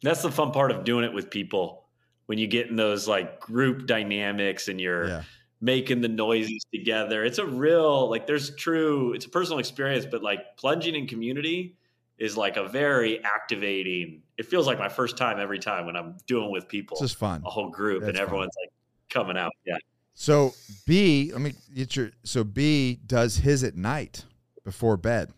That's 0.02 0.22
the 0.22 0.32
fun 0.32 0.50
part 0.50 0.72
of 0.72 0.84
doing 0.84 1.04
it 1.04 1.12
with 1.12 1.30
people 1.30 1.86
when 2.26 2.38
you 2.38 2.46
get 2.48 2.68
in 2.68 2.76
those 2.76 3.06
like 3.06 3.38
group 3.40 3.86
dynamics 3.86 4.66
and 4.68 4.80
you're 4.80 5.06
Yeah. 5.06 5.24
making 5.60 6.00
the 6.00 6.08
noises 6.08 6.64
together. 6.74 7.24
It's 7.24 7.38
a 7.38 7.46
real, 7.46 8.10
like, 8.10 8.26
there's 8.26 8.54
true, 8.56 9.12
it's 9.12 9.26
a 9.26 9.28
personal 9.28 9.58
experience, 9.60 10.06
but 10.10 10.22
like 10.22 10.56
plunging 10.56 10.96
in 10.96 11.06
community 11.06 11.76
is 12.22 12.36
like 12.36 12.56
a 12.56 12.68
very 12.68 13.22
activating. 13.24 14.22
It 14.38 14.46
feels 14.46 14.66
like 14.66 14.78
my 14.78 14.88
first 14.88 15.16
time 15.16 15.40
every 15.40 15.58
time 15.58 15.86
when 15.86 15.96
I'm 15.96 16.16
doing 16.28 16.52
with 16.52 16.68
people, 16.68 16.94
It's 16.94 17.00
just 17.02 17.16
fun. 17.16 17.42
a 17.44 17.50
whole 17.50 17.68
group, 17.70 18.00
That's 18.02 18.10
and 18.10 18.16
fun. 18.18 18.26
everyone's 18.26 18.54
like 18.62 18.70
coming 19.10 19.36
out. 19.36 19.50
Yeah. 19.66 19.74
So 20.14 20.54
B, 20.86 21.30
let 21.32 21.40
me 21.40 21.54
get 21.74 21.96
your. 21.96 22.10
So 22.22 22.44
B 22.44 23.00
does 23.06 23.38
his 23.38 23.64
at 23.64 23.74
night 23.76 24.24
before 24.62 24.96
bed. 24.96 25.32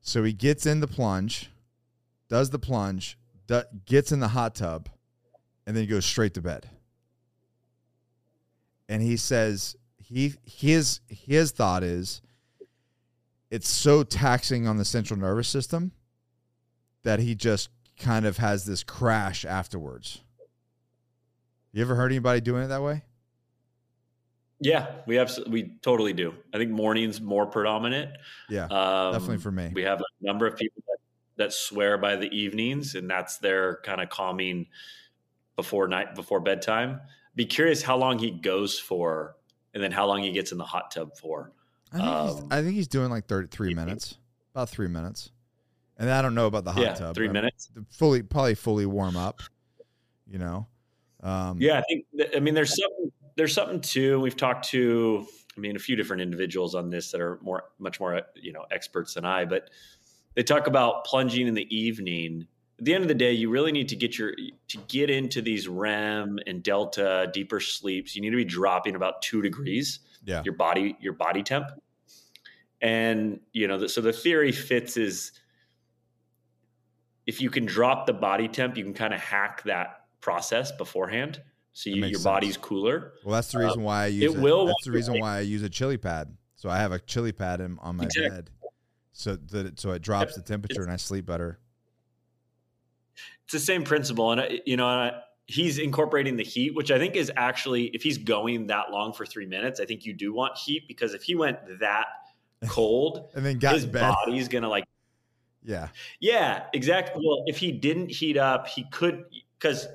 So 0.00 0.24
he 0.24 0.32
gets 0.32 0.64
in 0.66 0.80
the 0.80 0.86
plunge, 0.88 1.50
does 2.28 2.50
the 2.50 2.58
plunge, 2.58 3.18
do, 3.46 3.62
gets 3.84 4.12
in 4.12 4.20
the 4.20 4.28
hot 4.28 4.54
tub, 4.54 4.88
and 5.66 5.76
then 5.76 5.82
he 5.82 5.86
goes 5.86 6.06
straight 6.06 6.32
to 6.34 6.40
bed. 6.40 6.70
And 8.88 9.02
he 9.02 9.16
says 9.18 9.76
he 9.98 10.34
his 10.44 11.00
his 11.08 11.50
thought 11.52 11.82
is 11.82 12.22
it's 13.52 13.68
so 13.68 14.02
taxing 14.02 14.66
on 14.66 14.78
the 14.78 14.84
central 14.84 15.20
nervous 15.20 15.46
system 15.46 15.92
that 17.02 17.20
he 17.20 17.34
just 17.34 17.68
kind 17.98 18.24
of 18.24 18.38
has 18.38 18.64
this 18.64 18.82
crash 18.82 19.44
afterwards. 19.44 20.22
You 21.70 21.82
ever 21.82 21.94
heard 21.94 22.12
anybody 22.12 22.40
doing 22.40 22.62
it 22.62 22.68
that 22.68 22.82
way? 22.82 23.02
Yeah. 24.58 24.86
We 25.06 25.18
absolutely, 25.18 25.52
we 25.52 25.72
totally 25.82 26.14
do. 26.14 26.32
I 26.54 26.56
think 26.56 26.70
morning's 26.70 27.20
more 27.20 27.44
predominant. 27.44 28.12
Yeah, 28.48 28.64
Um, 28.64 29.12
definitely 29.12 29.38
for 29.38 29.52
me. 29.52 29.70
We 29.74 29.82
have 29.82 30.00
a 30.00 30.26
number 30.26 30.46
of 30.46 30.56
people 30.56 30.82
that, 30.88 30.98
that 31.36 31.52
swear 31.52 31.98
by 31.98 32.16
the 32.16 32.34
evenings, 32.34 32.94
and 32.94 33.10
that's 33.10 33.36
their 33.36 33.80
kind 33.84 34.00
of 34.00 34.08
calming 34.08 34.68
before 35.56 35.88
night 35.88 36.14
before 36.14 36.40
bedtime. 36.40 37.02
Be 37.34 37.44
curious 37.44 37.82
how 37.82 37.98
long 37.98 38.18
he 38.18 38.30
goes 38.30 38.78
for, 38.78 39.36
and 39.74 39.82
then 39.82 39.92
how 39.92 40.06
long 40.06 40.22
he 40.22 40.32
gets 40.32 40.52
in 40.52 40.58
the 40.58 40.64
hot 40.64 40.90
tub 40.90 41.18
for. 41.18 41.52
I 41.92 41.96
think, 41.96 42.08
he's, 42.08 42.42
Um, 42.42 42.48
I 42.50 42.62
think 42.62 42.74
he's 42.74 42.88
doing 42.88 43.10
like 43.10 43.26
33 43.26 43.74
minutes, 43.74 44.18
about 44.54 44.68
three 44.70 44.88
minutes. 44.88 45.30
And 45.98 46.10
I 46.10 46.22
don't 46.22 46.34
know 46.34 46.46
about 46.46 46.64
the 46.64 46.72
hot 46.72 46.82
yeah, 46.82 46.94
tub. 46.94 47.14
three 47.14 47.28
minutes. 47.28 47.70
Fully, 47.90 48.22
probably 48.22 48.54
fully 48.54 48.86
warm 48.86 49.16
up, 49.16 49.40
you 50.26 50.38
know? 50.38 50.66
Um, 51.22 51.60
Yeah, 51.60 51.78
I 51.78 51.82
think. 51.82 52.06
th- 52.16 52.30
I 52.34 52.40
mean, 52.40 52.54
there's 52.54 52.70
something. 52.70 53.12
There's 53.36 53.54
something 53.54 53.80
too. 53.80 54.20
We've 54.20 54.36
talked 54.36 54.68
to. 54.70 55.26
I 55.56 55.60
mean, 55.60 55.76
a 55.76 55.78
few 55.78 55.96
different 55.96 56.22
individuals 56.22 56.74
on 56.74 56.90
this 56.90 57.10
that 57.12 57.20
are 57.20 57.38
more, 57.42 57.64
much 57.78 58.00
more, 58.00 58.22
you 58.34 58.52
know, 58.52 58.64
experts 58.70 59.14
than 59.14 59.24
I. 59.24 59.44
But 59.44 59.70
they 60.34 60.42
talk 60.42 60.66
about 60.66 61.04
plunging 61.04 61.46
in 61.46 61.54
the 61.54 61.74
evening. 61.74 62.46
At 62.78 62.86
the 62.86 62.94
end 62.94 63.02
of 63.04 63.08
the 63.08 63.14
day, 63.14 63.32
you 63.32 63.50
really 63.50 63.70
need 63.70 63.88
to 63.90 63.96
get 63.96 64.18
your 64.18 64.34
to 64.34 64.78
get 64.88 65.08
into 65.10 65.40
these 65.42 65.68
REM 65.68 66.38
and 66.46 66.62
delta 66.62 67.30
deeper 67.32 67.60
sleeps. 67.60 68.16
You 68.16 68.22
need 68.22 68.30
to 68.30 68.36
be 68.36 68.44
dropping 68.44 68.96
about 68.96 69.22
two 69.22 69.40
degrees. 69.42 70.00
Yeah. 70.24 70.42
Your 70.44 70.54
body, 70.54 70.96
your 71.00 71.14
body 71.14 71.42
temp. 71.42 71.66
And 72.80 73.40
you 73.52 73.68
know, 73.68 73.78
the, 73.78 73.88
so 73.88 74.00
the 74.00 74.12
theory 74.12 74.52
fits 74.52 74.96
is 74.96 75.32
if 77.26 77.40
you 77.40 77.50
can 77.50 77.64
drop 77.64 78.06
the 78.06 78.12
body 78.12 78.48
temp, 78.48 78.76
you 78.76 78.84
can 78.84 78.94
kind 78.94 79.14
of 79.14 79.20
hack 79.20 79.62
that 79.64 80.06
process 80.20 80.72
beforehand. 80.72 81.40
So 81.72 81.90
you, 81.90 81.96
your 81.96 82.14
sense. 82.14 82.24
body's 82.24 82.56
cooler. 82.56 83.14
Well, 83.24 83.34
that's 83.34 83.52
the 83.52 83.58
reason 83.58 83.80
uh, 83.80 83.84
why 83.84 84.02
I 84.04 84.06
use 84.08 84.34
it 84.34 84.38
it. 84.38 84.42
will 84.42 84.66
That's 84.66 84.84
the 84.84 84.90
reason 84.90 85.20
why 85.20 85.38
I 85.38 85.40
use 85.40 85.62
a 85.62 85.70
chili 85.70 85.96
pad. 85.96 86.36
So 86.56 86.68
I 86.68 86.78
have 86.78 86.92
a 86.92 86.98
chili 86.98 87.32
pad 87.32 87.60
in, 87.60 87.78
on 87.80 87.96
my 87.96 88.04
Exactly. 88.04 88.30
bed, 88.30 88.50
so 89.12 89.36
that 89.36 89.66
it, 89.66 89.80
so 89.80 89.90
it 89.92 90.02
drops 90.02 90.34
the 90.34 90.42
temperature 90.42 90.82
and 90.82 90.92
I 90.92 90.96
sleep 90.96 91.26
better. 91.26 91.58
It's 93.44 93.52
the 93.52 93.58
same 93.58 93.84
principle, 93.84 94.32
and 94.32 94.40
I- 94.40 94.60
you 94.66 94.76
know, 94.76 94.88
and 94.88 95.00
I, 95.00 95.20
he's 95.46 95.78
incorporating 95.78 96.36
the 96.36 96.44
heat, 96.44 96.74
which 96.74 96.90
I 96.90 96.98
think 96.98 97.16
is 97.16 97.30
actually, 97.36 97.84
if 97.86 98.02
he's 98.02 98.18
going 98.18 98.66
that 98.68 98.90
long 98.90 99.12
for 99.12 99.26
three 99.26 99.46
minutes, 99.46 99.80
I 99.80 99.84
think 99.84 100.04
you 100.04 100.12
do 100.12 100.32
want 100.32 100.56
heat 100.56 100.86
because 100.88 101.14
if 101.14 101.22
he 101.22 101.34
went 101.34 101.58
that 101.80 102.06
cold, 102.68 103.30
And 103.34 103.44
then 103.44 103.58
got 103.58 103.74
his 103.74 103.86
bed. 103.86 104.14
body's 104.24 104.48
gonna 104.48 104.68
like 104.68 104.84
Yeah, 105.62 105.88
Yeah, 106.20 106.64
exactly. 106.72 107.22
Well, 107.24 107.44
if 107.46 107.58
he 107.58 107.72
didn't 107.72 108.10
heat 108.10 108.36
up, 108.36 108.66
he 108.68 108.84
could 108.90 109.24
because 109.58 109.86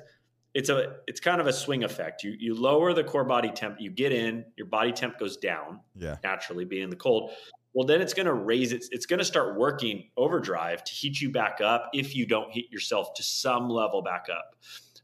it's 0.54 0.68
a 0.68 0.96
it's 1.06 1.20
kind 1.20 1.40
of 1.40 1.46
a 1.46 1.52
swing 1.52 1.84
effect. 1.84 2.22
You 2.24 2.34
you 2.38 2.54
lower 2.54 2.92
the 2.92 3.04
core 3.04 3.24
body 3.24 3.50
temp, 3.50 3.80
you 3.80 3.90
get 3.90 4.12
in, 4.12 4.44
your 4.56 4.66
body 4.66 4.92
temp 4.92 5.18
goes 5.18 5.36
down 5.36 5.80
yeah, 5.96 6.16
naturally 6.24 6.64
being 6.64 6.84
in 6.84 6.90
the 6.90 6.96
cold. 6.96 7.32
Well, 7.74 7.86
then 7.86 8.00
it's 8.00 8.14
going 8.14 8.26
to 8.26 8.32
raise 8.32 8.72
it. 8.72 8.86
It's 8.90 9.06
going 9.06 9.18
to 9.18 9.24
start 9.24 9.56
working 9.56 10.08
overdrive 10.16 10.82
to 10.84 10.92
heat 10.92 11.20
you 11.20 11.30
back 11.30 11.60
up 11.60 11.90
if 11.92 12.16
you 12.16 12.26
don't 12.26 12.50
heat 12.50 12.72
yourself 12.72 13.14
to 13.14 13.22
some 13.22 13.68
level 13.68 14.02
back 14.02 14.26
up. 14.32 14.56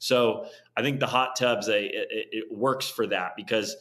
So 0.05 0.45
I 0.77 0.83
think 0.83 1.01
the 1.01 1.07
hot 1.07 1.35
tubs 1.35 1.69
a 1.69 1.83
it, 1.83 2.29
it 2.31 2.45
works 2.53 2.87
for 2.87 3.07
that 3.07 3.37
because 3.37 3.75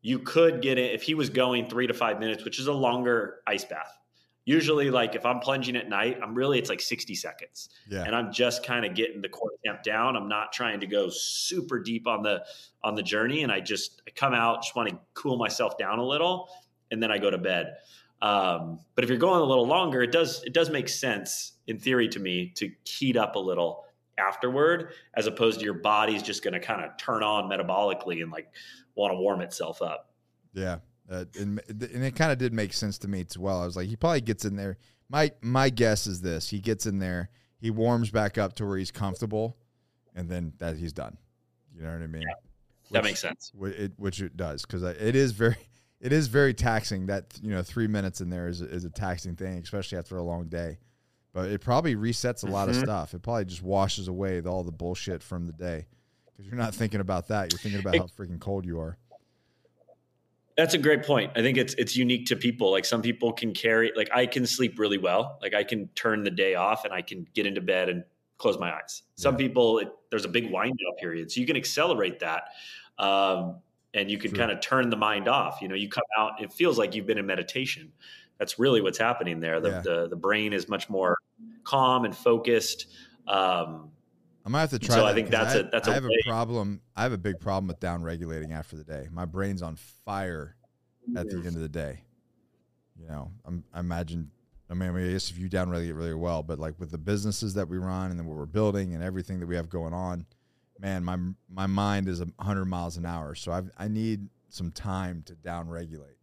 you 0.00 0.18
could 0.18 0.62
get 0.62 0.78
it 0.78 0.94
if 0.94 1.02
he 1.02 1.12
was 1.14 1.28
going 1.28 1.68
three 1.68 1.86
to 1.86 1.92
five 1.92 2.18
minutes, 2.18 2.42
which 2.42 2.58
is 2.58 2.68
a 2.68 2.72
longer 2.72 3.40
ice 3.46 3.66
bath. 3.66 3.98
Usually, 4.46 4.90
like 4.90 5.14
if 5.14 5.26
I'm 5.26 5.40
plunging 5.40 5.76
at 5.76 5.90
night, 5.90 6.18
I'm 6.22 6.34
really 6.34 6.58
it's 6.58 6.70
like 6.70 6.80
60 6.80 7.14
seconds 7.14 7.68
yeah. 7.86 8.02
and 8.02 8.16
I'm 8.16 8.32
just 8.32 8.64
kind 8.64 8.86
of 8.86 8.94
getting 8.94 9.20
the 9.20 9.28
core 9.28 9.50
temp 9.62 9.82
down. 9.82 10.16
I'm 10.16 10.26
not 10.26 10.54
trying 10.54 10.80
to 10.80 10.86
go 10.86 11.10
super 11.10 11.78
deep 11.78 12.06
on 12.08 12.22
the 12.22 12.42
on 12.82 12.94
the 12.94 13.02
journey, 13.02 13.42
and 13.42 13.52
I 13.52 13.60
just 13.60 14.00
I 14.08 14.10
come 14.12 14.32
out, 14.32 14.62
just 14.62 14.74
want 14.74 14.88
to 14.88 14.98
cool 15.12 15.36
myself 15.36 15.76
down 15.76 15.98
a 15.98 16.04
little, 16.04 16.48
and 16.90 17.02
then 17.02 17.12
I 17.12 17.18
go 17.18 17.30
to 17.30 17.38
bed. 17.38 17.74
Um, 18.22 18.80
but 18.94 19.04
if 19.04 19.10
you're 19.10 19.18
going 19.18 19.42
a 19.42 19.44
little 19.44 19.66
longer, 19.66 20.02
it 20.02 20.12
does 20.12 20.42
it 20.44 20.54
does 20.54 20.70
make 20.70 20.88
sense 20.88 21.52
in 21.66 21.78
theory 21.78 22.08
to 22.08 22.18
me 22.18 22.52
to 22.56 22.70
heat 22.84 23.18
up 23.18 23.36
a 23.36 23.38
little 23.38 23.84
afterward, 24.18 24.92
as 25.14 25.26
opposed 25.26 25.58
to 25.60 25.64
your 25.64 25.74
body's 25.74 26.22
just 26.22 26.42
going 26.44 26.54
to 26.54 26.60
kind 26.60 26.84
of 26.84 26.96
turn 26.96 27.22
on 27.22 27.48
metabolically 27.50 28.22
and 28.22 28.30
like 28.30 28.50
want 28.94 29.12
to 29.12 29.16
warm 29.16 29.40
itself 29.40 29.80
up. 29.82 30.10
Yeah, 30.54 30.78
uh, 31.10 31.24
and, 31.38 31.60
and 31.68 32.04
it 32.04 32.14
kind 32.16 32.30
of 32.32 32.38
did 32.38 32.52
make 32.52 32.72
sense 32.72 32.98
to 32.98 33.08
me 33.08 33.24
as 33.28 33.38
well. 33.38 33.62
I 33.62 33.66
was 33.66 33.76
like, 33.76 33.88
he 33.88 33.96
probably 33.96 34.20
gets 34.20 34.44
in 34.44 34.56
there. 34.56 34.76
My 35.08 35.32
my 35.40 35.70
guess 35.70 36.06
is 36.06 36.20
this: 36.20 36.48
he 36.50 36.60
gets 36.60 36.86
in 36.86 36.98
there, 36.98 37.30
he 37.58 37.70
warms 37.70 38.10
back 38.10 38.38
up 38.38 38.54
to 38.54 38.66
where 38.66 38.76
he's 38.78 38.90
comfortable, 38.90 39.56
and 40.14 40.28
then 40.28 40.52
that 40.58 40.76
he's 40.76 40.92
done. 40.92 41.16
You 41.74 41.82
know 41.82 41.92
what 41.92 42.02
I 42.02 42.06
mean? 42.06 42.24
That 42.90 43.02
Which- 43.02 43.10
makes 43.10 43.20
sense 43.20 43.52
It, 43.62 43.92
which 43.96 44.20
it 44.20 44.36
does 44.36 44.62
because 44.66 44.82
it 44.82 45.16
is 45.16 45.32
very, 45.32 45.56
it 46.00 46.12
is 46.12 46.26
very 46.28 46.52
taxing. 46.52 47.06
That 47.06 47.38
you 47.42 47.50
know, 47.50 47.62
three 47.62 47.86
minutes 47.86 48.20
in 48.20 48.28
there 48.28 48.48
is 48.48 48.60
is 48.60 48.84
a 48.84 48.90
taxing 48.90 49.36
thing, 49.36 49.58
especially 49.58 49.96
after 49.98 50.16
a 50.18 50.22
long 50.22 50.48
day. 50.48 50.78
But 51.32 51.50
it 51.50 51.60
probably 51.62 51.94
resets 51.96 52.46
a 52.46 52.50
lot 52.50 52.68
of 52.68 52.76
Mhm. 52.76 52.82
stuff. 52.82 53.14
It 53.14 53.22
probably 53.22 53.46
just 53.46 53.62
washes 53.62 54.06
away 54.08 54.40
the- 54.40 54.50
all 54.50 54.64
the 54.64 54.72
bullshit 54.72 55.22
from 55.22 55.46
the 55.46 55.52
day 55.52 55.86
because 56.26 56.46
you're 56.46 56.56
not 56.56 56.74
thinking 56.74 57.00
about 57.00 57.28
that. 57.28 57.50
You're 57.52 57.58
thinking 57.58 57.80
about 57.80 57.94
It- 57.94 58.00
how 58.00 58.06
freaking 58.06 58.38
cold 58.40 58.66
you 58.66 58.78
are. 58.80 58.98
That's 60.58 60.74
a 60.74 60.78
great 60.78 61.02
point. 61.02 61.32
I 61.34 61.40
think 61.40 61.56
it's 61.56 61.72
it's 61.74 61.96
unique 61.96 62.26
to 62.26 62.36
people. 62.36 62.70
Like 62.70 62.84
some 62.84 63.00
people 63.00 63.32
can 63.32 63.54
carry 63.54 63.90
like 63.96 64.10
I 64.12 64.26
can 64.26 64.46
sleep 64.46 64.78
really 64.78 64.98
well. 64.98 65.38
Like 65.40 65.54
I 65.54 65.64
can 65.64 65.88
turn 65.94 66.24
the 66.24 66.30
day 66.30 66.54
off 66.56 66.84
and 66.84 66.92
I 66.92 67.00
can 67.00 67.26
get 67.32 67.46
into 67.46 67.62
bed 67.62 67.88
and 67.88 68.04
close 68.36 68.58
my 68.58 68.70
eyes. 68.74 69.02
Some 69.16 69.34
Yeah. 69.34 69.38
people 69.48 69.78
it, 69.78 69.88
there's 70.10 70.26
a 70.26 70.28
big 70.28 70.50
wind 70.50 70.78
down 70.78 70.94
period, 70.98 71.32
so 71.32 71.40
you 71.40 71.46
can 71.46 71.56
accelerate 71.56 72.18
that, 72.20 72.48
um, 72.98 73.62
and 73.94 74.10
you 74.10 74.18
can 74.18 74.32
kind 74.32 74.50
of 74.50 74.60
turn 74.60 74.90
the 74.90 74.96
mind 74.96 75.26
off. 75.26 75.62
You 75.62 75.68
know, 75.68 75.74
you 75.74 75.88
come 75.88 76.04
out, 76.18 76.42
it 76.42 76.52
feels 76.52 76.76
like 76.76 76.94
you've 76.94 77.06
been 77.06 77.18
in 77.18 77.24
meditation. 77.26 77.90
That's 78.38 78.58
really 78.58 78.80
what's 78.80 78.98
happening 78.98 79.40
there. 79.40 79.60
The 79.60 79.68
Yeah. 79.68 79.80
the, 79.80 80.08
the 80.08 80.16
brain 80.16 80.52
is 80.52 80.68
much 80.68 80.88
more 80.90 81.16
calm 81.64 82.04
and 82.04 82.16
focused. 82.16 82.86
Um, 83.28 83.90
I 84.44 84.48
might 84.48 84.60
have 84.62 84.70
to 84.70 84.78
try. 84.80 84.96
So 84.96 85.02
that 85.02 85.08
I 85.10 85.14
think 85.14 85.30
that's 85.30 85.54
I, 85.54 85.58
a- 85.58 85.70
that's 85.70 85.86
I 85.88 85.92
a 85.92 85.94
have 85.94 86.04
way- 86.04 86.18
a 86.24 86.28
problem. 86.28 86.80
I 86.96 87.02
have 87.04 87.12
a 87.12 87.18
big 87.18 87.38
problem 87.38 87.68
with 87.68 87.78
down 87.78 88.02
regulating 88.02 88.52
after 88.52 88.76
the 88.76 88.84
day. 88.84 89.08
My 89.12 89.24
brain's 89.24 89.62
on 89.62 89.76
fire 90.04 90.56
at 91.16 91.28
the 91.30 91.36
end 91.36 91.46
of 91.56 91.60
the 91.60 91.68
day. 91.68 92.02
You 93.00 93.06
know, 93.08 93.30
I'm, 93.44 93.64
I 93.72 93.80
imagine. 93.80 94.30
I 94.70 94.74
mean, 94.74 94.96
I 94.96 95.10
guess 95.12 95.30
if 95.30 95.38
you 95.38 95.48
down 95.48 95.68
regulate 95.70 95.92
really 95.92 96.14
well, 96.14 96.42
but 96.42 96.58
like 96.58 96.78
with 96.80 96.90
the 96.90 96.98
businesses 96.98 97.54
that 97.54 97.68
we 97.68 97.76
run 97.78 98.10
and 98.10 98.18
then 98.18 98.26
what 98.26 98.38
we're 98.38 98.46
building 98.46 98.94
and 98.94 99.02
everything 99.04 99.38
that 99.40 99.46
we 99.46 99.54
have 99.54 99.68
going 99.68 99.92
on, 99.92 100.24
man, 100.80 101.04
my 101.04 101.18
my 101.50 101.66
mind 101.66 102.08
is 102.08 102.20
a 102.20 102.26
hundred 102.40 102.64
miles 102.64 102.96
an 102.96 103.04
hour. 103.06 103.34
So 103.34 103.52
I 103.52 103.62
I 103.76 103.88
need 103.88 104.28
some 104.48 104.70
time 104.72 105.22
to 105.26 105.34
down 105.34 105.68
regulate, 105.68 106.16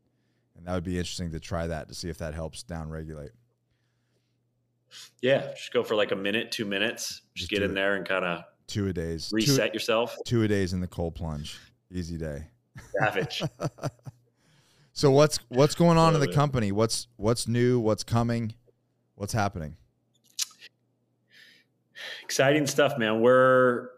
and 0.59 0.67
that 0.67 0.73
would 0.75 0.83
be 0.83 0.97
interesting 0.97 1.31
to 1.31 1.39
try 1.39 1.65
that 1.67 1.87
to 1.87 1.95
see 1.95 2.09
if 2.09 2.17
that 2.19 2.33
helps 2.35 2.61
down 2.63 2.89
regulate. 2.89 3.31
yeah, 5.21 5.51
just 5.55 5.73
go 5.73 5.83
for 5.83 5.95
like 5.95 6.11
a 6.11 6.15
minute, 6.15 6.51
two 6.51 6.65
minutes. 6.65 7.21
Just, 7.33 7.49
Just 7.49 7.51
get 7.51 7.63
in 7.63 7.71
it. 7.71 7.73
there 7.73 7.95
and 7.95 8.05
kind 8.07 8.25
of 8.25 8.43
Two 8.67 8.87
a 8.87 8.93
days, 8.93 9.29
two, 9.29 9.35
reset 9.37 9.73
yourself. 9.73 10.15
two 10.25 10.43
a 10.43 10.47
days 10.47 10.73
in 10.73 10.79
the 10.81 10.87
cold 10.87 11.15
plunge, 11.15 11.57
easy 11.91 12.17
day. 12.17 12.45
Savage. 12.99 13.41
So 14.91 15.11
what's 15.11 15.37
what's 15.47 15.75
going 15.75 15.97
on 15.97 16.13
in 16.13 16.19
the 16.19 16.27
company? 16.27 16.73
What's 16.73 17.07
what's 17.15 17.47
new? 17.47 17.79
What's 17.79 18.03
coming? 18.03 18.53
What's 19.15 19.31
happening? 19.31 19.77
exciting 22.23 22.67
stuff, 22.67 22.97
man. 22.97 23.21
We're 23.21 23.89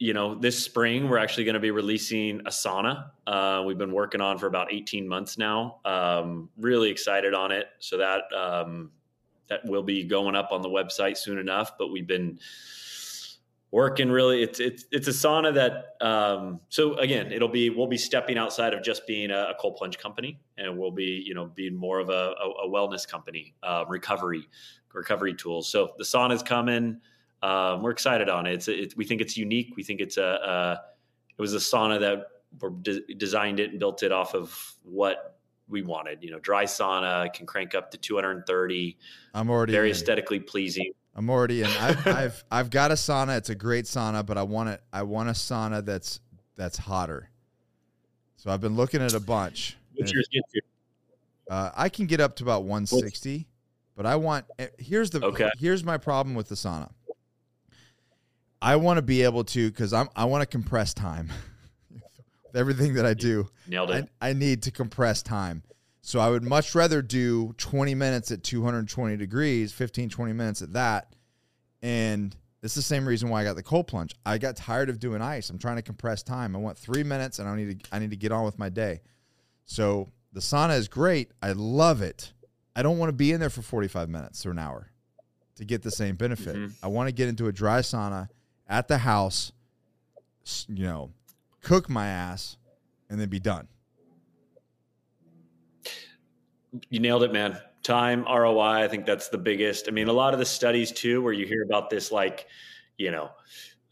you 0.00 0.14
know 0.14 0.34
this 0.34 0.60
spring 0.60 1.08
we're 1.08 1.18
actually 1.18 1.44
going 1.44 1.54
to 1.54 1.60
be 1.60 1.70
releasing 1.70 2.40
a 2.40 2.50
sauna. 2.50 3.10
Uh, 3.26 3.62
we've 3.66 3.78
been 3.78 3.92
working 3.92 4.22
on 4.22 4.38
for 4.38 4.46
about 4.46 4.72
eighteen 4.72 5.06
months 5.06 5.38
now. 5.38 5.78
Um, 5.84 6.48
really 6.56 6.90
excited 6.90 7.34
on 7.34 7.52
it. 7.52 7.66
So 7.78 7.98
that 7.98 8.22
um, 8.34 8.90
that 9.48 9.60
will 9.66 9.82
be 9.82 10.04
going 10.04 10.34
up 10.34 10.52
on 10.52 10.62
the 10.62 10.70
website 10.70 11.18
soon 11.18 11.38
enough. 11.38 11.76
But 11.78 11.92
we've 11.92 12.06
been 12.06 12.38
working 13.70 14.10
really. 14.10 14.42
It's 14.42 14.58
it's 14.58 14.86
it's 14.90 15.06
a 15.06 15.12
sauna 15.12 15.52
that. 15.54 15.96
Um, 16.04 16.60
so 16.70 16.94
again, 16.94 17.30
it'll 17.30 17.48
be 17.48 17.68
we'll 17.68 17.86
be 17.86 17.98
stepping 17.98 18.38
outside 18.38 18.72
of 18.72 18.82
just 18.82 19.06
being 19.06 19.30
a, 19.30 19.50
a 19.50 19.54
cold 19.60 19.76
plunge 19.76 19.98
company, 19.98 20.40
and 20.56 20.78
we'll 20.78 20.90
be 20.92 21.22
you 21.26 21.34
know 21.34 21.44
being 21.44 21.74
more 21.74 21.98
of 21.98 22.08
a, 22.08 22.34
a, 22.42 22.66
a 22.66 22.68
wellness 22.70 23.06
company, 23.06 23.54
uh, 23.62 23.84
recovery 23.86 24.48
recovery 24.94 25.34
tools. 25.34 25.70
So 25.70 25.90
the 25.98 26.04
sauna 26.04 26.32
is 26.32 26.42
coming 26.42 27.02
um, 27.42 27.82
we're 27.82 27.90
excited 27.90 28.28
on 28.28 28.46
it. 28.46 28.54
It's, 28.54 28.68
it. 28.68 28.96
We 28.96 29.04
think 29.04 29.20
it's 29.20 29.36
unique. 29.36 29.74
We 29.76 29.82
think 29.82 30.00
it's 30.00 30.16
a, 30.16 30.22
a 30.22 30.80
it 31.38 31.40
was 31.40 31.54
a 31.54 31.58
sauna 31.58 32.00
that 32.00 32.26
we 32.60 32.68
de- 32.82 33.14
designed 33.14 33.60
it 33.60 33.70
and 33.70 33.78
built 33.78 34.02
it 34.02 34.12
off 34.12 34.34
of 34.34 34.74
what 34.82 35.38
we 35.68 35.82
wanted. 35.82 36.22
You 36.22 36.32
know, 36.32 36.38
dry 36.40 36.64
sauna 36.64 37.32
can 37.32 37.46
crank 37.46 37.74
up 37.74 37.90
to 37.92 37.96
230, 37.96 38.98
I'm 39.34 39.48
already 39.48 39.72
very 39.72 39.88
in. 39.90 39.96
aesthetically 39.96 40.40
pleasing. 40.40 40.92
I'm 41.14 41.30
already 41.30 41.62
in. 41.62 41.66
I've, 41.68 42.06
I've 42.06 42.44
I've 42.50 42.70
got 42.70 42.90
a 42.90 42.94
sauna. 42.94 43.36
It's 43.38 43.50
a 43.50 43.54
great 43.54 43.84
sauna, 43.86 44.24
but 44.24 44.36
I 44.36 44.42
want 44.42 44.68
it. 44.70 44.82
I 44.92 45.02
want 45.02 45.28
a 45.28 45.32
sauna 45.32 45.84
that's 45.84 46.20
that's 46.56 46.76
hotter. 46.76 47.30
So 48.36 48.50
I've 48.50 48.60
been 48.60 48.76
looking 48.76 49.02
at 49.02 49.12
a 49.14 49.20
bunch. 49.20 49.76
What's 49.94 50.12
yours 50.12 50.28
get 50.32 50.42
to? 50.54 50.60
Uh, 51.50 51.70
I 51.76 51.88
can 51.88 52.06
get 52.06 52.20
up 52.20 52.36
to 52.36 52.44
about 52.44 52.62
160, 52.62 53.48
but 53.96 54.06
I 54.06 54.16
want. 54.16 54.46
eh, 54.58 54.68
Here's 54.78 55.10
the. 55.10 55.24
Okay. 55.24 55.50
Here's 55.58 55.82
my 55.84 55.98
problem 55.98 56.34
with 56.34 56.48
the 56.48 56.54
sauna. 56.54 56.90
I 58.62 58.76
want 58.76 58.98
to 58.98 59.02
be 59.02 59.22
able 59.22 59.44
to 59.44 59.70
because 59.70 59.92
I'm. 59.92 60.08
I 60.14 60.24
want 60.26 60.42
to 60.42 60.46
compress 60.46 60.94
time. 60.94 61.30
with 62.52 62.56
everything 62.56 62.94
that 62.94 63.06
I 63.06 63.14
do, 63.14 63.48
Nailed 63.66 63.90
it. 63.90 64.08
I, 64.20 64.30
I 64.30 64.32
need 64.32 64.62
to 64.64 64.70
compress 64.70 65.22
time. 65.22 65.62
So 66.02 66.18
I 66.18 66.30
would 66.30 66.42
much 66.42 66.74
rather 66.74 67.02
do 67.02 67.52
20 67.58 67.94
minutes 67.94 68.30
at 68.32 68.42
220 68.42 69.16
degrees, 69.16 69.72
15, 69.72 70.08
20 70.08 70.32
minutes 70.32 70.62
at 70.62 70.72
that, 70.72 71.14
And 71.82 72.34
it's 72.62 72.74
the 72.74 72.82
same 72.82 73.06
reason 73.06 73.28
why 73.28 73.42
I 73.42 73.44
got 73.44 73.56
the 73.56 73.62
cold 73.62 73.86
plunge. 73.86 74.14
I 74.24 74.38
got 74.38 74.56
tired 74.56 74.88
of 74.88 74.98
doing 74.98 75.22
ice. 75.22 75.50
I'm 75.50 75.58
trying 75.58 75.76
to 75.76 75.82
compress 75.82 76.22
time. 76.22 76.56
I 76.56 76.58
want 76.58 76.78
three 76.78 77.04
minutes, 77.04 77.38
and 77.38 77.48
I 77.48 77.56
need 77.56 77.84
to 77.84 77.94
I 77.94 77.98
need 77.98 78.10
to 78.10 78.16
get 78.16 78.32
on 78.32 78.44
with 78.44 78.58
my 78.58 78.68
day. 78.68 79.00
So 79.64 80.08
the 80.32 80.40
sauna 80.40 80.76
is 80.76 80.88
great. 80.88 81.30
I 81.42 81.52
love 81.52 82.02
it. 82.02 82.32
I 82.74 82.82
don't 82.82 82.98
want 82.98 83.08
to 83.10 83.14
be 83.14 83.32
in 83.32 83.40
there 83.40 83.50
for 83.50 83.62
45 83.62 84.08
minutes 84.08 84.44
or 84.46 84.50
an 84.50 84.58
hour 84.58 84.90
to 85.56 85.64
get 85.64 85.82
the 85.82 85.90
same 85.90 86.16
benefit. 86.16 86.56
Mhm. 86.56 86.72
I 86.82 86.88
want 86.88 87.08
to 87.08 87.12
get 87.12 87.28
into 87.28 87.46
a 87.46 87.52
dry 87.52 87.80
sauna 87.80 88.28
at 88.70 88.88
the 88.88 88.98
house, 88.98 89.52
you 90.68 90.84
know, 90.84 91.10
cook 91.60 91.90
my 91.90 92.06
ass, 92.06 92.56
and 93.10 93.20
then 93.20 93.28
be 93.28 93.40
done. 93.40 93.68
You 96.88 97.00
nailed 97.00 97.24
it, 97.24 97.32
man. 97.32 97.58
Time 97.82 98.24
ROI, 98.24 98.84
I 98.84 98.88
think 98.88 99.04
that's 99.06 99.28
the 99.28 99.38
biggest. 99.38 99.88
I 99.88 99.90
mean, 99.90 100.08
a 100.08 100.12
lot 100.12 100.32
of 100.32 100.38
the 100.38 100.46
studies 100.46 100.92
too, 100.92 101.20
where 101.20 101.32
you 101.32 101.46
hear 101.46 101.64
about 101.64 101.90
this, 101.90 102.12
like, 102.12 102.46
you 102.96 103.10
know, 103.10 103.30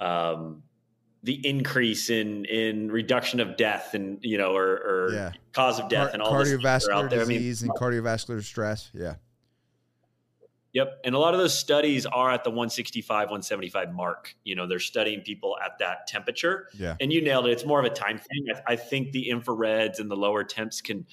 um, 0.00 0.62
the 1.24 1.44
increase 1.46 2.10
in 2.10 2.44
in 2.44 2.90
reduction 2.92 3.40
of 3.40 3.56
death 3.56 3.94
and 3.94 4.18
you 4.22 4.38
know, 4.38 4.54
or, 4.54 4.66
or 4.76 5.12
Yeah. 5.12 5.32
cause 5.52 5.80
of 5.80 5.88
death 5.88 6.08
Car- 6.08 6.10
and 6.14 6.22
all 6.22 6.38
this 6.38 6.50
stuff 6.50 6.62
that 6.62 6.68
are 6.68 6.78
cardiovascular 6.78 7.04
out 7.04 7.10
there. 7.10 7.22
I 7.22 7.24
mean, 7.24 7.38
disease 7.38 7.62
and 7.62 7.72
cardiovascular 7.72 8.42
stress. 8.44 8.90
Yeah. 8.94 9.16
Yep. 10.78 11.00
And 11.02 11.14
a 11.16 11.18
lot 11.18 11.34
of 11.34 11.40
those 11.40 11.58
studies 11.58 12.06
are 12.06 12.30
at 12.30 12.44
the 12.44 12.50
165, 12.50 13.10
175 13.30 13.92
mark. 13.92 14.36
You 14.44 14.54
know, 14.54 14.68
they're 14.68 14.78
studying 14.78 15.22
people 15.22 15.56
at 15.64 15.76
that 15.80 16.06
temperature. 16.06 16.68
Yeah. 16.72 16.94
And 17.00 17.12
you 17.12 17.20
nailed 17.20 17.46
it. 17.48 17.50
It's 17.50 17.66
more 17.66 17.80
of 17.80 17.84
a 17.84 17.90
time 17.90 18.18
thing. 18.18 18.46
I, 18.54 18.74
I 18.74 18.76
think 18.76 19.10
the 19.10 19.26
infrareds 19.28 19.98
and 19.98 20.08
the 20.08 20.14
lower 20.14 20.44
temps 20.44 20.80
can, 20.80 21.04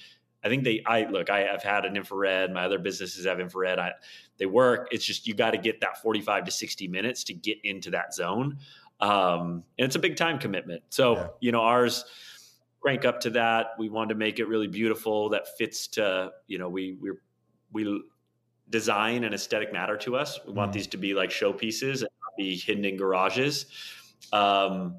I 0.44 0.48
think 0.48 0.62
they, 0.62 0.84
I 0.86 1.06
look, 1.06 1.30
I, 1.30 1.48
I've 1.48 1.64
had 1.64 1.84
an 1.84 1.96
infrared. 1.96 2.52
My 2.52 2.64
other 2.64 2.78
businesses 2.78 3.26
have 3.26 3.40
infrared. 3.40 3.80
I, 3.80 3.94
they 4.38 4.46
work. 4.46 4.86
It's 4.92 5.04
just, 5.04 5.26
you 5.26 5.34
got 5.34 5.50
to 5.50 5.58
get 5.58 5.80
that 5.80 6.00
45 6.00 6.44
to 6.44 6.50
60 6.52 6.86
minutes 6.86 7.24
to 7.24 7.34
get 7.34 7.58
into 7.64 7.90
that 7.90 8.14
zone. 8.14 8.58
Um, 9.00 9.64
and 9.78 9.86
it's 9.86 9.96
a 9.96 9.98
big 9.98 10.14
time 10.14 10.38
commitment. 10.38 10.84
So, 10.90 11.16
Yeah. 11.16 11.26
you 11.40 11.50
know, 11.50 11.62
ours 11.62 12.04
crank 12.80 13.04
up 13.04 13.18
to 13.22 13.30
that. 13.30 13.70
We 13.80 13.88
wanted 13.88 14.10
to 14.10 14.14
make 14.14 14.38
it 14.38 14.46
really 14.46 14.68
beautiful 14.68 15.30
that 15.30 15.58
fits 15.58 15.88
to, 15.88 16.30
you 16.46 16.58
know, 16.58 16.68
we, 16.68 16.96
we 17.00 17.10
we 17.72 18.02
design 18.70 19.24
and 19.24 19.34
aesthetic 19.34 19.72
matter 19.72 19.96
to 19.98 20.16
us. 20.16 20.38
We 20.46 20.52
want 20.52 20.70
Mhm. 20.70 20.74
these 20.74 20.86
to 20.88 20.96
be 20.96 21.14
like 21.14 21.30
showpieces 21.30 22.00
and 22.02 22.10
not 22.22 22.36
be 22.36 22.56
hidden 22.56 22.84
in 22.84 22.96
garages. 22.96 23.66
Um, 24.32 24.98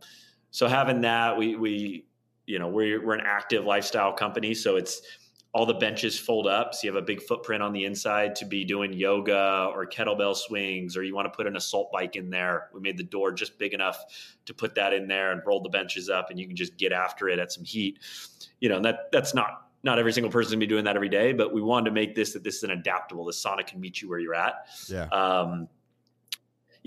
so 0.51 0.67
having 0.67 1.01
that, 1.01 1.37
we 1.37 1.55
we 1.55 2.05
you 2.45 2.59
know 2.59 2.67
we're 2.67 3.05
we're 3.05 3.13
an 3.15 3.25
active 3.25 3.65
lifestyle 3.65 4.13
company, 4.13 4.53
so 4.53 4.77
it's 4.77 5.01
all 5.53 5.65
the 5.65 5.73
benches 5.73 6.19
fold 6.19 6.45
up, 6.45 6.75
so 6.75 6.85
you 6.85 6.93
have 6.93 7.01
a 7.01 7.05
big 7.05 7.21
footprint 7.21 7.63
on 7.63 7.73
the 7.73 7.83
inside 7.85 8.35
to 8.35 8.45
be 8.45 8.63
doing 8.63 8.93
yoga 8.93 9.69
or 9.73 9.85
kettlebell 9.87 10.35
swings, 10.35 10.95
or 10.95 11.03
you 11.03 11.15
want 11.15 11.25
to 11.25 11.35
put 11.35 11.47
an 11.47 11.55
assault 11.55 11.91
bike 11.91 12.15
in 12.15 12.29
there. 12.29 12.69
We 12.73 12.79
made 12.79 12.97
the 12.97 13.03
door 13.03 13.31
just 13.31 13.57
big 13.57 13.73
enough 13.73 13.97
to 14.45 14.53
put 14.53 14.75
that 14.75 14.93
in 14.93 15.07
there 15.07 15.31
and 15.31 15.41
roll 15.45 15.61
the 15.61 15.69
benches 15.69 16.09
up, 16.09 16.29
and 16.29 16.39
you 16.39 16.47
can 16.47 16.55
just 16.55 16.77
get 16.77 16.91
after 16.91 17.27
it 17.27 17.39
at 17.39 17.51
some 17.51 17.63
heat. 17.63 17.99
You 18.61 18.69
know, 18.69 18.75
and 18.77 18.85
that 18.85 19.11
that's 19.11 19.33
not 19.33 19.66
not 19.87 19.97
every 19.97 20.11
single 20.11 20.29
person 20.29 20.59
be 20.59 20.67
doing 20.67 20.83
that 20.83 20.95
every 20.95 21.09
day, 21.09 21.31
but 21.31 21.53
we 21.53 21.61
wanted 21.61 21.85
to 21.85 21.91
make 21.91 22.13
this 22.13 22.33
that 22.33 22.43
this 22.43 22.57
is 22.57 22.63
an 22.63 22.71
adaptable. 22.71 23.25
The 23.25 23.31
sauna 23.31 23.65
can 23.65 23.79
meet 23.79 24.01
you 24.01 24.09
where 24.09 24.19
you're 24.19 24.35
at. 24.35 24.67
Yeah. 24.87 25.05
Um, 25.05 25.69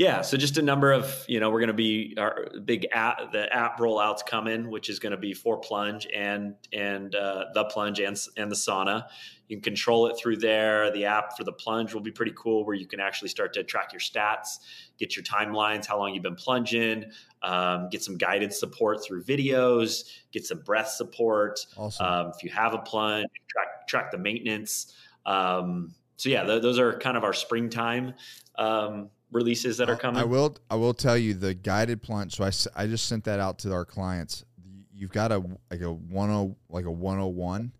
yeah, 0.00 0.22
so 0.22 0.38
just 0.38 0.56
a 0.56 0.62
number 0.62 0.92
of 0.92 1.26
you 1.28 1.40
know 1.40 1.50
we're 1.50 1.58
going 1.60 1.68
to 1.68 1.74
be 1.74 2.14
our 2.16 2.46
big 2.64 2.86
app 2.90 3.32
the 3.32 3.54
app 3.54 3.78
rollouts 3.78 4.24
coming, 4.24 4.70
which 4.70 4.88
is 4.88 4.98
going 4.98 5.10
to 5.10 5.18
be 5.18 5.34
for 5.34 5.58
plunge 5.58 6.06
and 6.16 6.54
and 6.72 7.14
uh, 7.14 7.44
the 7.52 7.64
plunge 7.66 8.00
and 8.00 8.16
and 8.38 8.50
the 8.50 8.56
sauna. 8.56 9.04
You 9.48 9.56
can 9.56 9.62
control 9.62 10.06
it 10.06 10.16
through 10.16 10.38
there. 10.38 10.90
The 10.90 11.04
app 11.04 11.36
for 11.36 11.44
the 11.44 11.52
plunge 11.52 11.92
will 11.92 12.00
be 12.00 12.12
pretty 12.12 12.32
cool, 12.34 12.64
where 12.64 12.74
you 12.74 12.86
can 12.86 12.98
actually 12.98 13.28
start 13.28 13.52
to 13.52 13.62
track 13.62 13.92
your 13.92 14.00
stats, 14.00 14.60
get 14.98 15.16
your 15.16 15.22
timelines, 15.22 15.84
how 15.84 15.98
long 15.98 16.14
you've 16.14 16.22
been 16.22 16.34
plunging, 16.34 17.04
um, 17.42 17.90
get 17.90 18.02
some 18.02 18.16
guided 18.16 18.54
support 18.54 19.04
through 19.04 19.22
videos, 19.24 20.04
get 20.32 20.46
some 20.46 20.60
breath 20.60 20.88
support. 20.88 21.66
Awesome. 21.76 22.06
Um, 22.06 22.32
if 22.34 22.42
you 22.42 22.48
have 22.48 22.72
a 22.72 22.78
plunge, 22.78 23.26
track 23.50 23.86
track 23.86 24.10
the 24.12 24.18
maintenance. 24.18 24.94
Um, 25.26 25.92
so 26.16 26.30
yeah, 26.30 26.44
th- 26.44 26.62
those 26.62 26.78
are 26.78 26.98
kind 26.98 27.18
of 27.18 27.24
our 27.24 27.34
springtime 27.34 28.14
um, 28.56 29.10
releases 29.32 29.76
that 29.78 29.88
are 29.88 29.96
coming. 29.96 30.20
I 30.20 30.24
will. 30.24 30.56
I 30.70 30.76
will 30.76 30.94
tell 30.94 31.16
you 31.16 31.34
the 31.34 31.54
guided 31.54 32.02
plunge. 32.02 32.36
So 32.36 32.44
I, 32.44 32.82
I 32.82 32.86
just 32.86 33.06
sent 33.06 33.24
that 33.24 33.40
out 33.40 33.58
to 33.60 33.72
our 33.72 33.84
clients. 33.84 34.44
You've 34.92 35.12
got 35.12 35.32
a 35.32 35.42
like 35.70 35.80
a 35.80 35.92
one 35.92 36.30
oh 36.30 36.56
like 36.68 36.84
a 36.84 36.90
one 36.90 37.18
oh 37.18 37.28
one, 37.28 37.72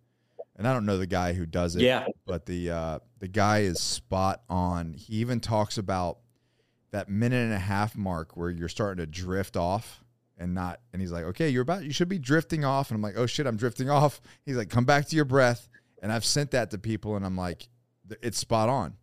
and 0.56 0.66
I 0.66 0.72
don't 0.72 0.86
know 0.86 0.96
the 0.96 1.06
guy 1.06 1.32
who 1.32 1.44
does 1.46 1.76
it. 1.76 1.82
yeah, 1.82 2.06
but 2.26 2.46
the 2.46 2.70
uh, 2.70 2.98
the 3.18 3.28
guy 3.28 3.60
is 3.60 3.80
spot 3.80 4.42
on. 4.48 4.94
He 4.94 5.16
even 5.16 5.40
talks 5.40 5.76
about 5.76 6.18
that 6.92 7.08
minute 7.08 7.44
and 7.44 7.52
a 7.52 7.58
half 7.58 7.96
mark 7.96 8.36
where 8.36 8.50
you're 8.50 8.68
starting 8.68 9.04
to 9.04 9.06
drift 9.06 9.56
off 9.56 10.02
and 10.38 10.54
not. 10.54 10.80
And 10.92 11.02
he's 11.02 11.12
like, 11.12 11.24
"Okay, 11.24 11.50
you're 11.50 11.62
about 11.62 11.84
you 11.84 11.92
should 11.92 12.08
be 12.08 12.18
drifting 12.18 12.64
off." 12.64 12.90
And 12.90 12.96
I'm 12.96 13.02
like, 13.02 13.18
"Oh 13.18 13.26
shit, 13.26 13.46
I'm 13.46 13.56
drifting 13.56 13.90
off." 13.90 14.20
He's 14.46 14.56
like, 14.56 14.70
"Come 14.70 14.84
back 14.86 15.06
to 15.08 15.16
your 15.16 15.26
breath." 15.26 15.68
And 16.02 16.10
I've 16.10 16.24
sent 16.24 16.52
that 16.52 16.70
to 16.70 16.78
people, 16.78 17.16
and 17.16 17.26
I'm 17.26 17.36
like, 17.36 17.68
"It's 18.22 18.38
spot 18.38 18.70
on," 18.70 18.96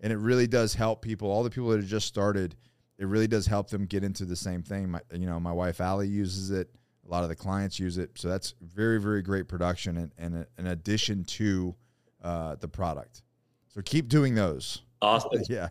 and 0.00 0.12
it 0.12 0.18
really 0.18 0.46
does 0.46 0.74
help 0.74 1.02
people. 1.02 1.30
All 1.30 1.42
the 1.42 1.50
people 1.50 1.70
that 1.70 1.80
have 1.80 1.88
just 1.88 2.06
started, 2.06 2.56
it 2.98 3.06
really 3.06 3.26
does 3.26 3.46
help 3.46 3.70
them 3.70 3.86
get 3.86 4.04
into 4.04 4.24
the 4.24 4.36
same 4.36 4.62
thing. 4.62 4.90
My, 4.90 5.00
you 5.12 5.26
know, 5.26 5.40
my 5.40 5.52
wife 5.52 5.80
Allie 5.80 6.08
uses 6.08 6.50
it. 6.50 6.68
A 7.06 7.10
lot 7.10 7.22
of 7.22 7.28
the 7.28 7.36
clients 7.36 7.78
use 7.78 7.98
it, 7.98 8.12
so 8.14 8.28
that's 8.28 8.54
very, 8.62 8.98
very 8.98 9.20
great 9.20 9.46
production 9.46 9.98
and, 9.98 10.12
and 10.16 10.46
an 10.56 10.66
addition 10.68 11.24
to 11.24 11.74
uh, 12.22 12.54
the 12.54 12.68
product. 12.68 13.22
So 13.68 13.82
keep 13.82 14.08
doing 14.08 14.34
those. 14.34 14.82
awesome, 15.02 15.42
Yeah, 15.48 15.68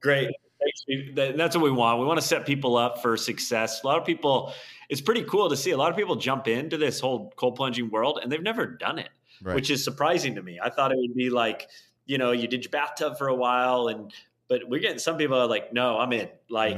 great. 0.00 0.30
Thanks. 0.60 1.14
That's 1.36 1.56
what 1.56 1.64
we 1.64 1.70
want. 1.70 1.98
We 1.98 2.06
want 2.06 2.20
to 2.20 2.26
set 2.26 2.46
people 2.46 2.76
up 2.76 3.02
for 3.02 3.16
success. 3.16 3.82
A 3.82 3.86
lot 3.86 3.98
of 3.98 4.04
people, 4.04 4.52
it's 4.88 5.00
pretty 5.00 5.24
cool 5.24 5.48
to 5.48 5.56
see. 5.56 5.70
A 5.70 5.76
lot 5.76 5.90
of 5.90 5.96
people 5.96 6.16
jump 6.16 6.46
into 6.48 6.76
this 6.76 7.00
whole 7.00 7.32
cold 7.36 7.56
plunging 7.56 7.90
world 7.90 8.20
and 8.22 8.30
they've 8.30 8.42
never 8.42 8.66
done 8.66 8.98
it. 8.98 9.08
right. 9.42 9.54
which 9.54 9.70
is 9.70 9.82
surprising 9.82 10.34
to 10.34 10.42
me. 10.42 10.58
I 10.62 10.70
thought 10.70 10.92
it 10.92 10.98
would 10.98 11.14
be 11.14 11.30
like, 11.30 11.68
you 12.10 12.18
know, 12.18 12.32
you 12.32 12.48
did 12.48 12.64
your 12.64 12.70
bathtub 12.70 13.16
for 13.16 13.28
a 13.28 13.34
while, 13.34 13.86
and 13.86 14.12
but 14.48 14.68
we're 14.68 14.80
getting 14.80 14.98
some 14.98 15.16
people 15.16 15.38
are 15.38 15.46
like, 15.46 15.72
no, 15.72 15.96
I'm 15.96 16.12
in. 16.12 16.28
Like, 16.48 16.76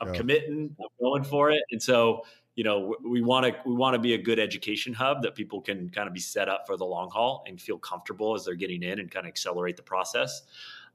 I'm 0.00 0.14
committing. 0.14 0.76
I'm 0.78 0.86
going 1.00 1.24
for 1.24 1.50
it. 1.50 1.64
And 1.72 1.82
so, 1.82 2.22
you 2.54 2.62
know, 2.62 2.94
we 3.04 3.20
want 3.20 3.44
to 3.44 3.56
we 3.66 3.74
want 3.74 3.94
to 3.94 3.98
be 3.98 4.14
a 4.14 4.18
good 4.18 4.38
education 4.38 4.94
hub 4.94 5.22
that 5.22 5.34
people 5.34 5.60
can 5.60 5.90
kind 5.90 6.06
of 6.06 6.14
be 6.14 6.20
set 6.20 6.48
up 6.48 6.64
for 6.64 6.76
the 6.76 6.84
long 6.84 7.10
haul 7.10 7.42
and 7.48 7.60
feel 7.60 7.76
comfortable 7.76 8.36
as 8.36 8.44
they're 8.44 8.54
getting 8.54 8.84
in 8.84 9.00
and 9.00 9.10
kind 9.10 9.26
of 9.26 9.28
accelerate 9.28 9.76
the 9.76 9.82
process. 9.82 10.42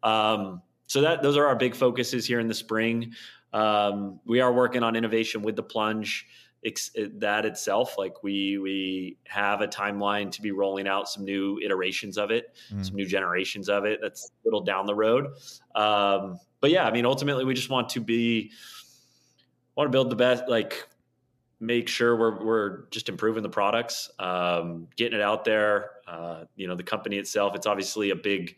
Um, 0.02 0.62
so 0.88 1.02
that 1.02 1.22
those 1.22 1.36
are 1.36 1.46
our 1.46 1.58
big 1.58 1.76
focuses 1.76 2.26
here 2.26 2.40
in 2.40 2.48
the 2.48 2.54
spring. 2.54 3.14
Um, 3.52 4.22
we 4.26 4.40
are 4.40 4.54
working 4.54 4.82
on 4.82 4.96
innovation 4.96 5.42
with 5.42 5.58
the 5.58 5.64
plunge 5.64 6.26
ex- 6.66 6.92
that 6.96 7.46
itself 7.46 7.98
like 7.98 8.24
we 8.24 8.58
we 8.58 9.18
have 9.28 9.62
a 9.62 9.68
timeline 9.68 10.32
to 10.32 10.42
be 10.42 10.52
rolling 10.52 10.88
out 10.88 11.08
some 11.10 11.24
new 11.26 11.60
iterations 11.64 12.18
of 12.18 12.32
it 12.32 12.56
Mhm. 12.72 12.86
some 12.86 12.96
new 12.96 13.06
generations 13.06 13.70
of 13.70 13.86
it. 13.86 14.00
That's 14.02 14.30
a 14.30 14.48
little 14.48 14.62
down 14.62 14.86
the 14.86 14.96
road. 14.96 15.28
Um, 15.76 16.40
but 16.62 16.72
yeah 16.72 16.86
i 16.86 16.92
mean 16.92 17.06
ultimately 17.06 17.44
we 17.44 17.54
just 17.54 17.70
want 17.70 17.90
to 17.90 18.00
be 18.00 18.52
want 19.76 19.88
to 19.88 19.92
build 19.92 20.10
the 20.10 20.16
best 20.16 20.44
like 20.48 20.88
make 21.60 21.88
sure 21.88 22.16
we're, 22.18 22.44
we're 22.44 22.90
just 22.90 23.08
improving 23.10 23.42
the 23.44 23.50
products 23.50 24.10
um, 24.20 24.88
getting 24.98 25.18
it 25.20 25.22
out 25.24 25.46
there. 25.46 25.92
Uh, 26.08 26.44
you 26.56 26.68
know 26.68 26.76
the 26.76 26.84
company 26.84 27.18
itself 27.18 27.56
it's 27.56 27.66
obviously 27.68 28.10
a 28.12 28.16
big 28.16 28.56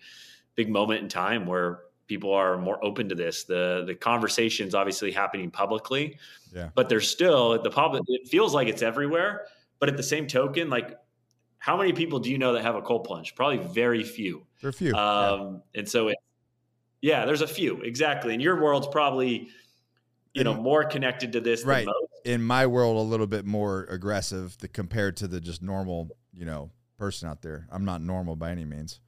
big 0.56 0.70
moment 0.70 1.02
in 1.02 1.10
time 1.10 1.46
where 1.46 1.82
people 2.08 2.32
are 2.34 2.58
more 2.58 2.84
open 2.84 3.10
to 3.10 3.16
this 3.16 3.44
the 3.46 3.84
the 3.88 3.96
conversations 3.96 4.76
obviously 4.76 5.12
happening 5.12 5.50
publicly 5.52 6.18
Yeah. 6.54 6.70
but 6.76 6.90
there's 6.90 7.10
still 7.10 7.62
the 7.62 7.70
public 7.70 8.04
it 8.08 8.28
feels 8.28 8.54
like 8.54 8.68
it's 8.68 8.82
everywhere 8.82 9.46
but 9.80 9.90
at 9.90 9.98
the 9.98 10.04
same 10.04 10.28
token 10.28 10.70
like 10.70 10.98
how 11.58 11.76
many 11.78 11.94
people 11.94 12.20
do 12.20 12.30
you 12.30 12.38
know 12.38 12.54
that 12.54 12.62
have 12.62 12.76
a 12.76 12.82
cold 12.82 13.04
plunge 13.06 13.34
probably 13.36 13.58
very 13.58 14.04
few 14.04 14.46
There 14.62 14.68
are 14.68 14.70
a 14.70 14.74
few. 14.74 14.92
Yeah. 14.94 15.30
um, 15.32 15.62
and 15.74 15.88
so 15.90 16.10
it, 16.10 16.18
yeah 17.02 17.26
there's 17.26 17.42
a 17.42 17.48
few 17.48 17.82
exactly 17.82 18.34
and 18.34 18.42
your 18.42 18.62
world's 18.62 18.88
probably 18.88 19.50
you 20.34 20.44
know 20.44 20.54
more 20.54 20.84
connected 20.84 21.32
to 21.34 21.40
this 21.42 21.64
Right. 21.64 21.86
than 21.86 21.94
most 21.94 22.12
In 22.26 22.44
my 22.44 22.68
world, 22.68 22.98
a 22.98 23.02
little 23.10 23.28
bit 23.28 23.46
more 23.46 23.86
aggressive 23.90 24.58
compared 24.74 25.16
to 25.18 25.28
the 25.28 25.40
just 25.40 25.62
normal, 25.62 26.10
you 26.34 26.44
know, 26.44 26.72
person 26.98 27.30
out 27.30 27.42
there. 27.42 27.68
I'm 27.72 27.86
not 27.86 28.02
normal 28.02 28.36
by 28.36 28.50
any 28.52 28.66
means. 28.66 29.00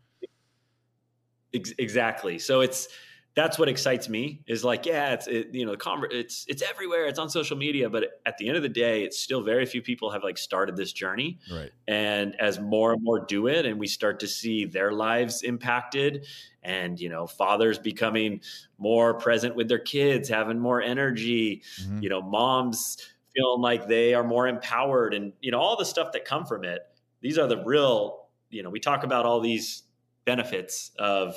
Ex- 1.57 1.73
exactly. 1.77 2.39
So 2.39 2.61
it's 2.61 2.87
that's 3.35 3.59
what 3.59 3.69
excites 3.69 4.09
me 4.09 4.41
is 4.47 4.63
like, 4.63 4.87
yeah, 4.87 5.13
it's 5.13 5.27
it, 5.27 5.53
you 5.53 5.63
know, 5.63 5.71
the 5.73 5.77
conver- 5.77 6.11
it's 6.11 6.43
it's 6.47 6.63
everywhere. 6.63 7.05
It's 7.05 7.19
on 7.19 7.29
social 7.29 7.55
media, 7.55 7.87
but 7.87 8.19
at 8.25 8.35
the 8.39 8.47
end 8.47 8.57
of 8.57 8.63
the 8.63 8.69
day, 8.69 9.03
it's 9.03 9.19
still 9.19 9.43
very 9.43 9.65
few 9.67 9.81
people 9.83 10.09
have 10.09 10.23
like 10.23 10.39
started 10.39 10.75
this 10.75 10.91
journey. 10.91 11.37
Right. 11.51 11.69
And 11.87 12.33
as 12.41 12.59
more 12.59 12.93
and 12.93 13.03
more 13.03 13.19
do 13.19 13.45
it, 13.45 13.67
and 13.67 13.79
we 13.79 13.85
start 13.85 14.19
to 14.21 14.27
see 14.27 14.65
their 14.65 14.91
lives 14.91 15.43
impacted, 15.43 16.25
and 16.63 16.99
you 16.99 17.09
know, 17.09 17.27
fathers 17.27 17.77
becoming 17.77 18.41
more 18.79 19.13
present 19.13 19.55
with 19.55 19.67
their 19.67 19.77
kids, 19.79 20.27
having 20.29 20.57
more 20.59 20.81
energy, 20.81 21.61
Mhm. 21.83 22.01
you 22.01 22.09
know, 22.09 22.23
moms 22.23 22.97
feeling 23.35 23.61
like 23.61 23.87
they 23.87 24.15
are 24.15 24.23
more 24.23 24.47
empowered, 24.47 25.13
and 25.13 25.33
you 25.41 25.51
know, 25.51 25.59
all 25.59 25.77
the 25.77 25.85
stuff 25.85 26.11
that 26.13 26.25
come 26.25 26.43
from 26.43 26.63
it. 26.63 26.81
These 27.21 27.37
are 27.37 27.45
the 27.47 27.63
real, 27.63 28.29
you 28.49 28.63
know, 28.63 28.71
we 28.71 28.79
talk 28.79 29.03
about 29.03 29.27
all 29.27 29.41
these 29.41 29.83
benefits 30.27 30.91
of, 30.99 31.35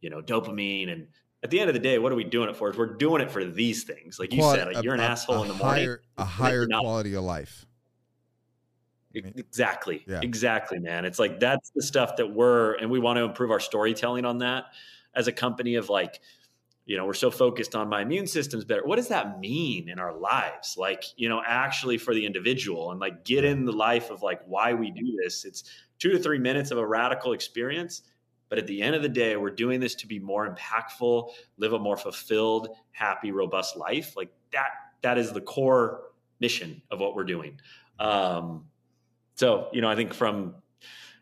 you 0.00 0.10
know, 0.10 0.20
dopamine, 0.20 0.90
and 0.90 1.06
at 1.44 1.50
the 1.50 1.60
end 1.60 1.68
of 1.70 1.74
the 1.74 1.80
day, 1.80 1.98
what 2.00 2.10
are 2.10 2.16
we 2.16 2.24
doing 2.24 2.48
it 2.48 2.56
for? 2.56 2.70
Is 2.70 2.76
we're 2.76 2.96
doing 2.96 3.22
it 3.22 3.30
for 3.30 3.44
these 3.44 3.84
things. 3.84 4.18
Like 4.18 4.32
you 4.32 4.40
Quali- 4.40 4.58
said, 4.58 4.74
like 4.74 4.82
you're 4.82 4.94
an 4.94 5.00
a- 5.00 5.04
asshole 5.04 5.36
a 5.36 5.42
in 5.42 5.48
the 5.48 5.54
morning. 5.54 5.84
higher, 5.84 6.02
a 6.18 6.24
higher 6.24 6.66
quality 6.66 7.14
of 7.14 7.22
life. 7.22 7.66
I 9.16 9.20
mean- 9.20 9.34
Exactly. 9.36 10.02
Yeah. 10.08 10.20
Exactly, 10.22 10.78
man. 10.80 11.04
It's 11.04 11.18
like 11.18 11.38
that's 11.38 11.70
the 11.76 11.82
stuff 11.82 12.16
that 12.16 12.32
we're 12.34 12.74
and 12.74 12.90
we 12.90 12.98
want 12.98 13.18
to 13.18 13.22
improve 13.22 13.50
our 13.50 13.60
storytelling 13.60 14.24
on 14.24 14.38
that 14.38 14.64
as 15.14 15.28
a 15.28 15.32
company 15.32 15.76
of 15.76 15.88
like, 15.88 16.20
you 16.84 16.96
know, 16.96 17.04
we're 17.06 17.14
so 17.14 17.30
focused 17.30 17.74
on 17.74 17.88
my 17.88 18.02
immune 18.02 18.26
system's 18.26 18.64
better. 18.64 18.84
What 18.84 18.96
does 18.96 19.08
that 19.08 19.40
mean 19.40 19.88
in 19.88 19.98
our 19.98 20.14
lives? 20.16 20.76
Like, 20.78 21.04
you 21.16 21.28
know, 21.28 21.42
actually 21.46 21.98
for 21.98 22.12
the 22.14 22.24
individual 22.26 22.90
and 22.92 23.00
like 23.00 23.24
get 23.24 23.44
in 23.44 23.64
the 23.64 23.72
life 23.72 24.10
of 24.10 24.22
like 24.22 24.40
why 24.46 24.72
we 24.74 24.90
do 24.90 25.16
this. 25.22 25.44
It's 25.44 25.64
two 25.98 26.10
to 26.10 26.18
three 26.18 26.38
minutes 26.38 26.70
of 26.70 26.78
a 26.78 26.86
radical 26.86 27.32
experience. 27.32 28.02
But 28.48 28.58
at 28.58 28.66
the 28.66 28.80
end 28.80 28.94
of 28.94 29.02
the 29.02 29.08
day, 29.08 29.36
we're 29.36 29.50
doing 29.50 29.80
this 29.80 29.94
to 29.96 30.06
be 30.06 30.20
more 30.20 30.48
impactful, 30.48 31.30
live 31.58 31.72
a 31.72 31.78
more 31.78 31.96
fulfilled, 31.96 32.68
happy, 32.92 33.32
robust 33.32 33.76
life. 33.76 34.16
Like 34.16 34.30
that, 34.52 34.68
that 35.02 35.18
is 35.18 35.32
the 35.32 35.40
core 35.40 36.02
mission 36.38 36.80
of 36.90 37.00
what 37.00 37.16
we're 37.16 37.24
doing. 37.24 37.58
Um, 37.98 38.66
so, 39.34 39.68
you 39.72 39.80
know, 39.80 39.88
I 39.88 39.96
think 39.96 40.14
from 40.14 40.54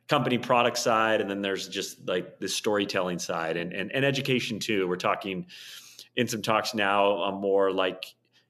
company 0.07 0.37
product 0.37 0.77
side, 0.77 1.22
and 1.22 1.31
then 1.31 1.41
there's 1.41 1.66
just 1.66 2.07
like 2.07 2.39
the 2.41 2.49
storytelling 2.49 3.18
side 3.18 3.57
and, 3.57 3.72
and, 3.72 3.91
and 3.93 4.05
education 4.05 4.59
too. 4.59 4.87
We're 4.87 4.97
talking 4.97 5.47
in 6.16 6.29
some 6.29 6.43
talks 6.43 6.75
now 6.75 7.07
on 7.07 7.41
more 7.41 7.72
like, 7.72 8.05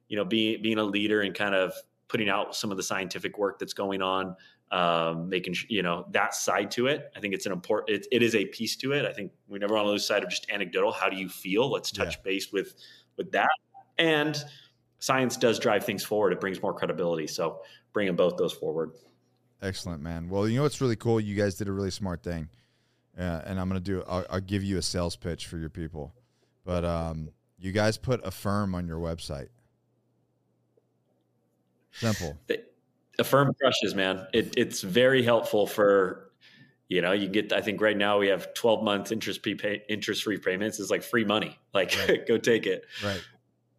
you 0.08 0.16
know, 0.16 0.24
being, 0.24 0.62
being 0.62 0.78
a 0.78 0.84
leader 0.84 1.20
and 1.22 1.32
kind 1.32 1.54
of 1.54 1.72
putting 2.08 2.28
out 2.28 2.56
some 2.56 2.70
of 2.70 2.76
the 2.76 2.82
scientific 2.82 3.38
work 3.38 3.58
that's 3.58 3.72
going 3.72 4.02
on, 4.02 4.36
um, 4.70 5.28
making, 5.28 5.54
you 5.68 5.82
know, 5.82 6.06
that 6.10 6.34
side 6.34 6.70
to 6.72 6.86
it. 6.86 7.10
I 7.16 7.20
think 7.20 7.34
it's 7.34 7.46
an 7.46 7.52
important, 7.52 7.96
it, 7.96 8.06
it 8.10 8.22
is 8.22 8.34
a 8.34 8.44
piece 8.46 8.76
to 8.76 8.92
it. 8.92 9.04
I 9.04 9.12
think 9.12 9.32
we 9.48 9.58
never 9.58 9.74
want 9.74 9.86
to 9.86 9.90
lose 9.90 10.06
sight 10.06 10.22
of 10.22 10.30
just 10.30 10.50
anecdotal. 10.50 10.92
How 10.92 11.08
do 11.08 11.16
you 11.16 11.28
feel? 11.28 11.70
Let's 11.70 11.90
touch 11.90 12.22
base 12.22 12.52
with, 12.52 12.74
with 13.16 13.30
that. 13.32 13.50
And 13.98 14.42
science 14.98 15.36
does 15.36 15.58
drive 15.58 15.84
things 15.84 16.02
forward. 16.02 16.32
It 16.32 16.40
brings 16.40 16.60
more 16.60 16.74
credibility. 16.74 17.26
So 17.26 17.60
bringing 17.92 18.16
both 18.16 18.36
those 18.36 18.52
forward. 18.52 18.92
Excellent, 19.62 20.02
man. 20.02 20.28
Well, 20.28 20.46
you 20.46 20.56
know 20.56 20.62
what's 20.62 20.80
really 20.82 20.96
cool? 20.96 21.18
You 21.20 21.34
guys 21.34 21.54
did 21.54 21.68
a 21.68 21.72
really 21.72 21.90
smart 21.90 22.22
thing, 22.22 22.50
uh, 23.18 23.40
and 23.46 23.58
I'm 23.58 23.66
gonna 23.68 23.80
do. 23.80 24.04
I'll, 24.06 24.26
I'll 24.28 24.40
give 24.40 24.62
you 24.62 24.76
a 24.76 24.82
sales 24.82 25.16
pitch 25.16 25.46
for 25.46 25.56
your 25.56 25.70
people, 25.70 26.12
but 26.66 26.84
um, 26.84 27.30
you 27.58 27.72
guys 27.72 27.96
put 27.96 28.22
Affirm 28.26 28.74
on 28.74 28.86
your 28.86 28.98
website. 28.98 29.48
Simple. 31.92 32.36
Affirm 33.18 33.54
crushes, 33.60 33.94
man. 33.94 34.26
It, 34.32 34.54
it's 34.56 34.80
very 34.82 35.22
helpful 35.22 35.66
for, 35.66 36.30
you 36.88 37.00
know, 37.00 37.12
you 37.12 37.28
get. 37.28 37.52
I 37.52 37.60
think 37.60 37.80
right 37.80 37.96
now 37.96 38.18
we 38.18 38.26
have 38.28 38.52
12 38.54 38.82
month 38.82 39.12
interest 39.12 39.42
prepay 39.42 39.82
interest 39.88 40.22
free 40.24 40.38
payments. 40.38 40.80
It's 40.80 40.90
like 40.90 41.02
free 41.02 41.24
money. 41.24 41.58
Like, 41.74 41.96
Right. 42.08 42.26
go 42.26 42.38
take 42.38 42.66
it. 42.66 42.84
Right. 43.04 43.20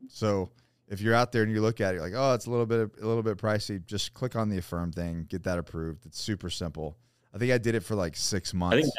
So 0.10 0.50
if 0.88 1.02
you're 1.02 1.14
out 1.16 1.32
there 1.32 1.44
and 1.44 1.52
you 1.52 1.62
look 1.62 1.82
at 1.82 1.92
it, 1.94 1.98
you're 1.98 2.04
like, 2.04 2.14
oh, 2.16 2.34
it's 2.34 2.46
a 2.46 2.50
little 2.50 2.66
bit 2.66 2.92
a 3.02 3.06
little 3.08 3.24
bit 3.24 3.38
pricey. 3.38 3.84
Just 3.86 4.14
click 4.14 4.36
on 4.36 4.50
the 4.50 4.58
Affirm 4.58 4.92
thing, 4.92 5.26
get 5.30 5.44
that 5.44 5.58
approved. 5.60 6.06
It's 6.06 6.20
super 6.22 6.50
simple. 6.50 6.98
I 7.34 7.38
think 7.38 7.52
I 7.52 7.58
did 7.58 7.76
it 7.76 7.82
for 7.82 7.96
like 7.96 8.16
six 8.16 8.54
months 8.54 8.84
think 8.84 8.94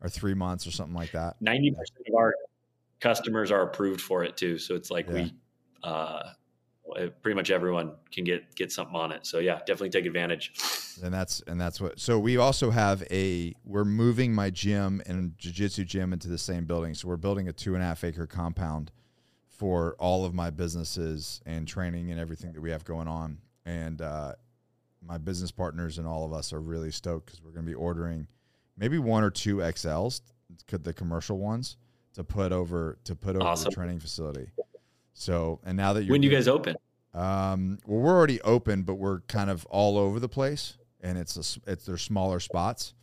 or 0.00 0.08
three 0.08 0.34
months 0.34 0.66
or 0.66 0.70
something 0.72 0.94
like 0.96 1.12
that. 1.12 1.36
90 1.40 1.70
percent 1.72 1.98
of 2.08 2.14
our 2.14 2.34
customers 3.00 3.50
are 3.50 3.62
approved 3.62 4.00
for 4.00 4.22
it 4.24 4.36
too. 4.36 4.58
So 4.58 4.74
it's 4.74 4.90
like 4.90 5.06
Yeah. 5.08 5.14
we, 5.14 5.34
uh, 5.82 6.22
pretty 7.22 7.34
much 7.34 7.50
everyone 7.50 7.92
can 8.10 8.24
get 8.24 8.54
get 8.54 8.70
something 8.72 8.96
on 8.96 9.12
it. 9.12 9.26
So 9.26 9.38
yeah, 9.38 9.58
definitely 9.58 9.90
take 9.90 10.06
advantage. 10.06 10.52
and 11.02 11.12
that's 11.12 11.40
and 11.46 11.60
that's 11.60 11.80
what 11.80 11.98
so 11.98 12.18
we 12.18 12.36
also 12.36 12.70
have 12.70 13.02
a 13.10 13.54
we're 13.64 13.84
moving 13.84 14.34
my 14.34 14.50
gym 14.50 15.02
and 15.06 15.36
jiu-jitsu 15.38 15.84
gym 15.84 16.12
into 16.12 16.28
the 16.28 16.36
same 16.38 16.64
building 16.66 16.92
so 16.94 17.08
we're 17.08 17.16
building 17.16 17.48
a 17.48 17.52
two 17.52 17.74
and 17.74 17.82
a 17.82 17.86
half 17.86 18.04
acre 18.04 18.26
compound 18.26 18.92
for 19.48 19.94
all 19.98 20.24
of 20.26 20.34
my 20.34 20.50
businesses 20.50 21.40
and 21.46 21.66
training 21.66 22.10
and 22.10 22.20
everything 22.20 22.52
that 22.52 22.60
we 22.60 22.70
have 22.70 22.84
going 22.84 23.08
on 23.08 23.38
and 23.64 24.02
uh, 24.02 24.32
my 25.00 25.16
business 25.18 25.50
partners 25.50 25.96
and 25.98 26.06
all 26.06 26.24
of 26.26 26.32
us 26.32 26.52
are 26.52 26.60
really 26.60 26.90
stoked 26.90 27.26
because 27.26 27.42
we're 27.42 27.52
going 27.52 27.64
to 27.64 27.70
be 27.70 27.74
ordering 27.74 28.26
maybe 28.76 28.98
one 28.98 29.24
or 29.24 29.30
two 29.30 29.56
xls 29.56 30.20
could 30.66 30.84
the 30.84 30.92
commercial 30.92 31.38
ones 31.38 31.78
to 32.12 32.22
put 32.22 32.52
over 32.52 32.98
to 33.04 33.14
put 33.16 33.34
over 33.36 33.46
Awesome. 33.46 33.70
the 33.70 33.74
training 33.74 33.98
facility 33.98 34.48
so 35.14 35.60
and 35.64 35.76
now 35.76 35.92
that 35.92 36.04
you're 36.04 36.12
When 36.12 36.20
do 36.20 36.28
you 36.28 36.34
guys 36.34 36.48
open? 36.48 36.76
um, 37.14 37.78
well, 37.86 38.00
we're 38.00 38.16
already 38.16 38.40
open, 38.42 38.82
but 38.82 38.94
we're 38.94 39.20
kind 39.22 39.50
of 39.50 39.66
all 39.66 39.98
over 39.98 40.18
the 40.18 40.28
place, 40.28 40.76
and 41.00 41.18
it's 41.18 41.36
a, 41.36 41.70
it's 41.70 41.84
their 41.86 41.98
smaller 41.98 42.40
spots. 42.40 42.94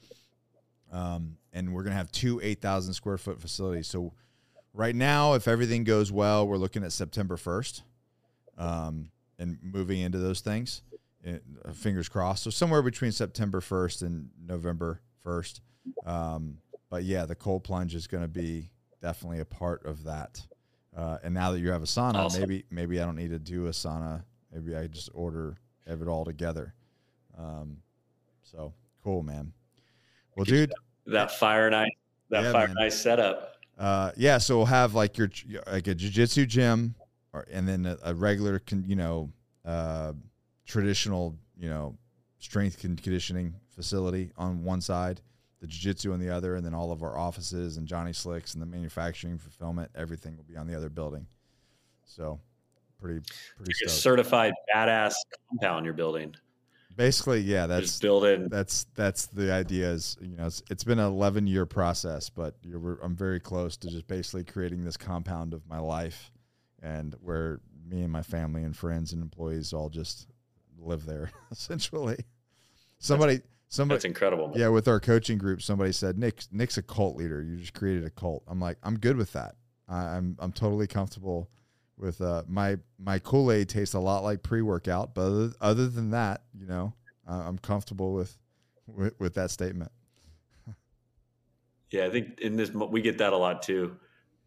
Um, 0.91 1.37
and 1.53 1.73
we're 1.73 1.83
gonna 1.83 1.95
have 1.95 2.11
two 2.11 2.39
eight 2.43 2.61
thousand 2.61 2.93
square 2.93 3.17
foot 3.17 3.39
facilities. 3.39 3.87
So 3.87 4.13
right 4.73 4.95
now, 4.95 5.33
if 5.33 5.47
everything 5.47 5.83
goes 5.83 6.11
well, 6.11 6.47
we're 6.47 6.57
looking 6.57 6.83
at 6.83 6.91
September 6.91 7.37
first, 7.37 7.83
um, 8.57 9.09
and 9.37 9.57
moving 9.61 9.99
into 10.01 10.17
those 10.17 10.41
things. 10.41 10.81
It, 11.21 11.43
uh, 11.65 11.73
fingers 11.73 12.07
crossed. 12.07 12.43
So 12.43 12.49
somewhere 12.49 12.81
between 12.81 13.11
September 13.11 13.59
first 13.59 14.01
and 14.01 14.29
November 14.47 15.01
first. 15.21 15.59
Um, 16.05 16.59
but 16.89 17.03
yeah, 17.03 17.25
the 17.25 17.35
cold 17.35 17.65
plunge 17.65 17.93
is 17.93 18.07
going 18.07 18.23
to 18.23 18.29
be 18.29 18.71
definitely 19.01 19.39
a 19.39 19.45
part 19.45 19.85
of 19.85 20.05
that. 20.05 20.41
Uh, 20.95 21.17
and 21.23 21.33
now 21.33 21.51
that 21.51 21.59
you 21.59 21.69
have 21.71 21.83
a 21.83 21.85
sauna, 21.85 22.15
Awesome. 22.15 22.41
maybe 22.41 22.65
maybe 22.69 23.01
I 23.01 23.05
don't 23.05 23.15
need 23.15 23.29
to 23.29 23.39
do 23.39 23.67
a 23.67 23.71
sauna. 23.71 24.23
Maybe 24.51 24.75
I 24.75 24.87
just 24.87 25.09
order 25.13 25.57
have 25.87 26.01
it 26.01 26.07
all 26.07 26.25
together. 26.25 26.73
Um, 27.37 27.77
so 28.43 28.73
cool, 29.03 29.21
man. 29.23 29.53
Well, 30.35 30.45
dude, 30.45 30.73
That 31.05 31.31
fire 31.31 31.67
and 31.67 31.75
ice, 31.75 31.89
that 32.29 32.43
Yeah, 32.43 32.51
fire 32.51 32.67
man. 32.67 32.77
and 32.77 32.85
ice 32.85 32.99
setup. 32.99 33.57
uh, 33.77 34.11
yeah. 34.17 34.37
So 34.39 34.57
we'll 34.57 34.65
have 34.65 34.93
like 34.95 35.17
your 35.17 35.29
like 35.67 35.87
a 35.87 35.95
jujitsu 35.95 36.47
gym, 36.47 36.95
or 37.33 37.45
and 37.51 37.67
then 37.67 37.85
a, 37.85 37.97
a 38.03 38.13
regular, 38.15 38.59
con, 38.59 38.83
you 38.87 38.95
know, 38.95 39.31
uh, 39.65 40.13
traditional, 40.65 41.37
you 41.57 41.69
know, 41.69 41.97
strength 42.39 42.81
con- 42.81 42.95
conditioning 42.95 43.53
facility 43.75 44.31
on 44.37 44.63
one 44.63 44.81
side, 44.81 45.21
the 45.59 45.67
jiu-jitsu 45.67 46.13
on 46.13 46.19
the 46.19 46.29
other, 46.29 46.55
and 46.55 46.65
then 46.65 46.73
all 46.73 46.91
of 46.91 47.03
our 47.03 47.17
offices 47.17 47.77
and 47.77 47.87
Johnny 47.87 48.13
Slicks 48.13 48.53
and 48.53 48.61
the 48.61 48.65
manufacturing 48.65 49.37
fulfillment, 49.37 49.91
everything 49.95 50.37
will 50.37 50.45
be 50.45 50.55
on 50.55 50.67
the 50.67 50.75
other 50.75 50.89
building. 50.89 51.27
So 52.05 52.39
pretty 52.99 53.21
pretty 53.57 53.73
Like 53.85 53.89
certified 53.89 54.53
badass 54.73 55.13
compound 55.49 55.85
you're 55.85 55.93
building. 55.93 56.35
Basically, 56.95 57.39
yeah, 57.39 57.65
that's 57.65 57.99
building. 57.99 58.49
that's 58.49 58.85
that's 58.95 59.27
the 59.27 59.53
idea 59.53 59.89
is 59.89 60.17
you 60.21 60.35
know 60.35 60.47
it's, 60.47 60.61
it's 60.69 60.83
been 60.83 60.99
an 60.99 61.05
11 61.05 61.47
year 61.47 61.65
process 61.65 62.29
but 62.29 62.55
you're, 62.61 62.99
i'm 63.01 63.15
very 63.15 63.39
close 63.39 63.77
to 63.77 63.87
just 63.87 64.05
basically 64.07 64.43
creating 64.43 64.83
this 64.83 64.97
compound 64.97 65.53
of 65.53 65.65
my 65.67 65.79
life 65.79 66.31
and 66.81 67.15
where 67.21 67.61
me 67.87 68.01
and 68.01 68.11
my 68.11 68.21
family 68.21 68.63
and 68.63 68.75
friends 68.75 69.13
and 69.13 69.21
employees 69.21 69.71
all 69.71 69.89
just 69.89 70.27
live 70.77 71.05
there 71.05 71.31
essentially 71.51 72.17
somebody 72.99 73.39
somebody 73.69 73.95
That's 73.97 74.05
incredible. 74.05 74.49
man. 74.49 74.59
yeah 74.59 74.67
with 74.67 74.87
our 74.87 74.99
coaching 74.99 75.37
group 75.37 75.61
somebody 75.61 75.91
said 75.93 76.17
nick 76.17 76.41
nick's 76.51 76.77
a 76.77 76.81
cult 76.81 77.15
leader 77.15 77.41
you 77.41 77.55
just 77.55 77.73
created 77.73 78.03
a 78.05 78.09
cult 78.09 78.43
i'm 78.47 78.59
like 78.59 78.77
i'm 78.83 78.97
good 78.99 79.15
with 79.15 79.31
that 79.33 79.55
I, 79.87 80.17
i'm 80.17 80.35
i'm 80.39 80.51
totally 80.51 80.87
comfortable 80.87 81.49
with 81.97 82.19
uh 82.21 82.43
my 82.47 82.77
my 82.99 83.19
kool-aid 83.19 83.69
tastes 83.69 83.93
a 83.95 83.99
lot 83.99 84.23
like 84.23 84.41
pre-workout 84.43 85.13
but 85.13 85.21
other, 85.21 85.51
other 85.61 85.87
than 85.87 86.11
that 86.11 86.41
you 86.59 86.65
know 86.65 86.93
uh, 87.27 87.43
i'm 87.45 87.57
comfortable 87.57 88.13
with, 88.13 88.37
with 88.87 89.13
with 89.19 89.33
that 89.35 89.51
statement 89.51 89.91
Yeah, 91.91 92.05
I 92.05 92.11
think 92.11 92.39
in 92.41 92.55
this 92.55 92.71
we 92.71 93.01
get 93.01 93.17
that 93.17 93.33
a 93.33 93.37
lot 93.37 93.63
too. 93.63 93.97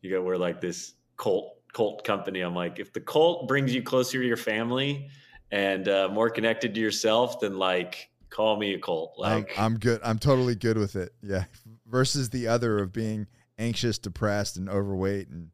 You 0.00 0.10
go 0.10 0.22
we're 0.22 0.36
like 0.36 0.60
this 0.60 0.94
cult 1.16 1.56
cult 1.72 2.04
company. 2.04 2.40
I'm 2.40 2.54
like, 2.54 2.78
if 2.78 2.92
the 2.92 3.00
cult 3.00 3.48
brings 3.48 3.74
you 3.74 3.82
closer 3.82 4.20
to 4.20 4.24
your 4.26 4.36
family 4.36 5.08
and 5.50 5.88
uh, 5.88 6.08
more 6.12 6.30
connected 6.30 6.72
to 6.74 6.80
yourself, 6.80 7.40
then 7.40 7.54
like 7.58 8.10
call 8.33 8.57
me 8.57 8.74
a 8.74 8.78
cult. 8.78 9.14
Like 9.18 9.51
I'm, 9.59 9.64
I'm 9.64 9.78
good 9.78 10.01
i'm 10.03 10.18
totally 10.18 10.55
good 10.55 10.78
with 10.78 10.97
it 10.97 11.12
yeah 11.22 11.45
versus 11.87 12.30
the 12.30 12.49
other 12.49 12.78
of 12.78 12.93
being 12.93 13.26
anxious 13.59 13.99
depressed 13.99 14.57
and 14.57 14.68
overweight 14.68 15.28
and 15.28 15.51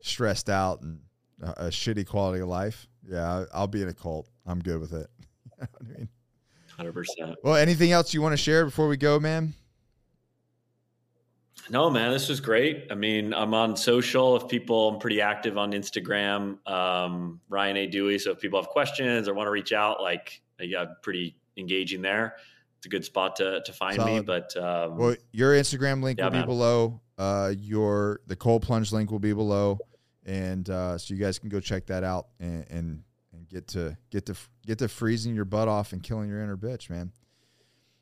stressed 0.00 0.50
out 0.50 0.82
and 0.82 1.00
a, 1.40 1.66
a 1.66 1.68
shitty 1.68 2.06
quality 2.06 2.40
of 2.40 2.48
life 2.48 2.88
yeah 3.08 3.26
I, 3.26 3.44
i'll 3.54 3.66
be 3.66 3.82
in 3.82 3.88
a 3.88 3.94
cult 3.94 4.28
i'm 4.46 4.60
good 4.60 4.80
with 4.80 4.92
it 4.92 5.08
You 5.58 5.62
know 5.62 5.68
what 5.78 5.82
I 5.82 5.98
mean? 5.98 6.08
hundred 6.76 6.92
percent. 6.92 7.36
Well, 7.42 7.54
anything 7.54 7.92
else 7.92 8.12
you 8.12 8.20
want 8.20 8.34
to 8.34 8.36
share 8.36 8.66
before 8.66 8.88
we 8.88 8.98
go, 8.98 9.18
man? 9.18 9.54
No, 11.70 11.88
man, 11.90 12.12
this 12.12 12.28
was 12.28 12.40
great. 12.40 12.86
I 12.90 12.94
mean, 12.94 13.32
I'm 13.32 13.54
on 13.54 13.76
social. 13.76 14.36
If 14.36 14.46
people, 14.48 14.90
I'm 14.90 14.98
pretty 15.00 15.20
active 15.22 15.56
on 15.56 15.72
Instagram, 15.72 16.58
um, 16.68 17.40
Ryan 17.48 17.76
A. 17.78 17.88
Duey. 17.88 18.20
So 18.20 18.32
if 18.32 18.40
people 18.40 18.60
have 18.60 18.68
questions 18.68 19.26
or 19.26 19.34
want 19.34 19.46
to 19.46 19.50
reach 19.50 19.72
out, 19.72 20.02
like, 20.02 20.42
yeah, 20.60 20.82
I'm 20.82 20.96
pretty 21.02 21.36
engaging 21.56 22.02
there. 22.02 22.36
It's 22.78 22.86
a 22.86 22.88
good 22.88 23.04
spot 23.04 23.36
to 23.36 23.62
to 23.62 23.72
find 23.72 24.04
me. 24.04 24.20
But 24.20 24.56
um, 24.56 24.96
Well, 24.96 25.16
your 25.32 25.52
Instagram 25.54 26.02
link 26.02 26.18
Yeah, 26.18 26.26
will 26.26 26.40
be 26.40 26.46
below. 26.46 27.00
Uh, 27.18 27.54
your 27.58 28.20
the 28.26 28.36
cold 28.36 28.62
plunge 28.62 28.92
link 28.92 29.10
will 29.10 29.18
be 29.18 29.32
below, 29.32 29.78
and 30.24 30.68
uh, 30.68 30.98
so 30.98 31.14
you 31.14 31.20
guys 31.20 31.38
can 31.38 31.48
go 31.48 31.60
check 31.60 31.86
that 31.86 32.04
out 32.04 32.28
and 32.38 32.66
and, 32.68 33.02
and 33.32 33.48
get 33.48 33.68
to 33.68 33.96
get 34.10 34.26
to 34.26 34.34
get 34.66 34.78
to 34.78 34.88
freezing 34.88 35.34
your 35.34 35.46
butt 35.46 35.68
off 35.68 35.92
and 35.92 36.02
killing 36.02 36.28
your 36.28 36.42
inner 36.42 36.56
bitch, 36.56 36.90
man. 36.90 37.12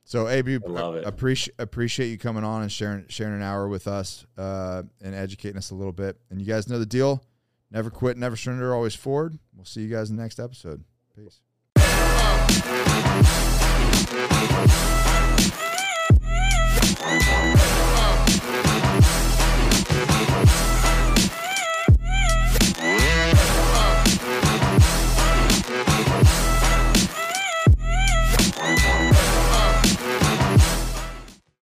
So, 0.06 0.28
AB, 0.28 0.56
I 0.56 0.58
love 0.68 0.96
it. 0.96 1.04
appreciate 1.06 1.54
appreciate 1.58 2.08
you 2.08 2.18
coming 2.18 2.44
on 2.44 2.60
and 2.62 2.70
sharing 2.70 3.06
sharing 3.08 3.34
an 3.34 3.42
hour 3.42 3.68
with 3.68 3.86
us 3.88 4.26
uh, 4.36 4.82
and 5.00 5.14
educating 5.14 5.56
us 5.56 5.70
a 5.70 5.74
little 5.74 5.92
bit. 5.92 6.18
And 6.28 6.40
you 6.40 6.46
guys 6.46 6.68
know 6.68 6.78
the 6.78 6.84
deal: 6.84 7.22
never 7.70 7.88
quit, 7.90 8.16
never 8.18 8.36
surrender, 8.36 8.74
always 8.74 8.94
forward. 8.94 9.38
We'll 9.54 9.64
see 9.64 9.80
you 9.82 9.88
guys 9.88 10.10
in 10.10 10.16
the 10.16 10.22
next 10.22 10.40
episode. 10.40 10.84
Peace. 11.16 11.40
Uh. 14.06 14.64